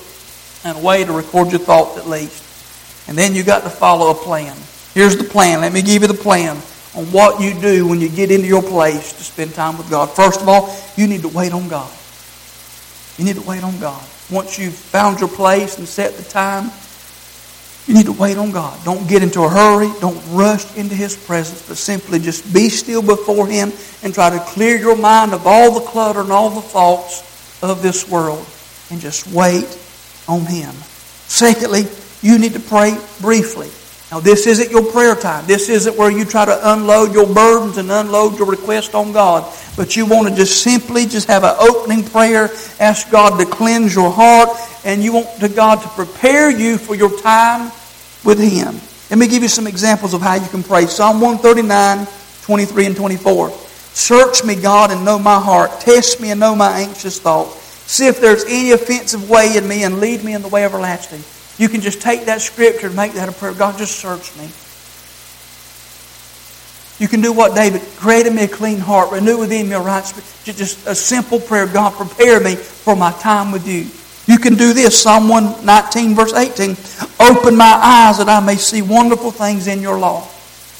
and 0.64 0.78
a 0.78 0.80
way 0.80 1.04
to 1.04 1.12
record 1.12 1.50
your 1.50 1.60
thoughts 1.60 1.98
at 1.98 2.08
least. 2.08 3.08
And 3.08 3.18
then 3.18 3.34
you 3.34 3.42
got 3.42 3.64
to 3.64 3.70
follow 3.70 4.10
a 4.10 4.14
plan. 4.14 4.56
Here's 4.94 5.16
the 5.16 5.24
plan. 5.24 5.60
Let 5.60 5.72
me 5.72 5.82
give 5.82 6.02
you 6.02 6.08
the 6.08 6.14
plan 6.14 6.56
on 6.94 7.06
what 7.06 7.40
you 7.40 7.58
do 7.60 7.88
when 7.88 8.00
you 8.00 8.08
get 8.08 8.30
into 8.30 8.46
your 8.46 8.62
place 8.62 9.12
to 9.12 9.22
spend 9.22 9.54
time 9.54 9.76
with 9.76 9.90
God. 9.90 10.10
First 10.10 10.40
of 10.40 10.48
all, 10.48 10.74
you 10.96 11.08
need 11.08 11.22
to 11.22 11.28
wait 11.28 11.52
on 11.52 11.68
God. 11.68 11.90
You 13.18 13.24
need 13.24 13.36
to 13.36 13.42
wait 13.42 13.62
on 13.62 13.78
God. 13.78 14.02
Once 14.30 14.58
you've 14.58 14.74
found 14.74 15.20
your 15.20 15.28
place 15.28 15.78
and 15.78 15.86
set 15.86 16.16
the 16.16 16.22
time, 16.22 16.70
you 17.86 17.94
need 17.94 18.06
to 18.06 18.12
wait 18.12 18.38
on 18.38 18.52
God. 18.52 18.78
Don't 18.84 19.08
get 19.08 19.22
into 19.22 19.42
a 19.42 19.48
hurry. 19.48 19.90
Don't 20.00 20.20
rush 20.30 20.76
into 20.76 20.94
His 20.94 21.16
presence, 21.16 21.66
but 21.66 21.76
simply 21.76 22.20
just 22.20 22.52
be 22.52 22.68
still 22.68 23.02
before 23.02 23.46
Him 23.46 23.72
and 24.02 24.14
try 24.14 24.30
to 24.30 24.38
clear 24.40 24.76
your 24.76 24.96
mind 24.96 25.34
of 25.34 25.46
all 25.46 25.72
the 25.72 25.86
clutter 25.86 26.20
and 26.20 26.30
all 26.30 26.50
the 26.50 26.60
thoughts 26.60 27.60
of 27.62 27.82
this 27.82 28.08
world 28.08 28.46
and 28.90 29.00
just 29.00 29.26
wait 29.26 29.78
on 30.28 30.46
Him. 30.46 30.72
Secondly, 31.26 31.84
you 32.22 32.38
need 32.38 32.52
to 32.52 32.60
pray 32.60 32.96
briefly. 33.20 33.68
Now, 34.12 34.20
this 34.20 34.46
isn't 34.46 34.70
your 34.70 34.84
prayer 34.92 35.14
time. 35.14 35.46
This 35.46 35.70
isn't 35.70 35.96
where 35.96 36.10
you 36.10 36.26
try 36.26 36.44
to 36.44 36.72
unload 36.74 37.14
your 37.14 37.24
burdens 37.24 37.78
and 37.78 37.90
unload 37.90 38.36
your 38.36 38.46
request 38.46 38.94
on 38.94 39.10
God. 39.10 39.50
But 39.74 39.96
you 39.96 40.04
want 40.04 40.28
to 40.28 40.34
just 40.34 40.62
simply 40.62 41.06
just 41.06 41.28
have 41.28 41.44
an 41.44 41.56
opening 41.58 42.04
prayer, 42.04 42.50
ask 42.78 43.10
God 43.10 43.38
to 43.38 43.46
cleanse 43.46 43.94
your 43.94 44.10
heart, 44.10 44.50
and 44.84 45.02
you 45.02 45.14
want 45.14 45.40
to 45.40 45.48
God 45.48 45.76
to 45.76 45.88
prepare 45.88 46.50
you 46.50 46.76
for 46.76 46.94
your 46.94 47.18
time 47.22 47.72
with 48.22 48.38
Him. 48.38 48.78
Let 49.08 49.18
me 49.18 49.28
give 49.28 49.42
you 49.42 49.48
some 49.48 49.66
examples 49.66 50.12
of 50.12 50.20
how 50.20 50.34
you 50.34 50.48
can 50.48 50.62
pray. 50.62 50.84
Psalm 50.84 51.18
139, 51.18 52.06
23 52.42 52.86
and 52.86 52.96
24. 52.96 53.48
Search 53.48 54.44
me, 54.44 54.56
God, 54.56 54.90
and 54.90 55.06
know 55.06 55.18
my 55.18 55.40
heart. 55.40 55.80
Test 55.80 56.20
me 56.20 56.32
and 56.32 56.38
know 56.38 56.54
my 56.54 56.80
anxious 56.80 57.18
thoughts. 57.18 57.58
See 57.90 58.08
if 58.08 58.20
there's 58.20 58.44
any 58.44 58.72
offensive 58.72 59.30
way 59.30 59.56
in 59.56 59.66
me 59.66 59.84
and 59.84 60.00
lead 60.00 60.22
me 60.22 60.34
in 60.34 60.42
the 60.42 60.48
way 60.48 60.66
everlasting. 60.66 61.24
You 61.58 61.68
can 61.68 61.80
just 61.80 62.00
take 62.00 62.24
that 62.26 62.40
scripture 62.40 62.88
and 62.88 62.96
make 62.96 63.12
that 63.12 63.28
a 63.28 63.32
prayer. 63.32 63.52
God, 63.54 63.78
just 63.78 63.96
search 63.96 64.36
me. 64.36 64.50
You 66.98 67.08
can 67.08 67.20
do 67.20 67.32
what 67.32 67.54
David, 67.54 67.82
create 67.96 68.26
in 68.26 68.36
me 68.36 68.44
a 68.44 68.48
clean 68.48 68.78
heart, 68.78 69.10
renew 69.12 69.38
within 69.38 69.68
me 69.68 69.74
a 69.74 69.80
right 69.80 70.04
spirit. 70.04 70.24
Just 70.44 70.86
a 70.86 70.94
simple 70.94 71.40
prayer. 71.40 71.66
God, 71.66 71.94
prepare 71.94 72.40
me 72.40 72.54
for 72.54 72.94
my 72.94 73.12
time 73.12 73.50
with 73.50 73.66
you. 73.66 73.86
You 74.32 74.38
can 74.38 74.54
do 74.54 74.72
this. 74.72 75.02
Psalm 75.02 75.28
119, 75.28 76.14
verse 76.14 76.32
18. 76.32 76.76
Open 77.18 77.56
my 77.56 77.64
eyes 77.64 78.18
that 78.18 78.28
I 78.28 78.38
may 78.40 78.56
see 78.56 78.82
wonderful 78.82 79.32
things 79.32 79.66
in 79.66 79.80
your 79.80 79.98
law. 79.98 80.28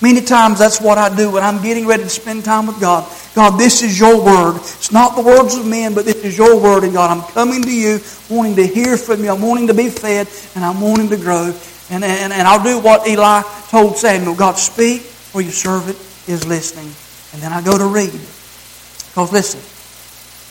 Many 0.03 0.21
times 0.21 0.59
that's 0.59 0.81
what 0.81 0.99
I 0.99 1.15
do 1.15 1.31
when 1.31 1.45
I'm 1.45 1.63
getting 1.63 1.87
ready 1.87 2.03
to 2.03 2.09
spend 2.09 2.45
time 2.45 2.67
with 2.67 2.81
God. 2.81 3.09
God, 3.37 3.57
this 3.57 3.83
is 3.85 4.01
your 4.01 4.21
word. 4.23 4.57
It's 4.57 4.91
not 4.91 5.15
the 5.15 5.23
words 5.23 5.55
of 5.55 5.65
men, 5.65 5.95
but 5.95 6.05
this 6.05 6.17
is 6.17 6.37
your 6.37 6.61
word. 6.61 6.83
And 6.83 6.93
God, 6.93 7.17
I'm 7.17 7.23
coming 7.33 7.63
to 7.63 7.73
you 7.73 8.01
wanting 8.29 8.57
to 8.57 8.67
hear 8.67 8.97
from 8.97 9.23
you. 9.23 9.31
I'm 9.31 9.41
wanting 9.41 9.69
to 9.69 9.75
be 9.75 9.89
fed, 9.89 10.27
and 10.57 10.65
I'm 10.65 10.81
wanting 10.81 11.09
to 11.11 11.17
grow. 11.17 11.55
And, 11.89 12.03
and, 12.03 12.33
and 12.33 12.49
I'll 12.49 12.65
do 12.65 12.81
what 12.81 13.07
Eli 13.07 13.43
told 13.69 13.97
Samuel 13.97 14.35
God, 14.35 14.59
speak, 14.59 15.03
for 15.03 15.41
your 15.41 15.53
servant 15.53 15.97
is 16.27 16.45
listening. 16.49 16.91
And 17.33 17.41
then 17.41 17.53
I 17.53 17.63
go 17.63 17.79
to 17.79 17.87
read. 17.87 18.11
Because 18.11 19.33
listen, 19.33 19.61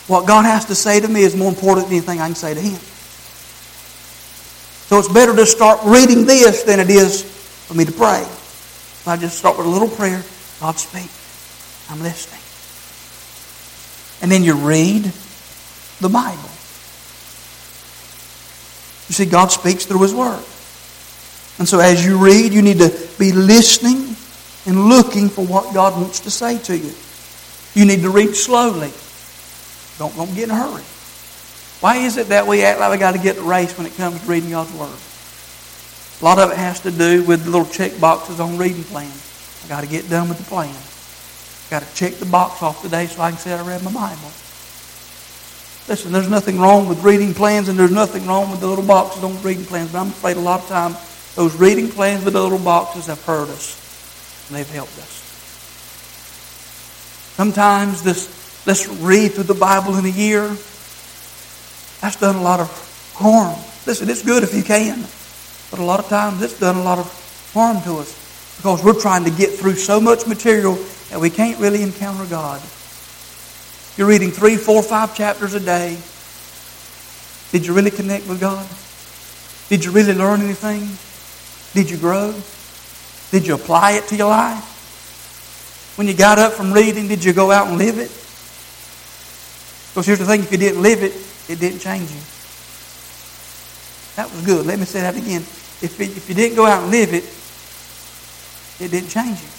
what 0.08 0.28
God 0.28 0.46
has 0.46 0.64
to 0.66 0.76
say 0.76 1.02
to 1.02 1.10
me 1.10 1.24
is 1.24 1.36
more 1.36 1.50
important 1.50 1.88
than 1.88 1.98
anything 1.98 2.22
I 2.22 2.28
can 2.28 2.36
say 2.36 2.54
to 2.54 2.62
Him. 2.62 2.80
So 4.88 4.98
it's 4.98 5.12
better 5.12 5.36
to 5.36 5.46
start 5.46 5.82
reading 5.84 6.26
this 6.26 6.64
than 6.64 6.80
it 6.80 6.90
is 6.90 7.24
for 7.68 7.74
me 7.74 7.84
to 7.84 7.92
pray. 7.92 8.26
So 9.04 9.12
I 9.12 9.18
just 9.18 9.38
start 9.38 9.58
with 9.58 9.66
a 9.66 9.70
little 9.70 9.90
prayer. 9.90 10.24
God, 10.60 10.78
speak. 10.78 11.10
I'm 11.90 12.02
listening. 12.04 12.40
And 14.22 14.32
then 14.32 14.44
you 14.44 14.54
read 14.54 15.12
the 16.00 16.10
Bible. 16.10 16.50
You 19.10 19.16
see, 19.16 19.26
God 19.26 19.48
speaks 19.48 19.86
through 19.86 20.04
His 20.04 20.14
Word. 20.14 20.44
And 21.58 21.68
so 21.68 21.80
as 21.80 22.06
you 22.06 22.24
read, 22.24 22.54
you 22.54 22.62
need 22.62 22.78
to 22.78 23.10
be 23.18 23.32
listening 23.32 24.16
and 24.66 24.88
looking 24.88 25.30
for 25.30 25.46
what 25.46 25.74
God 25.74 26.00
wants 26.00 26.22
to 26.22 26.32
say 26.32 26.60
to 26.60 26.78
you. 26.78 26.94
You 27.74 27.86
need 27.86 28.04
to 28.04 28.10
read 28.10 28.36
slowly. 28.36 28.92
Don't, 29.98 30.16
don't 30.16 30.34
get 30.36 30.46
in 30.46 30.52
a 30.52 30.56
hurry. 30.56 30.84
Why 31.82 31.98
is 31.98 32.18
it 32.18 32.28
that 32.28 32.46
we 32.46 32.64
act 32.64 32.80
like 32.80 32.92
we 32.92 32.98
got 32.98 33.14
to 33.14 33.20
get 33.20 33.36
the 33.38 33.42
race 33.42 33.76
when 33.78 33.88
it 33.88 33.96
comes 33.96 34.22
to 34.22 34.28
reading 34.28 34.52
God's 34.52 34.72
Word? 34.74 34.98
A 36.22 36.26
lot 36.26 36.38
of 36.38 36.52
it 36.52 36.58
has 36.58 36.80
to 36.82 36.92
do 36.92 37.24
with 37.24 37.46
the 37.46 37.50
little 37.50 37.66
check 37.66 38.00
boxes 38.00 38.40
on 38.40 38.58
reading 38.58 38.84
plans. 38.84 39.62
I 39.66 39.68
got 39.68 39.82
to 39.82 39.88
get 39.88 40.08
done 40.08 40.30
with 40.30 40.38
the 40.38 40.44
plan. 40.44 40.70
I've 40.70 41.68
got 41.72 41.82
to 41.82 41.96
check 41.96 42.14
the 42.20 42.28
box 42.28 42.62
off 42.62 42.82
today 42.84 43.08
so 43.08 43.24
I 43.24 43.32
can 43.32 43.40
say 43.40 43.54
I 43.54 43.66
read 43.66 43.84
my 43.84 43.92
Bible. 43.92 44.32
Listen, 45.88 46.12
there's 46.12 46.30
nothing 46.30 46.60
wrong 46.60 46.88
with 46.88 47.04
reading 47.04 47.34
plans, 47.34 47.70
and 47.70 47.80
there's 47.80 47.92
nothing 47.92 48.28
wrong 48.28 48.52
with 48.52 48.60
the 48.60 48.68
little 48.68 48.86
boxes 48.86 49.24
on 49.24 49.42
reading 49.42 49.66
plans, 49.66 49.92
but 49.92 50.00
I'm 50.00 50.10
afraid 50.10 50.38
a 50.38 50.40
lot 50.40 50.62
of 50.62 50.68
times 50.68 50.96
those 51.36 51.56
reading 51.56 51.90
plans 51.90 52.24
with 52.24 52.34
the 52.34 52.42
little 52.42 52.60
boxes 52.60 53.08
have 53.08 53.24
hurt 53.26 53.50
us, 53.50 54.48
and 54.48 54.58
they've 54.58 54.70
helped 54.70 54.98
us. 55.00 55.18
Sometimes 57.36 58.04
this, 58.04 58.68
let's 58.68 58.88
read 58.88 59.32
through 59.32 59.46
the 59.46 59.56
Bible 59.56 59.98
in 59.98 60.06
a 60.06 60.10
year, 60.10 60.48
that's 62.00 62.18
done 62.20 62.36
a 62.36 62.42
lot 62.42 62.60
of 62.60 62.70
harm. 63.16 63.58
Listen, 63.88 64.08
it's 64.08 64.24
good 64.24 64.44
if 64.44 64.54
you 64.54 64.62
can, 64.62 65.04
but 65.72 65.80
a 65.80 65.84
lot 65.84 66.00
of 66.00 66.08
times 66.08 66.42
it's 66.44 66.60
done 66.60 66.76
a 66.76 66.84
lot 66.84 67.00
of 67.00 67.52
harm 67.54 67.82
to 67.84 67.96
us 67.98 68.18
because 68.58 68.84
we're 68.84 69.00
trying 69.00 69.24
to 69.24 69.32
get 69.32 69.52
through 69.52 69.76
so 69.76 70.00
much 70.00 70.28
material 70.28 70.76
that 71.10 71.20
we 71.20 71.30
can't 71.30 71.58
really 71.60 71.82
encounter 71.82 72.26
God. 72.26 72.62
You're 73.98 74.08
reading 74.08 74.32
three, 74.32 74.58
four, 74.58 74.84
five 74.84 75.16
chapters 75.16 75.54
a 75.54 75.60
day. 75.60 75.98
Did 77.52 77.66
you 77.66 77.74
really 77.74 77.92
connect 77.92 78.28
with 78.28 78.40
God? 78.40 78.68
Did 79.70 79.84
you 79.84 79.92
really 79.92 80.14
learn 80.14 80.42
anything? 80.42 80.88
Did 81.74 81.90
you 81.90 81.98
grow? 81.98 82.34
Did 83.32 83.48
you 83.48 83.56
apply 83.56 83.94
it 83.94 84.08
to 84.08 84.16
your 84.16 84.30
life? 84.30 85.94
When 85.98 86.08
you 86.08 86.14
got 86.14 86.40
up 86.40 86.54
from 86.54 86.72
reading, 86.72 87.08
did 87.08 87.24
you 87.24 87.34
go 87.34 87.52
out 87.52 87.68
and 87.68 87.78
live 87.78 87.98
it? 87.98 88.10
Because 89.92 90.06
here's 90.06 90.20
the 90.20 90.26
thing 90.26 90.42
if 90.42 90.52
you 90.52 90.58
didn't 90.58 90.82
live 90.82 91.04
it, 91.04 91.14
it 91.50 91.60
didn't 91.60 91.80
change 91.80 92.10
you. 92.12 92.20
That 94.22 94.32
was 94.32 94.46
good. 94.46 94.68
Let 94.68 94.78
me 94.78 94.86
say 94.86 95.02
that 95.02 95.16
again. 95.16 95.42
If, 95.82 96.00
it, 96.00 96.16
if 96.16 96.30
you 96.30 96.36
didn't 96.36 96.56
go 96.56 96.68
out 96.68 96.84
and 96.84 96.92
live 96.92 97.12
it, 97.12 97.24
it 98.80 98.92
didn't 98.92 99.10
change 99.10 99.42
you. 99.42 99.50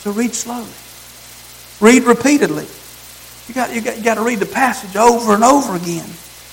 So 0.00 0.12
read 0.12 0.32
slowly. 0.32 0.72
Read 1.80 2.04
repeatedly. 2.04 2.64
You 3.46 3.54
got, 3.54 3.74
you, 3.74 3.82
got, 3.82 3.98
you 3.98 4.04
got 4.04 4.14
to 4.14 4.22
read 4.22 4.38
the 4.38 4.46
passage 4.46 4.96
over 4.96 5.34
and 5.34 5.44
over 5.44 5.76
again. 5.76 6.08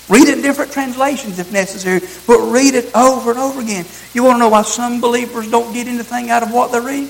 Read 0.09 0.27
it 0.27 0.39
in 0.39 0.41
different 0.41 0.73
translations 0.73 1.39
if 1.39 1.53
necessary, 1.53 2.01
but 2.27 2.51
read 2.51 2.73
it 2.73 2.93
over 2.93 3.31
and 3.31 3.39
over 3.39 3.61
again. 3.61 3.85
You 4.13 4.25
want 4.25 4.35
to 4.35 4.39
know 4.39 4.49
why 4.49 4.63
some 4.63 4.99
believers 4.99 5.49
don't 5.49 5.71
get 5.73 5.87
anything 5.87 6.29
out 6.29 6.43
of 6.43 6.51
what 6.51 6.73
they 6.73 6.81
read? 6.81 7.09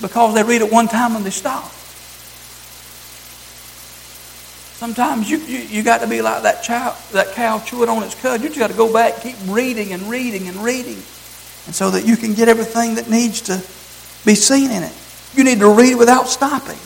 because 0.00 0.34
they 0.34 0.44
read 0.44 0.62
it 0.62 0.72
one 0.72 0.86
time 0.86 1.16
and 1.16 1.24
they 1.24 1.30
stop. 1.30 1.72
Sometimes 4.78 5.28
you, 5.28 5.38
you, 5.38 5.58
you 5.58 5.82
got 5.82 6.02
to 6.02 6.06
be 6.06 6.22
like 6.22 6.44
that, 6.44 6.62
child, 6.62 6.94
that 7.10 7.34
cow 7.34 7.58
chewing 7.58 7.88
on 7.88 8.04
its 8.04 8.14
cud. 8.14 8.40
You 8.40 8.46
just 8.46 8.60
got 8.60 8.70
to 8.70 8.76
go 8.76 8.92
back, 8.92 9.20
keep 9.22 9.34
reading 9.48 9.92
and 9.92 10.02
reading 10.04 10.46
and 10.46 10.56
reading, 10.58 11.02
and 11.66 11.74
so 11.74 11.90
that 11.90 12.06
you 12.06 12.16
can 12.16 12.32
get 12.32 12.48
everything 12.48 12.94
that 12.94 13.10
needs 13.10 13.40
to 13.50 13.54
be 14.24 14.36
seen 14.36 14.70
in 14.70 14.84
it. 14.84 14.92
You 15.34 15.42
need 15.42 15.58
to 15.58 15.68
read 15.68 15.96
without 15.96 16.28
stopping. 16.28 16.78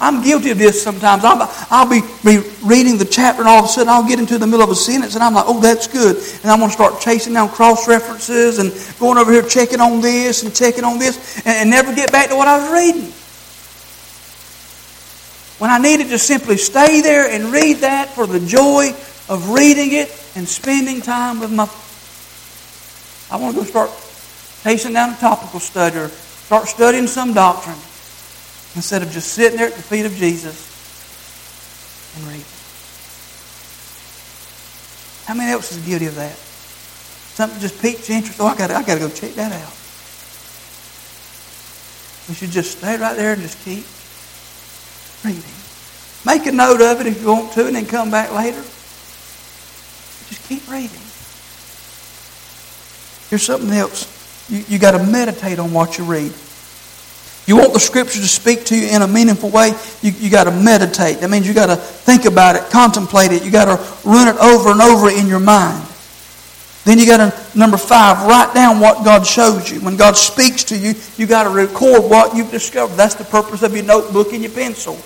I'm 0.00 0.24
guilty 0.24 0.50
of 0.50 0.58
this 0.58 0.82
sometimes. 0.82 1.22
I'll, 1.24 1.38
I'll 1.70 1.88
be, 1.88 2.00
be 2.24 2.42
reading 2.64 2.98
the 2.98 3.04
chapter 3.04 3.42
and 3.42 3.48
all 3.48 3.60
of 3.60 3.66
a 3.66 3.68
sudden 3.68 3.90
I'll 3.90 4.08
get 4.08 4.18
into 4.18 4.38
the 4.38 4.46
middle 4.48 4.62
of 4.62 4.70
a 4.70 4.74
sentence 4.74 5.14
and 5.14 5.22
I'm 5.22 5.32
like, 5.32 5.44
oh, 5.46 5.60
that's 5.60 5.86
good. 5.86 6.16
And 6.42 6.50
I'm 6.50 6.58
going 6.58 6.70
to 6.70 6.74
start 6.74 7.00
chasing 7.00 7.34
down 7.34 7.48
cross 7.50 7.86
references 7.86 8.58
and 8.58 8.72
going 8.98 9.18
over 9.18 9.30
here 9.30 9.42
checking 9.42 9.80
on 9.80 10.00
this 10.00 10.42
and 10.42 10.52
checking 10.52 10.82
on 10.82 10.98
this 10.98 11.38
and, 11.46 11.56
and 11.58 11.70
never 11.70 11.94
get 11.94 12.10
back 12.10 12.28
to 12.30 12.34
what 12.34 12.48
I 12.48 12.58
was 12.58 12.72
reading. 12.72 13.12
When 15.58 15.70
I 15.70 15.78
needed 15.78 16.08
to 16.08 16.18
simply 16.18 16.58
stay 16.58 17.00
there 17.00 17.30
and 17.30 17.50
read 17.52 17.78
that 17.78 18.10
for 18.10 18.26
the 18.26 18.40
joy 18.40 18.90
of 19.28 19.50
reading 19.50 19.92
it 19.92 20.08
and 20.36 20.46
spending 20.46 21.00
time 21.00 21.40
with 21.40 21.50
my. 21.50 21.68
I 23.30 23.40
want 23.40 23.56
to 23.56 23.62
go 23.62 23.66
start 23.66 23.90
pacing 24.62 24.92
down 24.92 25.14
a 25.14 25.16
topical 25.16 25.60
study 25.60 25.96
or 25.96 26.08
start 26.08 26.68
studying 26.68 27.06
some 27.06 27.32
doctrine 27.32 27.78
instead 28.74 29.02
of 29.02 29.10
just 29.10 29.32
sitting 29.32 29.56
there 29.56 29.68
at 29.68 29.74
the 29.74 29.82
feet 29.82 30.04
of 30.04 30.14
Jesus 30.14 30.74
and 32.16 32.26
reading. 32.26 32.44
How 35.24 35.34
many 35.34 35.52
else 35.52 35.72
is 35.72 35.84
guilty 35.84 36.06
of 36.06 36.14
that? 36.16 36.36
Something 36.36 37.60
just 37.60 37.80
piques 37.80 38.08
your 38.08 38.18
interest. 38.18 38.40
Oh, 38.40 38.46
I 38.46 38.56
got 38.56 38.70
I 38.70 38.82
got 38.82 38.94
to 38.94 39.00
go 39.00 39.08
check 39.08 39.32
that 39.34 39.52
out. 39.52 39.72
We 42.28 42.34
should 42.34 42.50
just 42.50 42.78
stay 42.78 42.96
right 42.96 43.16
there 43.16 43.32
and 43.32 43.42
just 43.42 43.62
keep 43.64 43.84
reading. 45.26 45.42
Make 46.24 46.46
a 46.46 46.52
note 46.52 46.80
of 46.80 47.00
it 47.00 47.06
if 47.06 47.20
you 47.20 47.28
want 47.28 47.52
to, 47.52 47.66
and 47.66 47.76
then 47.76 47.86
come 47.86 48.10
back 48.10 48.32
later. 48.32 48.62
Just 50.28 50.48
keep 50.48 50.68
reading. 50.68 51.00
Here's 53.30 53.42
something 53.42 53.70
else. 53.70 54.06
You, 54.48 54.64
you 54.68 54.78
got 54.78 54.92
to 54.92 55.04
meditate 55.04 55.58
on 55.58 55.72
what 55.72 55.98
you 55.98 56.04
read. 56.04 56.32
You 57.46 57.56
want 57.56 57.72
the 57.72 57.80
scripture 57.80 58.18
to 58.18 58.26
speak 58.26 58.64
to 58.66 58.76
you 58.76 58.88
in 58.88 59.02
a 59.02 59.06
meaningful 59.06 59.50
way, 59.50 59.72
you, 60.02 60.10
you 60.12 60.30
got 60.30 60.44
to 60.44 60.50
meditate. 60.50 61.20
That 61.20 61.30
means 61.30 61.46
you 61.46 61.54
got 61.54 61.66
to 61.66 61.76
think 61.76 62.24
about 62.24 62.56
it, 62.56 62.70
contemplate 62.70 63.30
it. 63.30 63.44
You 63.44 63.52
got 63.52 63.66
to 63.66 64.08
run 64.08 64.26
it 64.26 64.36
over 64.40 64.72
and 64.72 64.80
over 64.80 65.10
in 65.10 65.28
your 65.28 65.38
mind. 65.38 65.86
Then 66.84 66.98
you 66.98 67.06
got 67.06 67.18
to, 67.18 67.58
number 67.58 67.76
five, 67.76 68.26
write 68.26 68.52
down 68.54 68.80
what 68.80 69.04
God 69.04 69.26
shows 69.26 69.70
you. 69.70 69.80
When 69.80 69.96
God 69.96 70.16
speaks 70.16 70.64
to 70.64 70.78
you, 70.78 70.94
you 71.16 71.26
got 71.26 71.44
to 71.44 71.50
record 71.50 72.08
what 72.10 72.36
you've 72.36 72.50
discovered. 72.50 72.94
That's 72.96 73.14
the 73.14 73.24
purpose 73.24 73.62
of 73.62 73.74
your 73.74 73.84
notebook 73.84 74.32
and 74.32 74.42
your 74.42 74.52
pencil. 74.52 74.98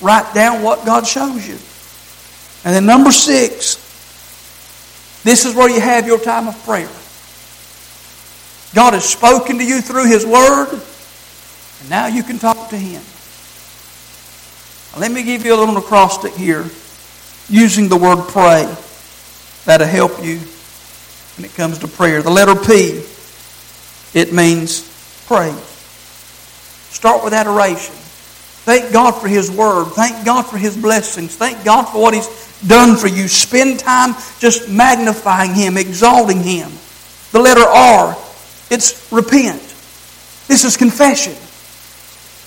Write 0.00 0.34
down 0.34 0.62
what 0.62 0.86
God 0.86 1.06
shows 1.06 1.46
you. 1.46 1.58
And 2.64 2.74
then 2.74 2.86
number 2.86 3.10
six, 3.10 3.76
this 5.24 5.44
is 5.44 5.54
where 5.54 5.68
you 5.68 5.80
have 5.80 6.06
your 6.06 6.18
time 6.18 6.48
of 6.48 6.54
prayer. 6.64 6.90
God 8.74 8.94
has 8.94 9.08
spoken 9.08 9.58
to 9.58 9.64
you 9.64 9.80
through 9.80 10.06
His 10.06 10.26
Word. 10.26 10.80
And 11.80 11.90
now 11.90 12.06
you 12.06 12.22
can 12.22 12.38
talk 12.38 12.70
to 12.70 12.76
him. 12.76 13.02
Now, 14.92 15.00
let 15.00 15.12
me 15.12 15.22
give 15.22 15.44
you 15.44 15.54
a 15.54 15.58
little 15.58 15.76
acrostic 15.76 16.34
here 16.34 16.66
using 17.48 17.88
the 17.88 17.96
word 17.96 18.28
pray. 18.28 18.72
That'll 19.64 19.86
help 19.86 20.22
you 20.24 20.38
when 21.36 21.44
it 21.44 21.54
comes 21.54 21.78
to 21.78 21.88
prayer. 21.88 22.22
The 22.22 22.30
letter 22.30 22.54
P, 22.54 23.02
it 24.14 24.32
means 24.32 24.82
pray. 25.26 25.52
Start 26.90 27.22
with 27.22 27.32
adoration. 27.32 27.94
Thank 28.68 28.92
God 28.92 29.12
for 29.12 29.28
His 29.28 29.50
Word. 29.50 29.86
Thank 29.92 30.26
God 30.26 30.42
for 30.42 30.58
His 30.58 30.76
blessings. 30.76 31.34
Thank 31.34 31.64
God 31.64 31.84
for 31.84 32.02
what 32.02 32.12
He's 32.12 32.28
done 32.66 32.98
for 32.98 33.08
you. 33.08 33.26
Spend 33.26 33.80
time 33.80 34.14
just 34.40 34.68
magnifying 34.68 35.54
Him, 35.54 35.78
exalting 35.78 36.42
Him. 36.42 36.70
The 37.32 37.38
letter 37.40 37.62
R, 37.62 38.14
it's 38.70 39.10
repent. 39.10 39.62
This 40.48 40.64
is 40.66 40.76
confession. 40.76 41.32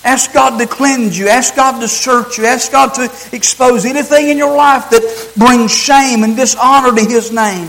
Ask 0.04 0.32
God 0.32 0.58
to 0.60 0.66
cleanse 0.68 1.18
you. 1.18 1.26
Ask 1.26 1.56
God 1.56 1.80
to 1.80 1.88
search 1.88 2.38
you. 2.38 2.46
Ask 2.46 2.70
God 2.70 2.94
to 2.94 3.10
expose 3.34 3.84
anything 3.84 4.28
in 4.28 4.38
your 4.38 4.56
life 4.56 4.90
that 4.90 5.32
brings 5.36 5.74
shame 5.74 6.22
and 6.22 6.36
dishonor 6.36 6.94
to 6.94 7.04
His 7.04 7.32
name. 7.32 7.68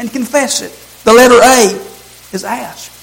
And 0.00 0.10
confess 0.10 0.62
it. 0.62 0.72
The 1.04 1.12
letter 1.12 1.38
A 1.40 2.34
is 2.34 2.42
ask. 2.42 2.93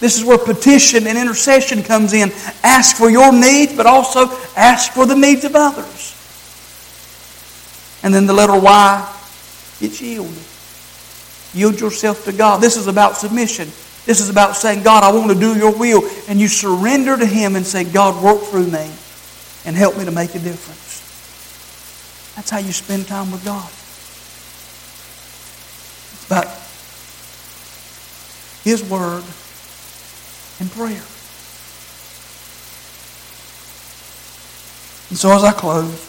This 0.00 0.16
is 0.16 0.24
where 0.24 0.38
petition 0.38 1.06
and 1.06 1.18
intercession 1.18 1.82
comes 1.82 2.14
in. 2.14 2.32
Ask 2.64 2.96
for 2.96 3.10
your 3.10 3.32
needs, 3.32 3.76
but 3.76 3.86
also 3.86 4.30
ask 4.56 4.92
for 4.92 5.04
the 5.04 5.14
needs 5.14 5.44
of 5.44 5.54
others. 5.54 6.16
And 8.02 8.14
then 8.14 8.26
the 8.26 8.32
letter 8.32 8.58
Y, 8.58 9.16
it's 9.82 10.00
yield. 10.00 10.34
Yield 11.52 11.80
yourself 11.80 12.24
to 12.24 12.32
God. 12.32 12.62
This 12.62 12.78
is 12.78 12.86
about 12.86 13.18
submission. 13.18 13.68
This 14.06 14.20
is 14.20 14.30
about 14.30 14.56
saying, 14.56 14.82
God, 14.82 15.04
I 15.04 15.12
want 15.12 15.30
to 15.30 15.38
do 15.38 15.54
your 15.54 15.76
will. 15.76 16.02
And 16.28 16.40
you 16.40 16.48
surrender 16.48 17.18
to 17.18 17.26
Him 17.26 17.54
and 17.54 17.66
say, 17.66 17.84
God, 17.84 18.22
work 18.24 18.40
through 18.44 18.68
me 18.68 18.90
and 19.66 19.76
help 19.76 19.98
me 19.98 20.06
to 20.06 20.10
make 20.10 20.34
a 20.34 20.38
difference. 20.38 21.00
That's 22.36 22.48
how 22.48 22.58
you 22.58 22.72
spend 22.72 23.06
time 23.06 23.30
with 23.30 23.44
God. 23.44 23.70
About 26.26 26.46
His 28.64 28.82
Word 28.88 29.24
and 30.60 30.70
prayer. 30.70 31.02
And 35.08 35.18
so 35.18 35.32
as 35.32 35.42
I 35.42 35.52
close, 35.52 36.06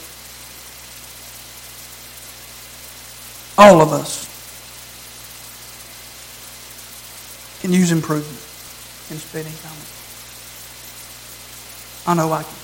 all 3.58 3.82
of 3.82 3.92
us 3.94 4.30
can 7.62 7.74
use 7.74 7.92
improvement 7.92 8.38
in 9.10 9.18
spending 9.18 9.54
time 9.54 9.72
I 12.08 12.16
know 12.16 12.32
I 12.34 12.44
can. 12.44 12.56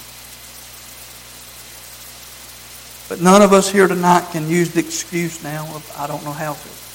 But 3.07 3.21
none 3.21 3.41
of 3.41 3.53
us 3.53 3.69
here 3.71 3.88
tonight 3.88 4.27
can 4.31 4.49
use 4.49 4.73
the 4.73 4.79
excuse 4.79 5.43
now 5.43 5.63
of, 5.75 5.91
I 5.97 6.07
don't 6.07 6.23
know 6.25 6.31
how 6.31 6.53
to. 6.53 6.86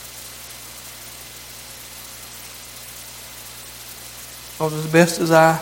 Because 4.63 4.87
as 4.87 4.93
best 4.93 5.19
as 5.19 5.33
I 5.33 5.59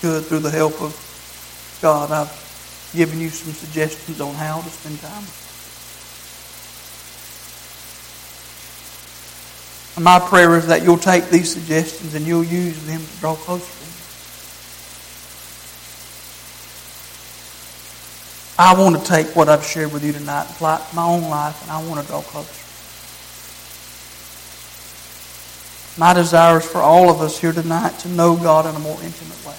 could, 0.00 0.24
through 0.24 0.40
the 0.40 0.50
help 0.50 0.82
of 0.82 1.78
God, 1.80 2.10
I've 2.10 2.90
given 2.92 3.20
you 3.20 3.28
some 3.28 3.52
suggestions 3.52 4.20
on 4.20 4.34
how 4.34 4.60
to 4.60 4.68
spend 4.68 5.00
time 5.00 5.22
my 10.00 10.18
prayer 10.18 10.56
is 10.56 10.66
that 10.66 10.82
you'll 10.82 10.96
take 10.96 11.28
these 11.28 11.52
suggestions 11.52 12.14
and 12.14 12.26
you'll 12.26 12.42
use 12.42 12.84
them 12.86 13.00
to 13.00 13.20
draw 13.20 13.36
closer 13.36 13.70
to 13.70 13.86
me. 13.86 13.92
I 18.58 18.74
want 18.74 19.00
to 19.00 19.08
take 19.08 19.36
what 19.36 19.48
I've 19.48 19.64
shared 19.64 19.92
with 19.92 20.02
you 20.02 20.12
tonight 20.12 20.46
and 20.46 20.50
apply 20.50 20.78
it 20.78 20.90
to 20.90 20.96
my 20.96 21.04
own 21.04 21.22
life, 21.30 21.62
and 21.62 21.70
I 21.70 21.80
want 21.86 22.00
to 22.00 22.06
draw 22.08 22.20
closer. 22.22 22.71
My 25.98 26.14
desire 26.14 26.58
is 26.58 26.66
for 26.66 26.78
all 26.78 27.10
of 27.10 27.20
us 27.20 27.38
here 27.38 27.52
tonight 27.52 27.98
to 28.00 28.08
know 28.08 28.34
God 28.36 28.66
in 28.66 28.74
a 28.74 28.78
more 28.78 28.96
intimate 29.02 29.44
way. 29.44 29.56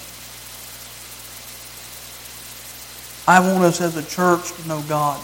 I 3.26 3.40
want 3.40 3.64
us 3.64 3.80
as 3.80 3.96
a 3.96 4.02
church 4.02 4.52
to 4.52 4.68
know 4.68 4.82
God 4.82 5.20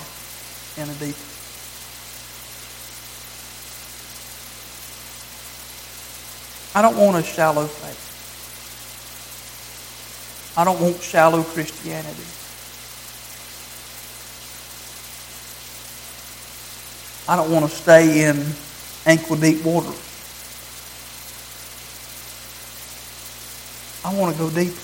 in 0.77 0.89
a 0.89 0.95
deep. 0.95 1.17
I 6.73 6.83
don't 6.83 6.97
want 6.97 7.17
a 7.17 7.23
shallow 7.23 7.67
faith. 7.67 8.07
I 10.57 10.65
don't 10.65 10.81
want 10.81 11.03
shallow 11.03 11.43
Christianity. 11.43 12.25
I 17.29 17.37
don't 17.37 17.51
want 17.51 17.69
to 17.69 17.77
stay 17.77 18.25
in 18.29 18.47
ankle 19.07 19.37
deep 19.37 19.65
water. 19.65 19.93
I 24.11 24.15
want 24.15 24.35
to 24.35 24.43
go 24.43 24.51
deeper. 24.51 24.75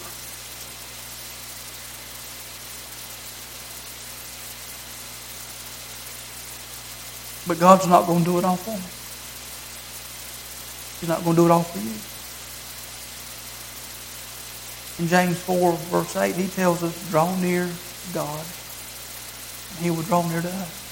But 7.49 7.59
God's 7.59 7.89
not 7.89 8.07
going 8.07 8.21
to 8.21 8.25
do 8.25 8.39
it 8.39 8.45
all 8.45 8.57
for 8.57 8.71
me. 8.71 8.87
He's 11.01 11.09
not 11.09 11.25
going 11.25 11.35
to 11.35 11.43
do 11.43 11.47
it 11.47 11.51
all 11.51 11.65
for 11.65 11.79
you. 11.79 11.95
In 15.03 15.09
James 15.09 15.39
4, 15.43 15.73
verse 15.73 16.15
8, 16.15 16.37
he 16.37 16.47
tells 16.47 16.85
us, 16.85 17.11
draw 17.11 17.35
near 17.41 17.67
to 17.67 18.15
God, 18.15 18.47
and 19.71 19.85
he 19.85 19.91
will 19.91 20.03
draw 20.03 20.23
near 20.29 20.41
to 20.41 20.49
us. 20.49 20.83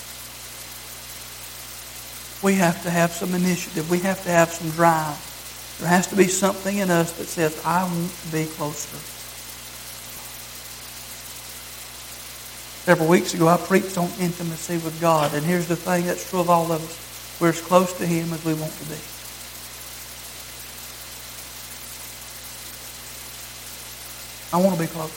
We 2.43 2.55
have 2.55 2.83
to 2.83 2.91
have 2.91 3.13
some 3.13 3.33
initiative. 3.35 3.89
We 3.89 4.01
have 4.01 4.25
to 4.25 4.31
have 4.31 4.51
some 4.51 4.71
drive. 4.71 5.34
There 5.79 5.89
has 5.89 6.07
to 6.09 6.17
be 6.17 6.29
something 6.29 6.79
in 6.79 6.91
us 6.91 7.13
that 7.19 7.27
says, 7.27 7.61
I 7.65 7.83
want 7.85 8.11
to 8.11 8.33
be 8.33 8.47
closer. 8.47 8.97
Several 12.85 13.09
weeks 13.09 13.35
ago, 13.35 13.49
I 13.49 13.57
preached 13.57 13.97
on 13.97 14.11
intimacy 14.21 14.75
with 14.75 15.01
God, 15.01 15.33
and 15.35 15.45
here's 15.45 15.67
the 15.67 15.77
thing 15.77 16.07
that's 16.07 16.29
true 16.29 16.41
of 16.41 16.51
all 16.51 16.71
of 16.71 16.83
us. 16.83 17.41
We're 17.41 17.49
as 17.49 17.61
close 17.61 17.93
to 17.99 18.07
Him 18.07 18.33
as 18.33 18.45
we 18.45 18.55
want 18.55 18.73
to 18.73 18.85
be. 18.85 18.97
I 24.53 24.61
want 24.63 24.77
to 24.77 24.81
be 24.81 24.87
close. 24.87 25.11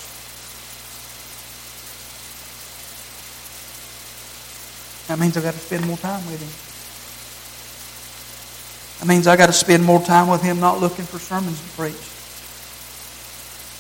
That 5.08 5.20
means 5.20 5.38
I've 5.38 5.44
got 5.44 5.54
to 5.54 5.60
spend 5.60 5.86
more 5.86 5.98
time 5.98 6.26
with 6.26 6.42
Him. 6.42 6.67
That 9.00 9.08
means 9.08 9.28
I've 9.28 9.38
got 9.38 9.48
to 9.48 9.54
spend 9.54 9.84
more 9.84 10.02
time 10.02 10.28
with 10.28 10.42
Him 10.42 10.60
not 10.60 10.80
looking 10.80 11.06
for 11.06 11.20
sermons 11.20 11.62
to 11.62 11.70
preach. 11.78 11.96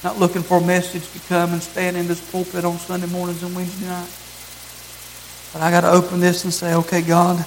Not 0.03 0.19
looking 0.19 0.43
for 0.43 0.57
a 0.57 0.65
message 0.65 1.09
to 1.11 1.27
come 1.27 1.53
and 1.53 1.61
stand 1.61 1.97
in 1.97 2.07
this 2.07 2.31
pulpit 2.31 2.63
on 2.63 2.77
Sunday 2.77 3.07
mornings 3.07 3.41
and 3.41 3.55
Wednesday 3.55 3.87
nights. 3.87 5.49
But 5.53 5.61
I 5.61 5.71
got 5.71 5.81
to 5.81 5.91
open 5.91 6.19
this 6.19 6.43
and 6.43 6.53
say, 6.53 6.75
okay, 6.75 7.01
God, 7.01 7.43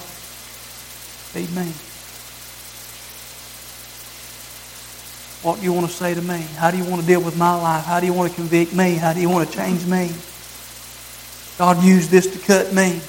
feed 1.31 1.49
me. 1.55 1.71
What 5.43 5.59
do 5.59 5.63
you 5.63 5.73
want 5.73 5.87
to 5.87 5.93
say 5.93 6.13
to 6.13 6.21
me? 6.21 6.41
How 6.57 6.69
do 6.71 6.77
you 6.77 6.85
want 6.85 7.01
to 7.01 7.07
deal 7.07 7.21
with 7.21 7.37
my 7.37 7.55
life? 7.55 7.85
How 7.85 7.99
do 7.99 8.05
you 8.05 8.13
want 8.13 8.29
to 8.31 8.35
convict 8.35 8.73
me? 8.73 8.95
How 8.95 9.13
do 9.13 9.21
you 9.21 9.29
want 9.29 9.49
to 9.49 9.55
change 9.55 9.85
me? 9.87 10.11
God 11.57 11.83
used 11.83 12.11
this 12.11 12.27
to 12.27 12.39
cut 12.39 12.73
me. 12.73 13.01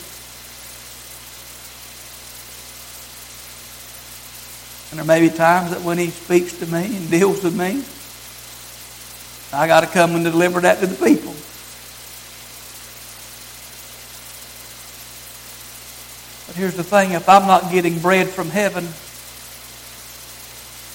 And 4.92 4.98
there 4.98 5.06
may 5.06 5.26
be 5.26 5.34
times 5.34 5.70
that 5.70 5.80
when 5.80 5.96
He 5.96 6.10
speaks 6.10 6.52
to 6.58 6.66
me 6.66 6.94
and 6.94 7.10
deals 7.10 7.42
with 7.42 7.58
me, 7.58 7.82
I 9.50 9.66
got 9.66 9.80
to 9.80 9.86
come 9.86 10.14
and 10.14 10.22
deliver 10.22 10.60
that 10.60 10.80
to 10.80 10.86
the 10.86 10.94
people. 10.94 11.32
But 16.46 16.56
here's 16.56 16.76
the 16.76 16.84
thing 16.84 17.12
if 17.12 17.26
I'm 17.26 17.46
not 17.46 17.72
getting 17.72 18.00
bread 18.00 18.28
from 18.28 18.50
heaven, 18.50 18.86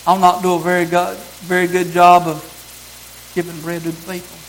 I'll 0.05 0.19
not 0.19 0.43
do 0.43 0.53
a 0.53 0.59
very 0.59 0.85
good, 0.85 1.17
very 1.17 1.65
good 1.65 1.87
job 1.91 2.27
of 2.27 3.31
giving 3.33 3.59
bread 3.61 3.81
to 3.81 3.89
the 3.89 4.13
people. 4.13 4.46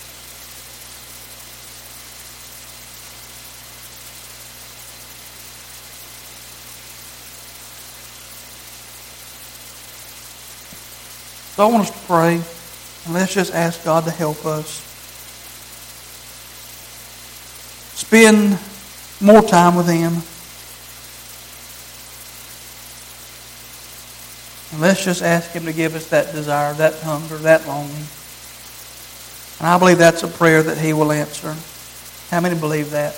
So 11.58 11.64
I 11.64 11.72
want 11.72 11.88
us 11.88 11.90
to 11.90 12.06
pray, 12.06 12.34
and 12.34 13.14
let's 13.14 13.34
just 13.34 13.52
ask 13.52 13.84
God 13.84 14.04
to 14.04 14.12
help 14.12 14.46
us. 14.46 14.80
Spend 17.98 18.56
more 19.20 19.42
time 19.42 19.74
with 19.74 19.88
Him. 19.88 20.22
And 24.70 24.80
let's 24.80 25.04
just 25.04 25.20
ask 25.20 25.50
Him 25.50 25.64
to 25.64 25.72
give 25.72 25.96
us 25.96 26.08
that 26.10 26.32
desire, 26.32 26.74
that 26.74 26.94
hunger, 27.00 27.38
that 27.38 27.66
longing. 27.66 28.06
And 29.58 29.66
I 29.66 29.76
believe 29.80 29.98
that's 29.98 30.22
a 30.22 30.28
prayer 30.28 30.62
that 30.62 30.78
He 30.78 30.92
will 30.92 31.10
answer. 31.10 31.56
How 32.30 32.40
many 32.40 32.56
believe 32.56 32.92
that? 32.92 33.16